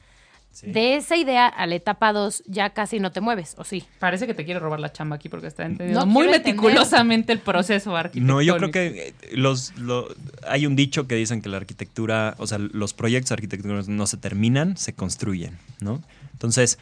Sí. 0.55 0.71
De 0.71 0.95
esa 0.95 1.17
idea 1.17 1.49
a 1.49 1.67
la 1.67 1.75
etapa 1.75 2.12
dos, 2.12 2.45
ya 2.47 2.71
casi 2.71 3.01
no 3.01 3.11
te 3.11 3.21
mueves, 3.21 3.57
¿o 3.59 3.64
sí? 3.64 3.83
Parece 3.99 4.27
que 4.29 4.35
te 4.35 4.45
quiere 4.45 4.61
robar 4.61 4.79
la 4.79 4.93
chamba 4.93 5.17
aquí 5.17 5.29
porque 5.29 5.49
está 5.49 5.64
entendiendo 5.67 5.99
No 6.01 6.07
muy 6.07 6.27
entender. 6.27 6.55
meticulosamente 6.55 7.33
el 7.33 7.40
proceso 7.40 7.97
arquitectónico. 7.97 8.33
No, 8.35 8.40
yo 8.40 8.57
creo 8.59 8.71
que 8.71 9.09
eh, 9.09 9.14
los, 9.37 9.77
lo- 9.77 10.07
hay 10.49 10.67
un 10.67 10.77
dicho 10.77 11.09
que 11.09 11.17
dicen 11.17 11.43
que 11.43 11.49
la 11.49 11.57
arquitectura, 11.57 12.37
o 12.38 12.47
sea, 12.47 12.59
los 12.59 12.95
proyectos 12.95 13.33
arquitectónicos 13.33 13.88
no 13.88 14.07
se 14.07 14.17
terminan, 14.17 14.77
se 14.77 14.93
construyen, 14.93 15.59
¿no? 15.81 16.01
Entonces, 16.35 16.79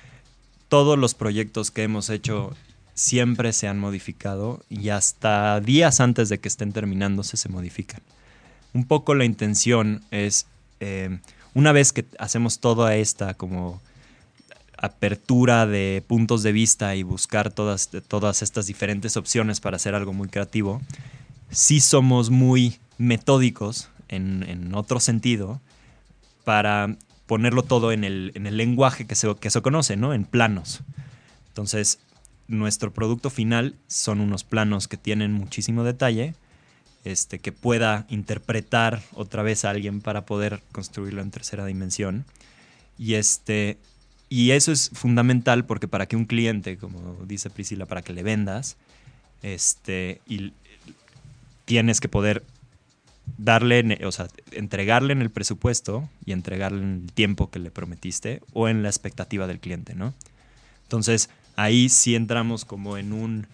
todos 0.68 0.98
los 0.98 1.14
proyectos 1.14 1.70
que 1.70 1.82
hemos 1.82 2.10
hecho 2.10 2.54
siempre 2.94 3.54
se 3.54 3.68
han 3.68 3.78
modificado 3.78 4.62
y 4.68 4.90
hasta 4.90 5.58
días 5.60 6.00
antes 6.00 6.28
de 6.28 6.38
que 6.38 6.48
estén 6.48 6.72
terminándose 6.72 7.38
se 7.38 7.48
modifican. 7.48 8.02
Un 8.74 8.84
poco 8.86 9.14
la 9.14 9.24
intención 9.24 10.02
es, 10.10 10.46
eh, 10.80 11.18
una 11.54 11.72
vez 11.72 11.92
que 11.92 12.06
hacemos 12.18 12.60
toda 12.60 12.96
esta 12.96 13.34
como 13.34 13.80
apertura 14.76 15.66
de 15.66 16.02
puntos 16.06 16.42
de 16.42 16.52
vista 16.52 16.96
y 16.96 17.04
buscar 17.04 17.52
todas, 17.52 17.90
todas 18.08 18.42
estas 18.42 18.66
diferentes 18.66 19.16
opciones 19.16 19.60
para 19.60 19.76
hacer 19.76 19.94
algo 19.94 20.12
muy 20.12 20.28
creativo, 20.28 20.80
sí 21.50 21.80
somos 21.80 22.30
muy 22.30 22.78
metódicos 22.98 23.88
en, 24.08 24.74
otro 24.74 25.00
sentido 25.00 25.60
para 26.44 26.96
ponerlo 27.26 27.62
todo 27.62 27.92
en 27.92 28.04
el, 28.04 28.32
en 28.34 28.46
el 28.46 28.56
lenguaje 28.56 29.06
que 29.06 29.14
se, 29.14 29.34
que 29.36 29.50
se 29.50 29.62
conoce, 29.62 29.96
¿no? 29.96 30.12
En 30.12 30.24
planos. 30.24 30.82
Entonces, 31.48 32.00
nuestro 32.48 32.92
producto 32.92 33.30
final 33.30 33.76
son 33.86 34.20
unos 34.20 34.44
planos 34.44 34.88
que 34.88 34.96
tienen 34.96 35.32
muchísimo 35.32 35.84
detalle, 35.84 36.34
este, 37.04 37.38
que 37.38 37.52
pueda 37.52 38.06
interpretar 38.08 39.02
otra 39.12 39.42
vez 39.42 39.64
a 39.64 39.70
alguien 39.70 40.00
para 40.00 40.24
poder 40.24 40.62
construirlo 40.72 41.22
en 41.22 41.30
tercera 41.30 41.66
dimensión. 41.66 42.24
Y, 42.98 43.14
este, 43.14 43.78
y 44.28 44.52
eso 44.52 44.72
es 44.72 44.90
fundamental 44.92 45.64
porque 45.64 45.88
para 45.88 46.06
que 46.06 46.16
un 46.16 46.26
cliente, 46.26 46.76
como 46.76 47.16
dice 47.26 47.50
Priscila, 47.50 47.86
para 47.86 48.02
que 48.02 48.12
le 48.12 48.22
vendas, 48.22 48.76
este, 49.42 50.20
y 50.26 50.52
tienes 51.64 52.00
que 52.00 52.08
poder 52.08 52.44
darle, 53.38 53.98
o 54.04 54.12
sea, 54.12 54.28
entregarle 54.52 55.12
en 55.12 55.22
el 55.22 55.30
presupuesto 55.30 56.08
y 56.24 56.32
entregarle 56.32 56.82
en 56.82 57.02
el 57.04 57.12
tiempo 57.12 57.50
que 57.50 57.58
le 57.58 57.70
prometiste 57.70 58.42
o 58.52 58.68
en 58.68 58.82
la 58.82 58.88
expectativa 58.88 59.46
del 59.46 59.58
cliente, 59.58 59.94
¿no? 59.94 60.14
Entonces, 60.84 61.30
ahí 61.56 61.88
sí 61.88 62.14
entramos 62.14 62.64
como 62.64 62.98
en 62.98 63.12
un, 63.12 63.46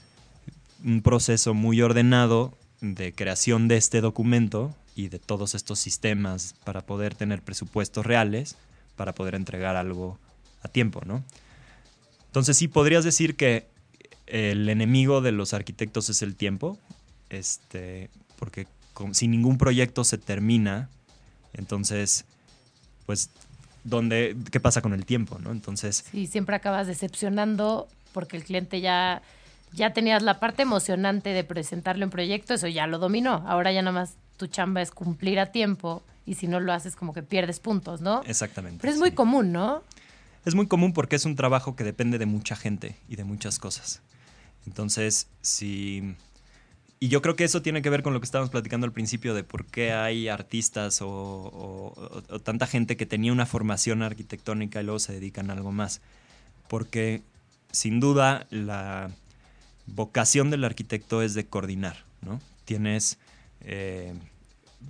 un 0.84 1.02
proceso 1.02 1.54
muy 1.54 1.80
ordenado 1.80 2.56
de 2.80 3.12
creación 3.12 3.68
de 3.68 3.76
este 3.76 4.00
documento 4.00 4.74
y 4.94 5.08
de 5.08 5.18
todos 5.18 5.54
estos 5.54 5.78
sistemas 5.78 6.54
para 6.64 6.82
poder 6.82 7.14
tener 7.14 7.42
presupuestos 7.42 8.04
reales, 8.06 8.56
para 8.96 9.14
poder 9.14 9.34
entregar 9.34 9.76
algo 9.76 10.18
a 10.62 10.68
tiempo, 10.68 11.02
¿no? 11.04 11.22
Entonces 12.26 12.56
sí 12.56 12.68
podrías 12.68 13.04
decir 13.04 13.36
que 13.36 13.66
el 14.26 14.68
enemigo 14.68 15.20
de 15.20 15.32
los 15.32 15.54
arquitectos 15.54 16.08
es 16.10 16.22
el 16.22 16.34
tiempo, 16.36 16.78
este, 17.30 18.10
porque 18.38 18.66
con- 18.92 19.14
si 19.14 19.28
ningún 19.28 19.56
proyecto 19.58 20.04
se 20.04 20.18
termina, 20.18 20.88
entonces, 21.54 22.24
pues, 23.06 23.30
¿dónde, 23.84 24.36
¿qué 24.50 24.60
pasa 24.60 24.82
con 24.82 24.92
el 24.92 25.06
tiempo, 25.06 25.38
no? 25.38 25.50
Entonces, 25.50 26.04
Sí, 26.10 26.26
siempre 26.26 26.56
acabas 26.56 26.86
decepcionando 26.86 27.88
porque 28.12 28.36
el 28.36 28.44
cliente 28.44 28.80
ya, 28.80 29.22
ya 29.72 29.92
tenías 29.92 30.22
la 30.22 30.40
parte 30.40 30.62
emocionante 30.62 31.30
de 31.30 31.44
presentarle 31.44 32.04
un 32.04 32.10
proyecto, 32.10 32.54
eso 32.54 32.68
ya 32.68 32.86
lo 32.86 32.98
dominó. 32.98 33.44
Ahora 33.46 33.72
ya 33.72 33.82
nada 33.82 33.92
más 34.00 34.14
tu 34.36 34.46
chamba 34.46 34.80
es 34.82 34.90
cumplir 34.90 35.38
a 35.40 35.46
tiempo 35.52 36.02
y 36.26 36.34
si 36.34 36.46
no 36.46 36.60
lo 36.60 36.72
haces 36.72 36.94
como 36.96 37.12
que 37.14 37.22
pierdes 37.22 37.58
puntos, 37.60 38.00
¿no? 38.00 38.22
exactamente. 38.26 38.78
Pero 38.80 38.92
es 38.92 38.98
muy 38.98 39.12
común, 39.12 39.52
¿no? 39.52 39.82
Es 40.44 40.54
muy 40.54 40.66
común 40.66 40.92
porque 40.92 41.16
es 41.16 41.24
un 41.24 41.36
trabajo 41.36 41.74
que 41.76 41.84
depende 41.84 42.18
de 42.18 42.26
mucha 42.26 42.54
gente 42.56 42.96
y 43.08 43.16
de 43.16 43.24
muchas 43.24 43.58
cosas. 43.58 44.00
Entonces, 44.66 45.26
si... 45.42 46.14
Y 47.00 47.08
yo 47.08 47.22
creo 47.22 47.36
que 47.36 47.44
eso 47.44 47.62
tiene 47.62 47.80
que 47.80 47.90
ver 47.90 48.02
con 48.02 48.12
lo 48.12 48.20
que 48.20 48.24
estábamos 48.24 48.50
platicando 48.50 48.84
al 48.84 48.92
principio 48.92 49.32
de 49.32 49.44
por 49.44 49.64
qué 49.66 49.92
hay 49.92 50.28
artistas 50.28 51.00
o- 51.00 51.92
o 52.28 52.38
tanta 52.40 52.66
gente 52.66 52.96
que 52.96 53.06
tenía 53.06 53.32
una 53.32 53.46
formación 53.46 54.02
arquitectónica 54.02 54.80
y 54.80 54.84
luego 54.84 54.98
se 54.98 55.12
dedican 55.12 55.50
a 55.50 55.52
algo 55.52 55.70
más. 55.70 56.00
Porque 56.68 57.22
sin 57.70 58.00
duda 58.00 58.46
la 58.50 59.10
vocación 59.94 60.50
del 60.50 60.64
arquitecto 60.64 61.22
es 61.22 61.34
de 61.34 61.46
coordinar, 61.46 62.04
¿no? 62.22 62.40
Tienes 62.64 63.18
eh, 63.60 64.12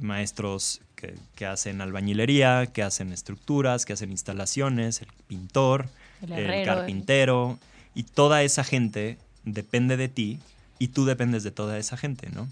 maestros 0.01 0.81
que, 0.95 1.15
que 1.35 1.47
hacen 1.47 1.81
albañilería, 1.81 2.67
que 2.67 2.83
hacen 2.83 3.13
estructuras, 3.13 3.85
que 3.85 3.93
hacen 3.93 4.11
instalaciones, 4.11 5.01
el 5.03 5.09
pintor, 5.27 5.89
El 6.23 6.65
carpintero, 6.65 7.59
y 7.95 8.03
toda 8.03 8.43
esa 8.43 8.65
gente 8.65 9.19
depende 9.45 9.97
de 9.97 10.09
ti 10.09 10.41
y 10.79 10.89
tú 10.89 11.05
dependes 11.05 11.43
de 11.43 11.51
toda 11.51 11.79
esa 11.79 11.97
gente, 11.97 12.29
¿no? 12.31 12.49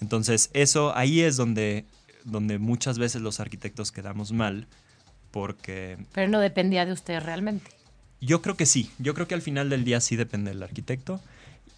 Entonces, 0.00 0.50
eso 0.54 0.96
ahí 0.96 1.20
es 1.20 1.36
donde, 1.36 1.84
donde 2.24 2.58
muchas 2.58 2.98
veces 2.98 3.20
los 3.20 3.40
arquitectos 3.40 3.92
quedamos 3.92 4.32
mal, 4.32 4.66
porque 5.30 5.98
Pero 6.12 6.28
no 6.28 6.40
dependía 6.40 6.86
de 6.86 6.92
usted 6.92 7.20
realmente. 7.20 7.70
yo 8.20 8.42
creo 8.42 8.56
que 8.56 8.66
sí, 8.66 8.90
yo 8.98 9.14
creo 9.14 9.26
que 9.28 9.34
al 9.34 9.42
final 9.42 9.68
del 9.70 9.84
día 9.84 10.00
sí 10.00 10.16
depende 10.16 10.50
del 10.50 10.62
arquitecto 10.62 11.20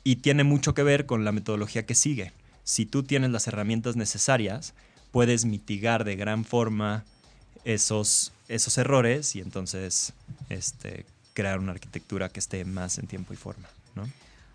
y 0.05 0.17
tiene 0.17 0.45
mucho 0.45 0.75
que 0.75 0.83
ver 0.83 1.07
con 1.07 1.25
la 1.25 1.33
metodología 1.33 1.87
que 1.87 1.95
sigue. 1.95 2.33
Si 2.65 2.87
tú 2.87 3.03
tienes 3.03 3.31
las 3.31 3.47
herramientas 3.49 3.97
necesarias, 3.97 4.75
puedes 5.11 5.45
mitigar 5.45 6.05
de 6.05 6.17
gran 6.17 6.45
forma 6.45 7.05
esos, 7.65 8.33
esos 8.49 8.79
errores 8.79 9.37
y 9.37 9.41
entonces 9.41 10.13
este, 10.49 11.07
crear 11.35 11.59
una 11.59 11.73
arquitectura 11.73 12.29
que 12.29 12.41
esté 12.41 12.65
más 12.65 12.99
en 12.99 13.07
tiempo 13.07 13.33
y 13.33 13.37
forma, 13.37 13.69
¿no? 13.95 14.09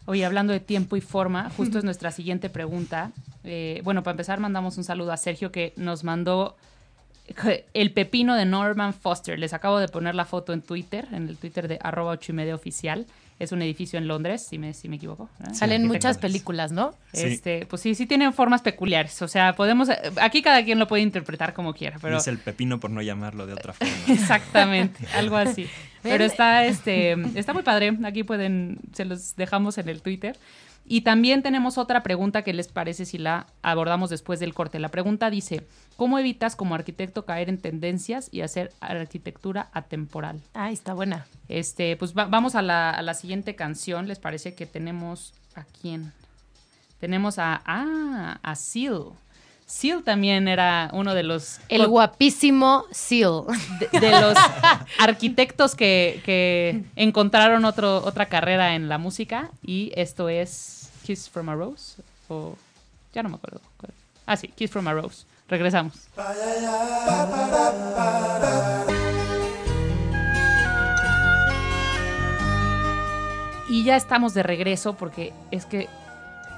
Oye, 0.05 0.23
hablando 0.25 0.53
de 0.53 0.61
tiempo 0.61 0.95
y 0.95 1.01
forma, 1.01 1.49
justo 1.57 1.77
es 1.77 1.83
nuestra 1.83 2.11
siguiente 2.11 2.49
pregunta. 2.49 3.11
Eh, 3.43 3.81
bueno, 3.83 4.03
para 4.03 4.13
empezar, 4.13 4.39
mandamos 4.39 4.77
un 4.77 4.83
saludo 4.83 5.11
a 5.11 5.17
Sergio 5.17 5.51
que 5.51 5.73
nos 5.75 6.03
mandó 6.03 6.55
el 7.73 7.91
pepino 7.91 8.35
de 8.35 8.45
Norman 8.45 8.93
Foster. 8.93 9.37
Les 9.37 9.53
acabo 9.53 9.79
de 9.79 9.89
poner 9.89 10.15
la 10.15 10.23
foto 10.23 10.53
en 10.53 10.61
Twitter, 10.61 11.07
en 11.11 11.27
el 11.27 11.37
Twitter 11.37 11.67
de 11.67 11.77
arroba 11.81 12.11
ocho 12.11 12.31
y 12.31 12.35
media 12.35 12.55
oficial. 12.55 13.05
Es 13.39 13.51
un 13.51 13.61
edificio 13.61 13.99
en 13.99 14.07
Londres, 14.07 14.45
si 14.47 14.57
me, 14.57 14.73
si 14.73 14.89
me 14.89 14.95
equivoco. 14.95 15.29
Salen 15.53 15.85
muchas 15.85 16.17
películas, 16.17 16.71
¿no? 16.71 16.95
Sí. 17.13 17.27
Este, 17.27 17.67
pues 17.67 17.83
sí, 17.83 17.93
sí 17.93 18.07
tienen 18.07 18.33
formas 18.33 18.61
peculiares. 18.61 19.21
O 19.21 19.27
sea, 19.27 19.55
podemos. 19.55 19.89
Aquí 20.19 20.41
cada 20.41 20.63
quien 20.65 20.79
lo 20.79 20.87
puede 20.87 21.03
interpretar 21.03 21.53
como 21.53 21.73
quiera, 21.73 21.97
pero. 22.01 22.17
Es 22.17 22.27
el 22.27 22.39
pepino 22.39 22.79
por 22.79 22.89
no 22.89 23.01
llamarlo 23.01 23.45
de 23.45 23.53
otra 23.53 23.73
forma. 23.73 23.93
Exactamente, 24.07 25.05
algo 25.13 25.35
así. 25.35 25.67
Pero 26.03 26.23
está, 26.23 26.63
este, 26.65 27.17
está 27.37 27.53
muy 27.53 27.63
padre. 27.63 27.97
Aquí 28.05 28.23
pueden, 28.23 28.77
se 28.93 29.03
los 29.03 29.35
dejamos 29.35 29.77
en 29.77 29.89
el 29.89 30.01
Twitter. 30.01 30.37
Y 30.89 31.01
también 31.01 31.43
tenemos 31.43 31.77
otra 31.77 32.01
pregunta 32.01 32.43
que 32.43 32.53
les 32.53 32.69
parece 32.69 33.03
si 33.05 33.17
la 33.17 33.47
abordamos 33.61 34.09
después 34.09 34.39
del 34.39 34.53
corte. 34.53 34.79
La 34.79 34.87
pregunta 34.89 35.29
dice, 35.29 35.67
¿cómo 35.97 36.17
evitas 36.17 36.55
como 36.55 36.75
arquitecto 36.75 37.25
caer 37.25 37.49
en 37.49 37.57
tendencias 37.57 38.29
y 38.31 38.39
hacer 38.39 38.71
arquitectura 38.79 39.69
atemporal? 39.73 40.39
Ay, 40.53 40.73
está 40.73 40.93
buena. 40.93 41.25
Este, 41.49 41.97
pues 41.97 42.17
va- 42.17 42.27
vamos 42.27 42.55
a 42.55 42.61
la, 42.61 42.89
a 42.91 43.01
la 43.01 43.13
siguiente 43.15 43.53
canción. 43.55 44.07
¿Les 44.07 44.17
parece 44.19 44.55
que 44.55 44.65
tenemos 44.65 45.33
a 45.55 45.65
quién? 45.81 46.13
Tenemos 46.99 47.37
a, 47.37 47.61
ah, 47.65 48.39
a 48.41 48.55
Seal. 48.55 49.09
Seal 49.69 50.01
también 50.03 50.47
era 50.47 50.89
uno 50.93 51.13
de 51.13 51.23
los 51.23 51.59
El 51.67 51.87
guapísimo 51.87 52.85
Seal. 52.91 53.43
de, 53.91 53.99
de 53.99 54.11
los 54.21 54.37
arquitectos 54.97 55.75
que, 55.75 56.21
que 56.23 56.83
encontraron 56.95 57.65
otro, 57.65 57.97
otra 58.05 58.27
carrera 58.27 58.75
en 58.75 58.87
la 58.87 58.97
música 58.97 59.51
y 59.61 59.91
esto 59.95 60.29
es 60.29 60.89
Kiss 61.05 61.29
from 61.29 61.49
a 61.49 61.55
Rose 61.55 62.01
o 62.29 62.55
ya 63.13 63.23
no 63.23 63.29
me 63.29 63.35
acuerdo. 63.35 63.59
cuál. 63.77 63.91
Ah, 64.25 64.37
sí, 64.37 64.47
Kiss 64.47 64.71
from 64.71 64.87
a 64.87 64.93
Rose. 64.93 65.25
Regresamos. 65.49 66.07
Y 73.69 73.83
ya 73.83 73.95
estamos 73.97 74.33
de 74.33 74.43
regreso 74.43 74.93
porque 74.93 75.33
es 75.51 75.65
que, 75.65 75.89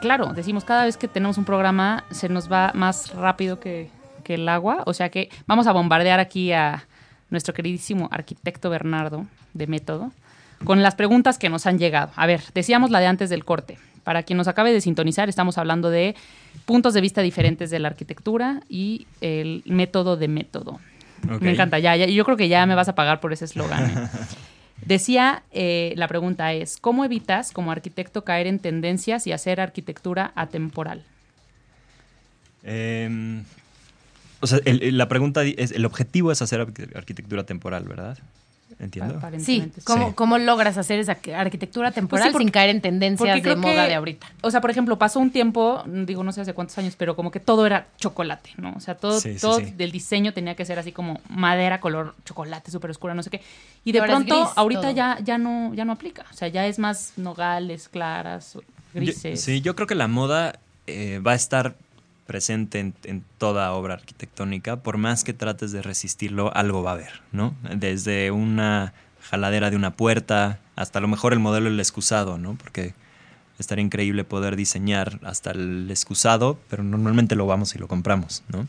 claro, 0.02 0.34
decimos 0.34 0.64
cada 0.64 0.86
vez 0.86 0.98
que 0.98 1.08
tenemos 1.08 1.38
un 1.38 1.46
programa 1.46 2.04
se 2.12 2.30
nos 2.30 2.52
va 2.52 2.72
más 2.74 3.14
rápido 3.14 3.60
que, 3.60 3.90
que 4.24 4.36
el 4.36 4.48
agua. 4.50 4.84
O 4.86 4.94
sea 4.94 5.10
que 5.10 5.30
vamos 5.48 5.68
a 5.68 5.72
bombardear 5.72 6.20
aquí 6.20 6.52
a 6.52 6.86
nuestro 7.30 7.54
queridísimo 7.54 8.10
arquitecto 8.12 8.70
Bernardo 8.70 9.26
de 9.54 9.68
Método 9.68 10.12
con 10.64 10.84
las 10.84 10.96
preguntas 10.96 11.38
que 11.38 11.50
nos 11.50 11.66
han 11.66 11.80
llegado. 11.80 12.12
A 12.16 12.26
ver, 12.26 12.42
decíamos 12.54 12.92
la 12.92 13.00
de 13.00 13.08
antes 13.08 13.30
del 13.30 13.46
corte. 13.46 13.78
Para 14.04 14.24
quien 14.24 14.38
nos 14.38 14.48
acabe 14.48 14.74
de 14.74 14.82
sintonizar, 14.82 15.30
estamos 15.30 15.58
hablando 15.58 15.90
de 15.90 16.16
puntos 16.66 16.94
de 16.94 17.02
vista 17.02 17.22
diferentes 17.22 17.70
de 17.70 17.80
la 17.80 17.90
arquitectura 17.90 18.62
y 18.68 19.08
el 19.22 19.64
método 19.66 20.18
de 20.18 20.28
método. 20.28 20.80
Me 21.42 21.52
encanta, 21.52 21.80
ya, 21.80 21.96
ya, 21.96 22.06
yo 22.06 22.24
creo 22.24 22.38
que 22.38 22.48
ya 22.48 22.66
me 22.66 22.76
vas 22.76 22.88
a 22.90 22.96
pagar 22.96 23.20
por 23.20 23.34
ese 23.34 23.46
eslogan. 23.46 23.86
¿eh? 23.90 24.10
Decía, 24.86 25.44
eh, 25.52 25.94
la 25.98 26.08
pregunta 26.08 26.54
es, 26.54 26.78
¿cómo 26.78 27.06
evitas 27.06 27.52
como 27.52 27.72
arquitecto 27.72 28.24
caer 28.24 28.48
en 28.48 28.60
tendencias 28.60 29.28
y 29.28 29.32
hacer 29.32 29.60
arquitectura 29.62 30.32
atemporal? 30.36 31.04
Em, 32.64 33.44
o 34.42 34.48
sea, 34.48 34.60
el- 34.66 34.98
la 34.98 35.08
pregunta 35.08 35.44
es, 35.44 35.72
el 35.72 35.86
objetivo 35.86 36.32
es 36.32 36.42
hacer 36.42 36.62
arqu- 36.62 36.96
arquitectura 36.96 37.44
temporal, 37.46 37.84
¿verdad? 37.86 38.18
¿Entiendo? 38.78 39.20
Sí, 39.40 39.72
¿cómo, 39.84 40.08
Sí. 40.10 40.14
¿cómo 40.16 40.38
logras 40.38 40.78
hacer 40.78 41.00
esa 41.00 41.18
arquitectura 41.36 41.92
temporal 41.92 42.24
Pues 42.24 42.30
sí, 42.30 42.32
porque- 42.34 42.44
sin 42.46 42.52
caer 42.52 42.70
en 42.70 42.82
tendencias 42.82 43.42
de 43.42 43.56
moda 43.56 43.84
que- 43.84 43.90
de 43.90 43.96
ahorita? 43.96 44.28
O 44.42 44.52
sea, 44.52 44.62
por 44.62 44.70
ejemplo, 44.72 44.98
pasó 44.98 45.20
un 45.20 45.32
tiempo, 45.32 45.84
digo, 45.86 46.24
no 46.24 46.32
sé 46.32 46.42
hace 46.42 46.54
cuántos 46.54 46.78
años, 46.78 46.96
pero 46.98 47.16
como 47.16 47.32
que 47.32 47.40
todo 47.40 47.66
era 47.66 47.88
chocolate, 47.98 48.52
¿no? 48.58 48.74
O 48.76 48.80
sea, 48.80 48.96
todo, 48.96 49.20
Sí, 49.20 49.34
sí, 49.34 49.40
todo 49.42 49.60
sí. 49.60 49.72
del 49.72 49.92
diseño 49.92 50.34
tenía 50.34 50.56
que 50.56 50.66
ser 50.66 50.80
así 50.80 50.92
como 50.92 51.20
madera, 51.30 51.80
color 51.82 52.16
chocolate, 52.26 52.72
súper 52.72 52.92
oscura, 52.92 53.14
no 53.14 53.24
sé 53.24 53.30
qué. 53.32 53.42
Y 53.84 53.92
de 53.92 54.00
Ahora 54.00 54.14
pronto, 54.14 54.36
gris 54.44 54.50
ahorita 54.56 54.82
todo. 54.82 54.92
ya, 54.92 55.18
ya, 55.24 55.38
no, 55.38 55.74
ya 55.74 55.84
no 55.86 55.94
aplica. 55.94 56.26
O 56.32 56.34
sea, 56.34 56.48
ya 56.48 56.66
es 56.68 56.80
más 56.80 57.14
nogales, 57.18 57.90
claras, 57.90 58.54
Yo- 58.54 58.62
grises. 58.94 59.42
sí, 59.42 59.62
yo 59.62 59.76
creo 59.76 59.88
que 59.88 59.96
la 59.96 60.08
moda 60.08 60.60
eh, 60.92 61.20
va 61.20 61.34
a 61.34 61.36
estar 61.36 61.76
presente 62.30 62.78
en, 62.78 63.24
toda 63.40 63.72
obra 63.72 63.96
arquitectónica, 63.96 64.84
por 64.84 64.98
más 64.98 65.24
que 65.24 65.34
trates 65.34 65.72
de 65.72 65.82
resistirlo, 65.82 66.56
algo 66.56 66.84
va 66.84 66.92
a 66.92 66.94
haber, 66.94 67.24
¿no? 67.32 67.56
Desde 67.76 68.30
una 68.30 68.94
jaladera 69.32 69.72
de 69.72 69.76
una 69.76 69.96
puerta 69.96 70.60
hasta 70.76 71.00
a 71.00 71.02
lo 71.02 71.08
mejor 71.08 71.34
el 71.34 71.40
modelo 71.40 71.72
del 71.72 71.80
excusado, 71.80 72.38
¿no? 72.38 72.54
Porque 72.54 72.94
estaría 73.58 73.84
increíble 73.84 74.26
poder 74.26 74.56
diseñar 74.56 75.20
hasta 75.24 75.50
el 75.50 75.88
excusado, 75.90 76.60
pero 76.70 76.84
normalmente 76.84 77.36
lo 77.36 77.48
vamos 77.48 77.74
y 77.74 77.80
lo 77.80 77.88
compramos, 77.88 78.44
¿no? 78.50 78.68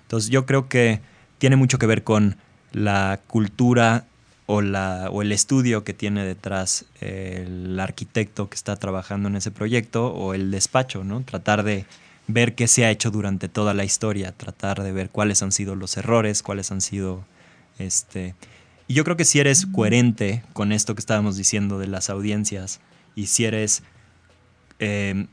Entonces 0.00 0.30
yo 0.30 0.46
creo 0.46 0.70
que 0.70 1.00
tiene 1.36 1.56
mucho 1.56 1.78
que 1.78 1.84
ver 1.84 2.02
con 2.02 2.38
la 2.72 3.20
cultura 3.26 4.06
o, 4.46 4.62
la, 4.62 5.10
o 5.12 5.20
el 5.20 5.32
estudio 5.32 5.84
que 5.84 5.92
tiene 5.92 6.24
detrás 6.24 6.86
el 7.02 7.78
arquitecto 7.78 8.48
que 8.48 8.54
está 8.54 8.76
trabajando 8.76 9.28
en 9.28 9.36
ese 9.36 9.50
proyecto 9.50 10.14
o 10.14 10.32
el 10.32 10.50
despacho, 10.50 11.04
¿no? 11.04 11.20
Tratar 11.24 11.62
de 11.62 11.84
ver 12.28 12.54
qué 12.54 12.68
se 12.68 12.84
ha 12.84 12.90
hecho 12.90 13.10
durante 13.10 13.48
toda 13.48 13.74
la 13.74 13.84
historia, 13.84 14.32
tratar 14.32 14.82
de 14.82 14.92
ver 14.92 15.10
cuáles 15.10 15.42
han 15.42 15.52
sido 15.52 15.74
los 15.74 15.96
errores, 15.96 16.42
cuáles 16.42 16.72
han 16.72 16.80
sido 16.80 17.24
este 17.78 18.34
y 18.88 18.94
yo 18.94 19.04
creo 19.04 19.16
que 19.16 19.24
si 19.24 19.40
eres 19.40 19.66
coherente 19.66 20.44
con 20.52 20.72
esto 20.72 20.94
que 20.94 21.00
estábamos 21.00 21.36
diciendo 21.36 21.78
de 21.78 21.88
las 21.88 22.08
audiencias 22.08 22.80
y 23.14 23.26
si 23.26 23.44
eres 23.44 23.82
eh, 24.78 25.26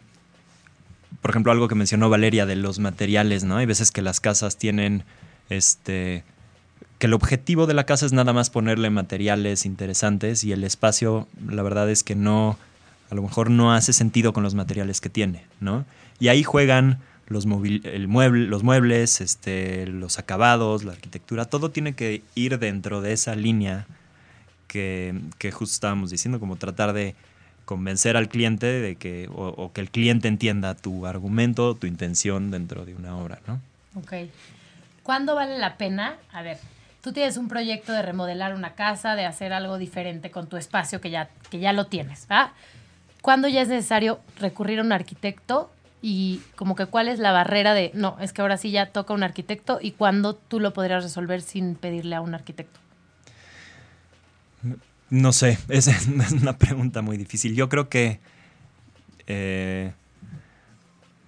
por 1.22 1.32
ejemplo, 1.32 1.52
algo 1.52 1.70
que 1.70 1.76
mencionó 1.76 2.10
Valeria 2.10 2.46
de 2.46 2.58
los 2.58 2.80
materiales, 2.80 3.46
¿no? 3.46 3.58
Hay 3.58 3.66
veces 3.66 3.92
que 3.92 4.02
las 4.02 4.20
casas 4.20 4.58
tienen, 4.58 5.06
este, 5.50 6.26
que 7.00 7.08
el 7.08 7.14
objetivo 7.14 7.66
de 7.66 7.74
la 7.74 7.86
casa 7.86 8.06
es 8.06 8.12
nada 8.12 8.34
más 8.34 8.50
ponerle 8.50 8.90
materiales 8.90 9.66
interesantes 9.66 10.44
y 10.44 10.52
el 10.52 10.66
espacio, 10.66 11.30
la 11.48 11.64
verdad 11.64 11.90
es 11.90 12.04
que 12.04 12.16
no, 12.16 12.58
a 13.14 13.16
lo 13.16 13.22
mejor 13.22 13.52
no 13.52 13.72
hace 13.72 13.94
sentido 13.94 14.34
con 14.34 14.42
los 14.42 14.56
materiales 14.56 15.00
que 15.00 15.08
tiene, 15.08 15.44
¿no? 15.60 15.86
Y 16.20 16.30
ahí 16.30 16.42
juegan 16.42 16.98
los, 17.28 17.46
el 17.46 18.08
mueble, 18.08 18.48
los 18.48 18.64
muebles, 18.64 19.22
este, 19.22 19.86
los 19.86 20.18
acabados, 20.18 20.84
la 20.84 20.94
arquitectura, 20.94 21.46
todo 21.46 21.70
tiene 21.70 21.94
que 21.94 22.24
ir 22.34 22.58
dentro 22.58 23.02
de 23.02 23.14
esa 23.14 23.36
línea 23.36 23.86
que, 24.68 25.14
que 25.38 25.52
justo 25.52 25.76
estábamos 25.76 26.10
diciendo, 26.10 26.40
como 26.40 26.56
tratar 26.56 26.94
de 26.94 27.14
convencer 27.66 28.18
al 28.18 28.30
cliente 28.30 28.66
de 28.66 28.96
que, 28.96 29.30
o, 29.32 29.50
o 29.50 29.72
que 29.72 29.82
el 29.82 29.92
cliente 29.92 30.28
entienda 30.28 30.74
tu 30.74 31.06
argumento, 31.06 31.76
tu 31.76 31.86
intención 31.86 32.50
dentro 32.50 32.84
de 32.84 32.96
una 32.96 33.16
obra, 33.16 33.42
¿no? 33.46 33.62
Ok. 33.94 34.14
¿Cuándo 35.04 35.36
vale 35.36 35.60
la 35.60 35.78
pena? 35.78 36.16
A 36.32 36.42
ver, 36.42 36.58
tú 37.04 37.14
tienes 37.14 37.38
un 37.38 37.48
proyecto 37.48 37.92
de 37.92 38.02
remodelar 38.02 38.56
una 38.56 38.74
casa, 38.74 39.16
de 39.16 39.28
hacer 39.28 39.54
algo 39.54 39.78
diferente 39.78 40.32
con 40.32 40.48
tu 40.48 40.58
espacio 40.58 41.00
que 41.00 41.12
ya, 41.12 41.30
que 41.52 41.60
ya 41.60 41.74
lo 41.74 41.86
tienes, 41.86 42.26
¿va? 42.32 42.54
¿Cuándo 43.24 43.48
ya 43.48 43.62
es 43.62 43.70
necesario 43.70 44.20
recurrir 44.38 44.80
a 44.80 44.82
un 44.82 44.92
arquitecto? 44.92 45.72
Y 46.02 46.42
como 46.58 46.76
que 46.76 46.88
cuál 46.88 47.08
es 47.08 47.20
la 47.20 47.32
barrera 47.32 47.74
de, 47.74 47.90
no, 47.94 48.18
es 48.20 48.34
que 48.34 48.42
ahora 48.42 48.58
sí 48.58 48.70
ya 48.70 48.88
toca 48.88 49.14
un 49.14 49.24
arquitecto 49.24 49.80
y 49.82 49.92
cuándo 49.92 50.36
tú 50.36 50.60
lo 50.60 50.74
podrías 50.74 51.04
resolver 51.04 51.42
sin 51.42 51.76
pedirle 51.76 52.18
a 52.18 52.22
un 52.22 52.36
arquitecto. 52.36 52.82
No 55.10 55.32
sé, 55.32 55.58
es, 55.70 55.88
es 55.88 56.32
una 56.34 56.58
pregunta 56.58 57.02
muy 57.02 57.16
difícil. 57.16 57.56
Yo 57.56 57.70
creo 57.70 57.88
que, 57.88 58.20
eh, 59.28 59.94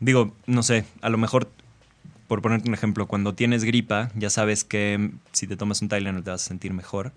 digo, 0.02 0.36
no 0.48 0.64
sé, 0.64 0.84
a 1.00 1.08
lo 1.08 1.18
mejor, 1.18 1.50
por 2.28 2.42
ponerte 2.42 2.68
un 2.68 2.74
ejemplo, 2.74 3.06
cuando 3.08 3.36
tienes 3.36 3.64
gripa, 3.64 4.12
ya 4.16 4.30
sabes 4.30 4.66
que 4.66 5.12
si 5.32 5.48
te 5.48 5.56
tomas 5.56 5.82
un 5.82 5.88
Tylenol 5.88 6.26
te 6.26 6.32
vas 6.32 6.44
a 6.44 6.48
sentir 6.50 6.74
mejor, 6.74 7.14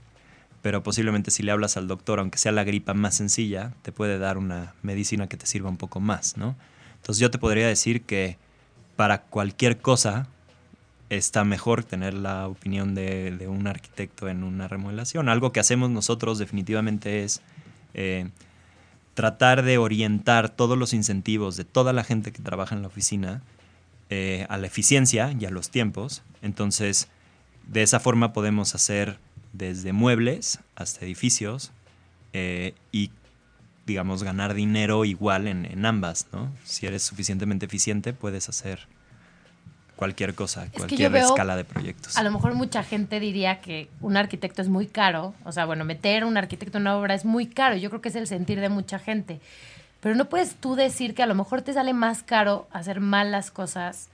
pero 0.63 0.83
posiblemente 0.83 1.31
si 1.31 1.43
le 1.43 1.53
hablas 1.53 1.77
al 1.77 1.89
doctor, 1.89 2.19
aunque 2.19 2.39
sea 2.39 2.53
la 2.53 2.65
gripa 2.65 2.95
más 2.95 3.17
sencilla, 3.17 3.73
te 3.83 3.93
puede 3.93 4.19
dar 4.19 4.39
una 4.39 4.75
medicina 4.83 5.29
que 5.29 5.37
te 5.37 5.47
sirva 5.47 5.71
un 5.71 5.77
poco 5.77 6.01
más, 6.01 6.37
¿no? 6.37 6.57
Entonces 6.97 7.21
yo 7.21 7.31
te 7.31 7.39
podría 7.39 7.67
decir 7.67 8.03
que 8.03 8.39
para 8.97 9.23
cualquier 9.23 9.79
cosa 9.79 10.27
está 11.11 11.45
mejor 11.45 11.85
tener 11.85 12.15
la 12.15 12.49
opinión 12.49 12.95
de, 12.95 13.47
un 13.49 13.67
arquitecto 13.67 14.29
en 14.29 14.43
una 14.45 14.69
remodelación. 14.69 15.29
Algo 15.29 15.53
que 15.53 15.61
hacemos 15.61 15.91
nosotros 15.91 16.39
definitivamente 16.39 17.23
es 17.25 17.41
eh, 17.95 18.29
tratar 19.15 19.63
de 19.63 19.79
orientar 19.79 20.51
todos 20.51 20.77
los 20.77 20.93
incentivos 20.93 21.57
de 21.57 21.65
toda 21.65 21.93
la 21.93 22.05
gente 22.05 22.33
que 22.33 22.43
trabaja 22.43 22.75
en 22.75 22.83
la 22.83 22.89
oficina 22.89 23.43
eh, 24.11 24.47
a 24.49 24.59
la 24.59 24.67
eficiencia 24.67 25.35
y 25.39 25.45
a 25.45 25.51
los 25.51 25.71
tiempos. 25.71 26.23
Entonces, 26.43 27.09
de 27.67 27.83
esa 27.83 28.01
forma 28.01 28.33
podemos 28.33 28.75
hacer 28.75 29.19
desde 29.53 29.93
muebles 29.93 30.59
hasta 30.77 31.05
edificios 31.05 31.71
eh, 32.33 32.75
y, 32.93 33.11
digamos, 33.87 34.23
ganar 34.23 34.55
dinero 34.55 35.05
igual 35.05 35.47
en, 35.47 35.65
en 35.65 35.87
ambas, 35.87 36.27
¿no? 36.33 36.51
Si 36.65 36.87
eres 36.87 37.03
suficientemente 37.03 37.67
eficiente, 37.67 38.13
puedes 38.13 38.49
hacer 38.49 38.87
cualquier 39.97 40.35
cosa, 40.35 40.69
cualquier 40.71 41.11
veo- 41.11 41.27
escala 41.27 41.57
de 41.57 41.65
proyectos. 41.65 42.17
A 42.17 42.23
lo 42.23 42.31
mejor 42.31 42.55
mucha 42.55 42.85
gente 42.85 43.19
diría 43.19 43.61
que 43.61 43.89
un 44.01 44.17
arquitecto 44.17 44.63
es 44.63 44.69
muy 44.69 44.87
caro. 44.87 45.35
O 45.45 45.51
sea, 45.53 45.65
bueno, 45.65 45.85
meter 45.85 46.25
un 46.25 46.37
arquitecto 46.37 46.79
en 46.79 46.83
una 46.83 46.97
obra 46.97 47.15
es 47.15 47.25
muy 47.25 47.47
caro. 47.47 47.77
Yo 47.77 47.91
creo 47.91 48.01
que 48.01 48.11
es 48.11 48.15
el 48.17 48.27
sentir 48.29 48.61
de 48.61 48.69
mucha 48.69 48.99
gente. 49.01 49.41
Pero 50.01 50.15
no 50.15 50.29
puedes 50.29 50.55
tú 50.55 50.77
decir 50.77 51.15
que 51.17 51.25
a 51.25 51.27
lo 51.27 51.35
mejor 51.35 51.63
te 51.63 51.73
sale 51.73 51.93
más 51.93 52.23
caro 52.23 52.69
hacer 52.71 53.01
mal 53.01 53.33
las 53.33 53.51
cosas 53.51 54.09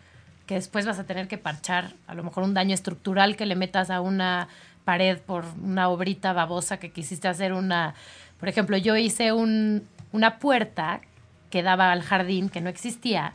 que 0.47 0.55
después 0.55 0.87
vas 0.87 0.99
a 0.99 1.05
tener 1.05 1.29
que 1.29 1.37
parchar. 1.37 1.93
A 2.07 2.15
lo 2.15 2.23
mejor 2.23 2.45
un 2.45 2.55
daño 2.55 2.73
estructural 2.75 3.37
que 3.37 3.45
le 3.45 3.55
metas 3.55 3.91
a 3.91 4.01
una 4.01 4.49
pared 4.85 5.19
por 5.19 5.45
una 5.63 5.89
obrita 5.89 6.33
babosa 6.33 6.79
que 6.79 6.91
quisiste 6.91 7.29
hacer 7.29 7.53
una... 7.53 7.95
Por 8.39 8.49
ejemplo, 8.49 8.77
yo 8.77 8.97
hice 8.97 9.33
un- 9.33 9.87
una 10.13 10.39
puerta 10.39 11.01
que 11.51 11.63
daba 11.63 11.93
al 11.93 12.03
jardín 12.03 12.49
que 12.49 12.61
no 12.61 12.69
existía 12.69 13.33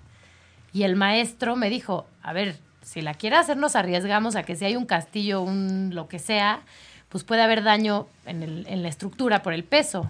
y 0.74 0.84
el 0.84 0.96
maestro 0.96 1.56
me 1.56 1.70
dijo, 1.70 2.06
a 2.22 2.34
ver, 2.34 2.58
si 2.82 3.02
la 3.02 3.14
quiere 3.14 3.36
hacer 3.38 3.58
nos 3.58 3.76
arriesgamos 3.76 4.36
a 4.36 4.44
que 4.44 4.56
si 4.56 4.66
hay 4.66 4.76
un 4.76 4.86
castillo, 4.86 5.42
un 5.42 5.92
lo 5.94 6.08
que 6.08 6.20
sea, 6.20 6.60
pues 7.10 7.24
puede 7.24 7.42
haber 7.42 7.64
daño 7.64 8.08
en, 8.26 8.44
el- 8.44 8.68
en 8.68 8.84
la 8.84 8.90
estructura 8.90 9.42
por 9.42 9.54
el 9.54 9.64
peso. 9.64 10.08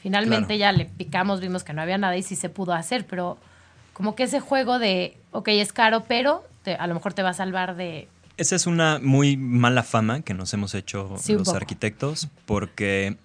Finalmente 0.00 0.56
Claro. 0.56 0.58
ya 0.60 0.72
le 0.72 0.84
picamos, 0.86 1.40
vimos 1.40 1.64
que 1.64 1.72
no 1.74 1.82
había 1.82 1.98
nada 1.98 2.16
y 2.16 2.22
sí 2.22 2.36
se 2.36 2.48
pudo 2.48 2.72
hacer, 2.72 3.04
pero 3.06 3.36
como 3.92 4.14
que 4.14 4.22
ese 4.22 4.40
juego 4.40 4.78
de, 4.78 5.18
ok, 5.32 5.48
es 5.48 5.72
caro, 5.72 6.04
pero 6.06 6.44
te- 6.62 6.76
a 6.76 6.86
lo 6.86 6.94
mejor 6.94 7.12
te 7.14 7.22
va 7.22 7.30
a 7.30 7.34
salvar 7.34 7.74
de... 7.76 8.08
Esa 8.38 8.56
es 8.56 8.66
una 8.66 8.98
muy 9.02 9.36
mala 9.36 9.82
fama 9.82 10.22
que 10.22 10.32
nos 10.32 10.52
hemos 10.54 10.74
hecho 10.74 11.16
Sí, 11.20 11.34
los 11.34 11.48
arquitectos, 11.50 12.28
porque 12.46 13.16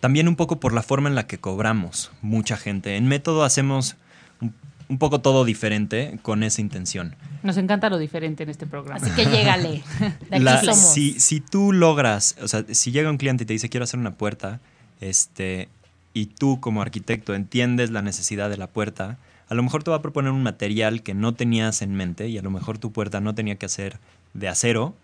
también 0.00 0.28
un 0.28 0.36
poco 0.36 0.60
por 0.60 0.72
la 0.72 0.82
forma 0.82 1.08
en 1.08 1.14
la 1.14 1.26
que 1.26 1.38
cobramos 1.38 2.10
mucha 2.22 2.56
gente. 2.56 2.96
En 2.96 3.08
método 3.08 3.42
hacemos 3.44 3.96
un, 4.40 4.54
un 4.88 4.98
poco 4.98 5.20
todo 5.20 5.44
diferente 5.44 6.18
con 6.22 6.42
esa 6.42 6.60
intención. 6.60 7.16
Nos 7.42 7.56
encanta 7.56 7.88
lo 7.90 7.96
diferente 7.98 8.42
en 8.42 8.50
este 8.50 8.66
programa. 8.66 9.00
Así 9.04 9.10
que 9.14 9.24
llégale. 9.30 9.82
De 10.30 10.36
aquí 10.36 10.44
La- 10.44 10.60
somos. 10.60 10.76
si, 10.78 11.18
si 11.18 11.40
tú 11.40 11.72
logras, 11.72 12.36
o 12.42 12.48
sea, 12.48 12.64
si 12.70 12.92
llega 12.92 13.10
un 13.10 13.16
cliente 13.16 13.44
y 13.44 13.46
te 13.46 13.52
dice 13.54 13.68
quiero 13.70 13.84
hacer 13.84 13.98
una 13.98 14.14
puerta, 14.14 14.60
este, 15.00 15.68
y 16.12 16.26
tú 16.26 16.60
como 16.60 16.82
arquitecto 16.82 17.34
entiendes 17.34 17.90
la 17.90 18.02
necesidad 18.02 18.50
de 18.50 18.58
la 18.58 18.66
puerta, 18.66 19.16
a 19.50 19.54
lo 19.54 19.62
mejor 19.62 19.82
te 19.82 19.90
va 19.90 19.98
a 19.98 20.02
proponer 20.02 20.32
un 20.32 20.42
material 20.42 21.02
que 21.02 21.12
no 21.12 21.34
tenías 21.34 21.82
en 21.82 21.94
mente 21.94 22.28
y 22.28 22.38
a 22.38 22.42
lo 22.42 22.50
mejor 22.50 22.78
tu 22.78 22.92
puerta 22.92 23.20
no 23.20 23.34
tenía 23.34 23.56
que 23.56 23.68
ser 23.68 23.98
de 24.32 24.48
acero, 24.48 24.94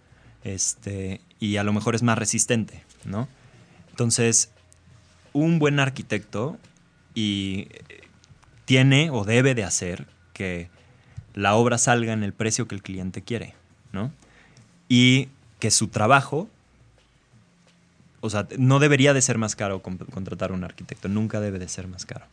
este, 0.45 1.21
y 1.41 1.57
a 1.57 1.65
lo 1.65 1.73
mejor 1.73 1.95
es 1.97 2.03
más 2.03 2.17
resistente, 2.17 2.85
¿no? 3.05 3.29
Entonces, 3.91 4.51
un 5.33 5.59
buen 5.59 5.81
arquitecto 5.81 6.57
y 7.15 7.67
eh, 7.71 8.01
tiene 8.65 9.11
o 9.11 9.25
debe 9.25 9.55
de 9.55 9.65
hacer 9.65 10.07
que 10.33 10.71
la 11.35 11.55
obra 11.57 11.77
salga 11.77 12.13
en 12.13 12.23
el 12.23 12.33
precio 12.33 12.69
que 12.69 12.75
el 12.77 12.83
cliente 12.83 13.23
quiere, 13.23 13.55
¿no? 13.93 14.13
Y 14.89 15.29
que 15.59 15.71
su 15.73 15.89
trabajo, 15.89 16.49
o 18.21 18.31
sea, 18.31 18.47
no 18.59 18.79
debería 18.79 19.13
de 19.13 19.23
ser 19.23 19.39
más 19.39 19.57
caro 19.57 19.83
con- 19.83 19.99
contratar 19.99 20.51
a 20.51 20.55
un 20.55 20.63
arquitecto, 20.65 21.09
nunca 21.09 21.41
debe 21.41 21.59
de 21.59 21.69
ser 21.69 21.89
más 21.89 22.07
caro. 22.07 22.27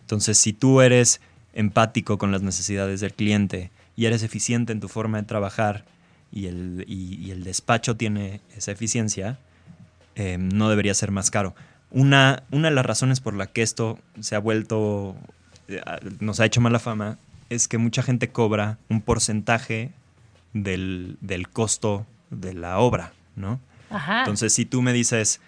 Entonces, 0.00 0.36
si 0.38 0.52
tú 0.52 0.80
eres 0.80 1.20
empático 1.54 2.18
con 2.18 2.32
las 2.32 2.42
necesidades 2.42 3.00
del 3.00 3.12
cliente 3.12 3.70
y 3.96 4.06
eres 4.06 4.22
eficiente 4.22 4.72
en 4.72 4.80
tu 4.80 4.88
forma 4.88 5.18
de 5.18 5.24
trabajar 5.26 5.84
y 6.32 6.46
el, 6.46 6.84
y- 6.88 7.14
y 7.16 7.30
el 7.30 7.44
despacho 7.44 7.96
tiene 7.96 8.40
esa 8.56 8.72
eficiencia, 8.72 9.38
eh, 10.14 10.38
no 10.38 10.68
debería 10.70 10.94
ser 10.94 11.10
más 11.10 11.30
caro. 11.30 11.54
Una, 11.90 12.42
una 12.50 12.68
de 12.70 12.74
las 12.74 12.86
razones 12.86 13.20
por 13.20 13.34
la 13.34 13.46
que 13.48 13.60
esto 13.62 13.98
se 14.20 14.34
ha 14.34 14.38
vuelto, 14.38 15.14
eh, 15.68 15.80
nos 16.20 16.40
ha 16.40 16.46
hecho 16.46 16.60
mala 16.62 16.78
fama, 16.78 17.18
es 17.50 17.68
que 17.68 17.76
mucha 17.76 18.02
gente 18.02 18.28
cobra 18.30 18.78
un 18.88 19.02
porcentaje 19.02 19.90
del, 20.54 21.18
del 21.20 21.48
costo 21.50 22.06
de 22.30 22.54
la 22.54 22.78
obra, 22.78 23.12
¿no? 23.36 23.60
Ajá. 23.90 24.20
Entonces, 24.20 24.54
si 24.54 24.64
tú 24.64 24.80
me 24.80 24.94
dices, 24.94 25.40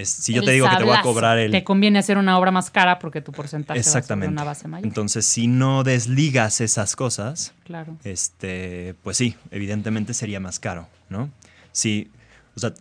es- 0.00 0.08
si 0.10 0.32
yo 0.32 0.40
El 0.40 0.46
te 0.46 0.52
digo 0.52 0.68
que 0.68 0.76
te 0.76 0.84
voy 0.84 0.96
a 0.96 1.02
cobrar 1.02 1.38
el... 1.38 1.50
Te 1.50 1.64
conviene 1.64 1.98
hacer 1.98 2.18
una 2.18 2.38
obra 2.38 2.50
más 2.50 2.70
cara 2.70 2.98
porque 2.98 3.20
tu 3.20 3.32
porcentaje 3.32 3.78
va 3.78 3.80
Exactamente. 3.80 4.32
una 4.32 4.44
base 4.44 4.68
mayor. 4.68 4.86
Entonces, 4.86 5.24
si 5.26 5.46
no 5.46 5.84
desligas 5.84 6.60
esas 6.60 6.96
cosas, 6.96 7.54
claro. 7.64 7.96
este, 8.04 8.94
pues 9.02 9.16
sí, 9.16 9.36
evidentemente 9.50 10.14
sería 10.14 10.40
más 10.40 10.58
caro, 10.60 10.88
¿no? 11.08 11.30
Si, 11.72 12.10
o 12.56 12.60
sea, 12.60 12.72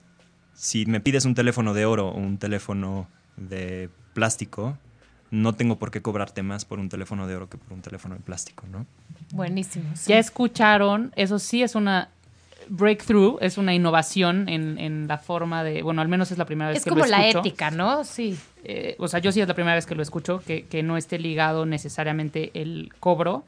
si 0.53 0.85
me 0.85 0.99
pides 0.99 1.25
un 1.25 1.35
teléfono 1.35 1.73
de 1.73 1.85
oro 1.85 2.09
o 2.09 2.17
un 2.17 2.37
teléfono 2.37 3.07
de 3.37 3.89
plástico, 4.13 4.77
no 5.31 5.53
tengo 5.53 5.77
por 5.77 5.91
qué 5.91 6.01
cobrarte 6.01 6.43
más 6.43 6.63
por 6.65 6.79
un 6.79 6.87
teléfono 6.87 7.27
de 7.27 7.35
oro 7.35 7.49
que 7.49 7.57
por 7.57 7.73
un 7.73 7.81
teléfono 7.81 8.15
de 8.15 8.21
plástico, 8.21 8.65
¿no? 8.71 8.85
Buenísimo. 9.33 9.89
sí. 9.95 10.09
Ya 10.11 10.19
escucharon, 10.19 11.11
eso 11.15 11.39
sí 11.39 11.61
es 11.63 11.75
una 11.75 12.09
breakthrough, 12.69 13.37
es 13.41 13.57
una 13.57 13.73
innovación 13.73 14.49
en, 14.49 14.77
en 14.79 15.07
la 15.07 15.17
forma 15.17 15.63
de, 15.63 15.81
bueno, 15.81 16.01
al 16.01 16.07
menos 16.07 16.31
es 16.31 16.37
la 16.37 16.45
primera 16.45 16.69
vez 16.69 16.79
Es 16.79 16.83
que 16.83 16.89
como 16.89 17.03
lo 17.05 17.09
la 17.11 17.27
escucho. 17.27 17.39
ética, 17.39 17.71
¿no? 17.71 18.03
Sí. 18.03 18.37
Eh, 18.63 18.95
o 18.99 19.07
sea, 19.07 19.19
yo 19.19 19.31
sí 19.31 19.41
es 19.41 19.47
la 19.47 19.53
primera 19.53 19.75
vez 19.75 19.85
que 19.85 19.95
lo 19.95 20.01
escucho, 20.01 20.41
que, 20.45 20.65
que 20.65 20.83
no 20.83 20.97
esté 20.97 21.19
ligado 21.19 21.65
necesariamente 21.65 22.51
el 22.53 22.91
cobro 22.99 23.43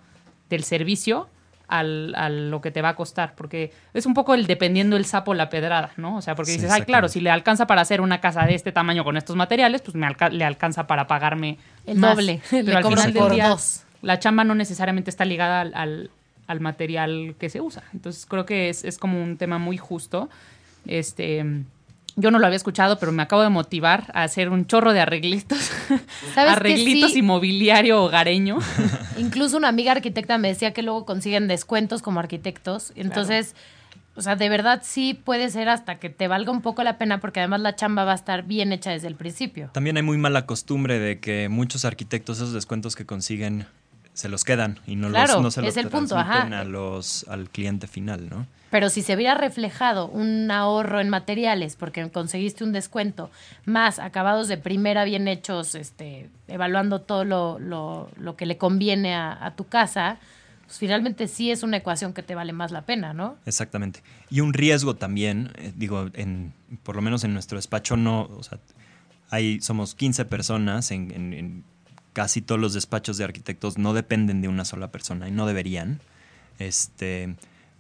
del 0.49 0.63
servicio 0.63 1.27
al, 1.67 2.13
a 2.15 2.29
lo 2.29 2.61
que 2.61 2.71
te 2.71 2.81
va 2.81 2.89
a 2.89 2.95
costar, 2.95 3.33
porque 3.35 3.73
es 3.93 4.05
un 4.05 4.13
poco 4.13 4.33
el 4.33 4.47
dependiendo 4.47 4.95
el 4.95 5.03
sapo 5.05 5.33
la 5.33 5.49
pedrada, 5.49 5.91
¿no? 5.97 6.15
O 6.17 6.21
sea, 6.21 6.33
porque 6.35 6.51
Sí, 6.51 6.57
dices, 6.59 6.71
ay, 6.71 6.83
claro, 6.83 7.09
si 7.09 7.19
le 7.19 7.29
alcanza 7.29 7.67
para 7.67 7.81
hacer 7.81 7.99
una 7.99 8.21
casa 8.21 8.45
de 8.45 8.55
este 8.55 8.71
tamaño 8.71 9.03
con 9.03 9.17
estos 9.17 9.35
materiales, 9.35 9.81
pues 9.81 9.95
me 9.95 10.05
alca- 10.07 10.29
le 10.29 10.45
alcanza 10.45 10.87
para 10.87 11.07
pagarme 11.07 11.57
El 11.85 11.97
más. 11.97 12.15
doble. 12.15 12.39
Pero 12.49 12.63
Le 12.63 12.75
al 12.75 12.83
cobran 12.83 12.99
final 12.99 13.13
del 13.13 13.23
por 13.23 13.31
día, 13.33 13.49
dos. 13.49 13.83
la 14.01 14.17
chamba 14.17 14.45
no 14.45 14.55
necesariamente 14.55 15.09
está 15.09 15.25
ligada 15.25 15.59
al, 15.59 15.73
al- 15.75 16.09
al 16.47 16.59
material 16.61 17.35
que 17.39 17.49
se 17.49 17.61
usa. 17.61 17.83
Entonces 17.93 18.25
creo 18.25 18.45
que 18.45 18.69
es, 18.69 18.83
es 18.83 18.97
como 18.97 19.21
un 19.21 19.37
tema 19.37 19.57
muy 19.57 19.77
justo. 19.77 20.29
Este, 20.85 21.45
yo 22.15 22.31
no 22.31 22.39
lo 22.39 22.47
había 22.47 22.57
escuchado, 22.57 22.97
pero 22.97 23.11
me 23.11 23.21
acabo 23.21 23.43
de 23.43 23.49
motivar 23.49 24.11
a 24.13 24.23
hacer 24.23 24.49
un 24.49 24.65
chorro 24.65 24.91
de 24.91 25.01
arreglitos. 25.01 25.71
¿Sabes 26.33 26.53
arreglitos 26.53 27.11
sí? 27.11 27.19
inmobiliario 27.19 28.03
hogareño. 28.03 28.57
Incluso 29.17 29.55
una 29.55 29.67
amiga 29.67 29.91
arquitecta 29.91 30.37
me 30.39 30.47
decía 30.47 30.73
que 30.73 30.81
luego 30.81 31.05
consiguen 31.05 31.47
descuentos 31.47 32.01
como 32.01 32.19
arquitectos. 32.19 32.91
Entonces, 32.95 33.55
o 34.15 34.23
sea, 34.23 34.35
de 34.35 34.49
verdad 34.49 34.81
sí 34.83 35.13
puede 35.13 35.49
ser 35.51 35.69
hasta 35.69 35.99
que 35.99 36.09
te 36.09 36.27
valga 36.27 36.51
un 36.51 36.63
poco 36.63 36.83
la 36.83 36.97
pena 36.97 37.19
porque 37.19 37.39
además 37.39 37.61
la 37.61 37.75
chamba 37.75 38.03
va 38.03 38.13
a 38.13 38.15
estar 38.15 38.43
bien 38.43 38.71
hecha 38.71 38.89
desde 38.89 39.07
el 39.07 39.15
principio. 39.15 39.69
También 39.73 39.95
hay 39.95 40.03
muy 40.03 40.17
mala 40.17 40.47
costumbre 40.47 40.97
de 40.97 41.19
que 41.19 41.49
muchos 41.49 41.85
arquitectos 41.85 42.37
esos 42.37 42.51
descuentos 42.51 42.95
que 42.95 43.05
consiguen 43.05 43.67
se 44.17 44.29
los 44.29 44.43
quedan 44.43 44.79
y 44.87 44.95
no, 44.95 45.09
Claro, 45.09 45.33
los, 45.35 45.41
no 45.43 45.51
se 45.51 45.61
los 45.61 45.69
es 45.69 45.77
el 45.77 45.89
punto, 45.89 46.15
transmiten 46.15 46.53
ajá. 46.53 46.61
a 46.61 46.65
los, 46.65 47.23
al 47.29 47.49
cliente 47.51 47.85
final, 47.87 48.29
¿no? 48.29 48.47
Pero 48.71 48.89
si 48.89 49.01
se 49.03 49.15
viera 49.15 49.35
reflejado 49.35 50.07
un 50.09 50.49
ahorro 50.49 50.99
en 50.99 51.07
materiales 51.09 51.75
porque 51.75 52.09
conseguiste 52.09 52.63
un 52.63 52.73
descuento, 52.73 53.29
más 53.65 53.99
acabados 53.99 54.47
de 54.47 54.57
primera 54.57 55.03
bien 55.05 55.27
hechos, 55.27 55.75
este, 55.75 56.29
evaluando 56.47 56.99
todo 57.01 57.25
lo, 57.25 57.59
lo- 57.59 58.09
lo 58.17 58.35
que 58.35 58.45
le 58.47 58.57
conviene 58.57 59.13
a, 59.15 59.37
a 59.45 59.55
tu 59.55 59.65
casa, 59.65 60.17
pues 60.65 60.79
finalmente 60.79 61.27
sí 61.27 61.51
es 61.51 61.61
una 61.63 61.77
ecuación 61.77 62.11
que 62.13 62.23
te 62.23 62.33
vale 62.35 62.51
más 62.53 62.71
la 62.71 62.81
pena, 62.81 63.13
¿no? 63.13 63.37
Exactamente. 63.45 64.01
Y 64.31 64.41
un 64.41 64.51
riesgo 64.53 64.95
también, 64.95 65.51
eh, 65.59 65.71
digo, 65.75 66.07
en, 66.13 66.53
por 66.83 66.95
lo 66.95 67.01
menos 67.03 67.23
en 67.23 67.33
nuestro 67.33 67.57
despacho 67.59 67.95
no, 67.97 68.23
o 68.23 68.41
sea, 68.43 68.57
hay, 69.29 69.61
somos 69.61 69.93
15 69.95 70.25
personas, 70.25 70.91
en, 70.91 71.11
en- 71.11 71.33
en 71.33 71.63
casi 72.17 72.41
todos 72.41 72.59
los 72.59 72.73
despachos 72.73 73.19
de 73.19 73.25
arquitectos 73.25 73.77
no 73.77 73.93
dependen 73.93 74.41
de 74.41 74.47
una 74.47 74.65
sola 74.65 74.87
persona 74.87 75.27
y 75.27 75.31
no 75.31 75.45
deberían. 75.45 75.99
Este, 76.57 77.35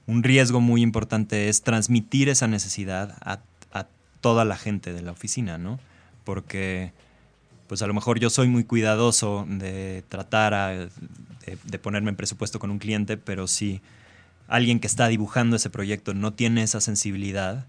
un 0.05 0.21
riesgo 0.21 0.61
muy 0.61 0.83
importante 0.83 1.49
es 1.49 1.63
transmitir 1.63 2.29
esa 2.29 2.45
necesidad 2.47 3.17
a, 3.21 3.39
toda 4.21 4.45
la 4.45 4.55
gente 4.55 4.93
de 4.93 5.01
la 5.01 5.11
oficina, 5.11 5.57
¿no? 5.57 5.79
Porque 6.23 6.91
pues 7.67 7.81
a 7.81 7.87
lo 7.87 7.95
mejor 7.95 8.19
yo 8.19 8.29
soy 8.29 8.47
muy 8.47 8.63
cuidadoso 8.63 9.47
de 9.49 10.03
tratar 10.07 10.53
a- 10.53 10.69
de, 10.71 11.79
ponerme 11.81 12.09
en 12.11 12.15
presupuesto 12.15 12.59
con 12.59 12.69
un 12.69 12.77
cliente, 12.77 13.17
pero 13.17 13.47
si 13.47 13.81
alguien 14.47 14.79
que 14.79 14.87
está 14.87 15.07
dibujando 15.07 15.55
ese 15.55 15.71
proyecto 15.71 16.13
no 16.13 16.33
tiene 16.33 16.61
esa 16.61 16.79
sensibilidad, 16.79 17.65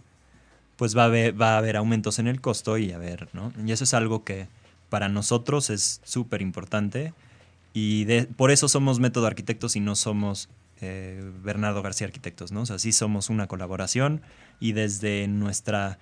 pues 0.76 0.94
va 0.94 1.04
a 1.04 1.58
haber 1.58 1.76
aumentos 1.78 2.18
en 2.18 2.26
el 2.28 2.42
costo 2.42 2.76
y 2.76 2.92
a 2.92 2.98
ver, 2.98 3.28
¿no? 3.32 3.54
Y 3.64 3.72
eso 3.72 3.84
es 3.84 3.94
algo 3.94 4.24
que 4.24 4.48
para 4.88 5.08
nosotros 5.08 5.70
es 5.70 6.00
súper 6.04 6.42
importante 6.42 7.12
y 7.72 8.04
de- 8.04 8.24
por 8.24 8.50
eso 8.50 8.68
somos 8.68 9.00
Método 9.00 9.26
Arquitectos 9.26 9.76
y 9.76 9.80
no 9.80 9.94
somos 9.96 10.48
eh, 10.80 11.32
Bernardo 11.42 11.82
García 11.82 12.06
Arquitectos, 12.06 12.52
¿no? 12.52 12.62
O 12.62 12.66
sea, 12.66 12.78
sí 12.78 12.92
somos 12.92 13.30
una 13.30 13.46
colaboración 13.48 14.22
y 14.60 14.72
desde 14.72 15.26
nuestra... 15.28 15.98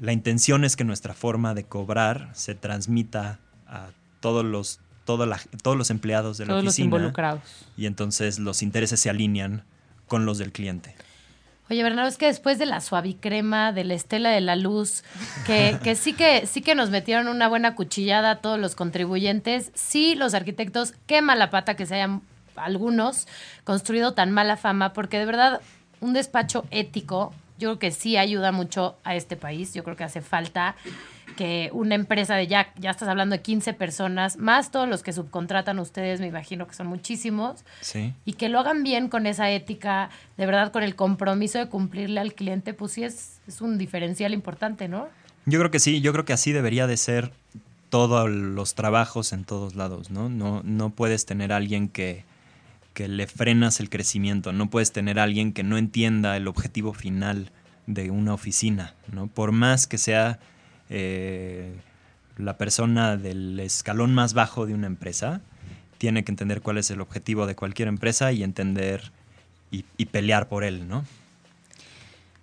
La 0.00 0.12
intención 0.12 0.64
es 0.64 0.76
que 0.76 0.84
nuestra 0.84 1.14
forma 1.14 1.54
de 1.54 1.64
cobrar 1.64 2.30
se 2.34 2.54
transmita 2.54 3.38
a 3.66 3.88
todos 4.20 4.44
los, 4.44 4.80
toda 5.04 5.26
la- 5.26 5.40
todos 5.62 5.76
los 5.76 5.90
empleados 5.90 6.38
de 6.38 6.46
la 6.46 6.52
Todos 6.52 6.64
los 6.64 6.72
oficina 6.74 6.84
involucrados. 6.86 7.42
y 7.76 7.86
entonces 7.86 8.38
los 8.38 8.62
intereses 8.62 8.98
se 9.00 9.10
alinean 9.10 9.64
con 10.08 10.26
los 10.26 10.38
del 10.38 10.52
cliente. 10.52 10.94
Oye, 11.74 11.82
Bernardo, 11.82 12.08
es 12.08 12.18
que 12.18 12.26
después 12.26 12.56
de 12.60 12.66
la 12.66 12.80
suavicrema, 12.80 13.72
de 13.72 13.82
la 13.82 13.94
estela 13.94 14.30
de 14.30 14.40
la 14.40 14.54
luz, 14.54 15.02
que, 15.44 15.76
que 15.82 15.96
sí 15.96 16.12
que 16.12 16.46
sí 16.46 16.62
que 16.62 16.76
nos 16.76 16.90
metieron 16.90 17.26
una 17.26 17.48
buena 17.48 17.74
cuchillada 17.74 18.30
a 18.30 18.36
todos 18.36 18.60
los 18.60 18.76
contribuyentes, 18.76 19.72
sí 19.74 20.14
los 20.14 20.34
arquitectos, 20.34 20.94
qué 21.08 21.20
mala 21.20 21.50
pata 21.50 21.74
que 21.74 21.84
se 21.84 21.96
hayan 21.96 22.22
algunos 22.54 23.26
construido 23.64 24.14
tan 24.14 24.30
mala 24.30 24.56
fama, 24.56 24.92
porque 24.92 25.18
de 25.18 25.26
verdad 25.26 25.60
un 26.00 26.12
despacho 26.12 26.64
ético, 26.70 27.34
yo 27.58 27.70
creo 27.70 27.78
que 27.80 27.90
sí 27.90 28.16
ayuda 28.16 28.52
mucho 28.52 28.96
a 29.02 29.16
este 29.16 29.36
país, 29.36 29.74
yo 29.74 29.82
creo 29.82 29.96
que 29.96 30.04
hace 30.04 30.20
falta 30.20 30.76
que 31.36 31.70
una 31.72 31.94
empresa 31.94 32.34
de 32.36 32.46
ya, 32.46 32.72
ya 32.78 32.90
estás 32.90 33.08
hablando 33.08 33.36
de 33.36 33.42
15 33.42 33.72
personas, 33.74 34.36
más 34.36 34.70
todos 34.70 34.88
los 34.88 35.02
que 35.02 35.12
subcontratan 35.12 35.78
ustedes, 35.78 36.20
me 36.20 36.26
imagino 36.26 36.66
que 36.66 36.74
son 36.74 36.86
muchísimos, 36.86 37.64
Sí. 37.80 38.12
y 38.24 38.34
que 38.34 38.48
lo 38.48 38.60
hagan 38.60 38.82
bien 38.82 39.08
con 39.08 39.26
esa 39.26 39.50
ética, 39.50 40.10
de 40.36 40.46
verdad 40.46 40.70
con 40.72 40.82
el 40.82 40.94
compromiso 40.94 41.58
de 41.58 41.68
cumplirle 41.68 42.20
al 42.20 42.34
cliente, 42.34 42.74
pues 42.74 42.92
sí 42.92 43.04
es, 43.04 43.40
es 43.48 43.60
un 43.60 43.78
diferencial 43.78 44.32
importante, 44.32 44.88
¿no? 44.88 45.08
Yo 45.46 45.58
creo 45.58 45.70
que 45.70 45.80
sí, 45.80 46.00
yo 46.00 46.12
creo 46.12 46.24
que 46.24 46.32
así 46.32 46.52
debería 46.52 46.86
de 46.86 46.96
ser 46.96 47.32
todos 47.90 48.30
los 48.30 48.74
trabajos 48.74 49.32
en 49.32 49.44
todos 49.44 49.74
lados, 49.76 50.10
¿no? 50.10 50.28
No, 50.28 50.62
no 50.64 50.90
puedes 50.90 51.26
tener 51.26 51.52
a 51.52 51.56
alguien 51.56 51.88
que, 51.88 52.24
que 52.92 53.08
le 53.08 53.26
frenas 53.26 53.80
el 53.80 53.90
crecimiento, 53.90 54.52
no 54.52 54.70
puedes 54.70 54.92
tener 54.92 55.18
a 55.18 55.24
alguien 55.24 55.52
que 55.52 55.62
no 55.62 55.78
entienda 55.78 56.36
el 56.36 56.48
objetivo 56.48 56.92
final 56.92 57.50
de 57.86 58.10
una 58.10 58.32
oficina, 58.34 58.94
¿no? 59.12 59.26
Por 59.26 59.52
más 59.52 59.86
que 59.86 59.98
sea 59.98 60.38
eh, 60.90 61.74
la 62.36 62.56
persona 62.56 63.16
del 63.16 63.58
escalón 63.60 64.14
más 64.14 64.34
bajo 64.34 64.66
de 64.66 64.74
una 64.74 64.86
empresa 64.86 65.40
tiene 65.98 66.24
que 66.24 66.32
entender 66.32 66.60
cuál 66.60 66.78
es 66.78 66.90
el 66.90 67.00
objetivo 67.00 67.46
de 67.46 67.54
cualquier 67.54 67.88
empresa 67.88 68.32
y 68.32 68.42
entender 68.42 69.12
y, 69.70 69.84
y 69.96 70.06
pelear 70.06 70.48
por 70.48 70.64
él, 70.64 70.88
¿no? 70.88 71.04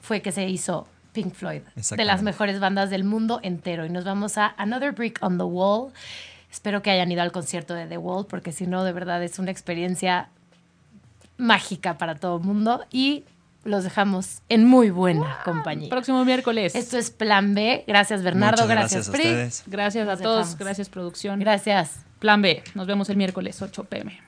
fue 0.00 0.22
que 0.22 0.30
se 0.30 0.48
hizo 0.48 0.86
Pink 1.12 1.32
Floyd, 1.34 1.62
de 1.96 2.04
las 2.04 2.22
mejores 2.22 2.60
bandas 2.60 2.90
del 2.90 3.02
mundo 3.04 3.40
entero. 3.42 3.86
Y 3.86 3.90
nos 3.90 4.04
vamos 4.04 4.36
a 4.38 4.54
Another 4.58 4.92
Brick 4.92 5.18
on 5.22 5.38
the 5.38 5.44
Wall. 5.44 5.92
Espero 6.52 6.82
que 6.82 6.90
hayan 6.90 7.10
ido 7.10 7.22
al 7.22 7.32
concierto 7.32 7.74
de 7.74 7.86
The 7.86 7.98
Wall, 7.98 8.26
porque 8.26 8.52
si 8.52 8.66
no, 8.66 8.84
de 8.84 8.92
verdad 8.92 9.22
es 9.22 9.38
una 9.38 9.50
experiencia 9.50 10.28
mágica 11.36 11.98
para 11.98 12.14
todo 12.14 12.36
el 12.36 12.44
mundo. 12.44 12.84
Y 12.90 13.24
los 13.64 13.84
dejamos 13.84 14.42
en 14.48 14.66
muy 14.66 14.90
buena 14.90 15.38
compañía. 15.44 15.88
Próximo 15.88 16.24
miércoles. 16.24 16.74
Esto 16.74 16.98
es 16.98 17.10
Plan 17.10 17.54
B. 17.54 17.84
Gracias, 17.86 18.22
Bernardo. 18.22 18.62
Muchas 18.64 18.68
gracias, 18.68 18.92
gracias 18.92 19.08
a 19.08 19.12
Pri. 19.12 19.22
ustedes. 19.22 19.62
Gracias 19.66 20.08
a 20.08 20.10
Nos 20.12 20.20
todos, 20.20 20.38
dejamos. 20.38 20.58
gracias 20.58 20.88
producción. 20.90 21.40
Gracias. 21.40 22.03
Plan 22.18 22.40
B, 22.42 22.62
nos 22.74 22.86
vemos 22.86 23.10
el 23.10 23.16
miércoles 23.16 23.60
8 23.60 23.84
pm. 23.84 24.24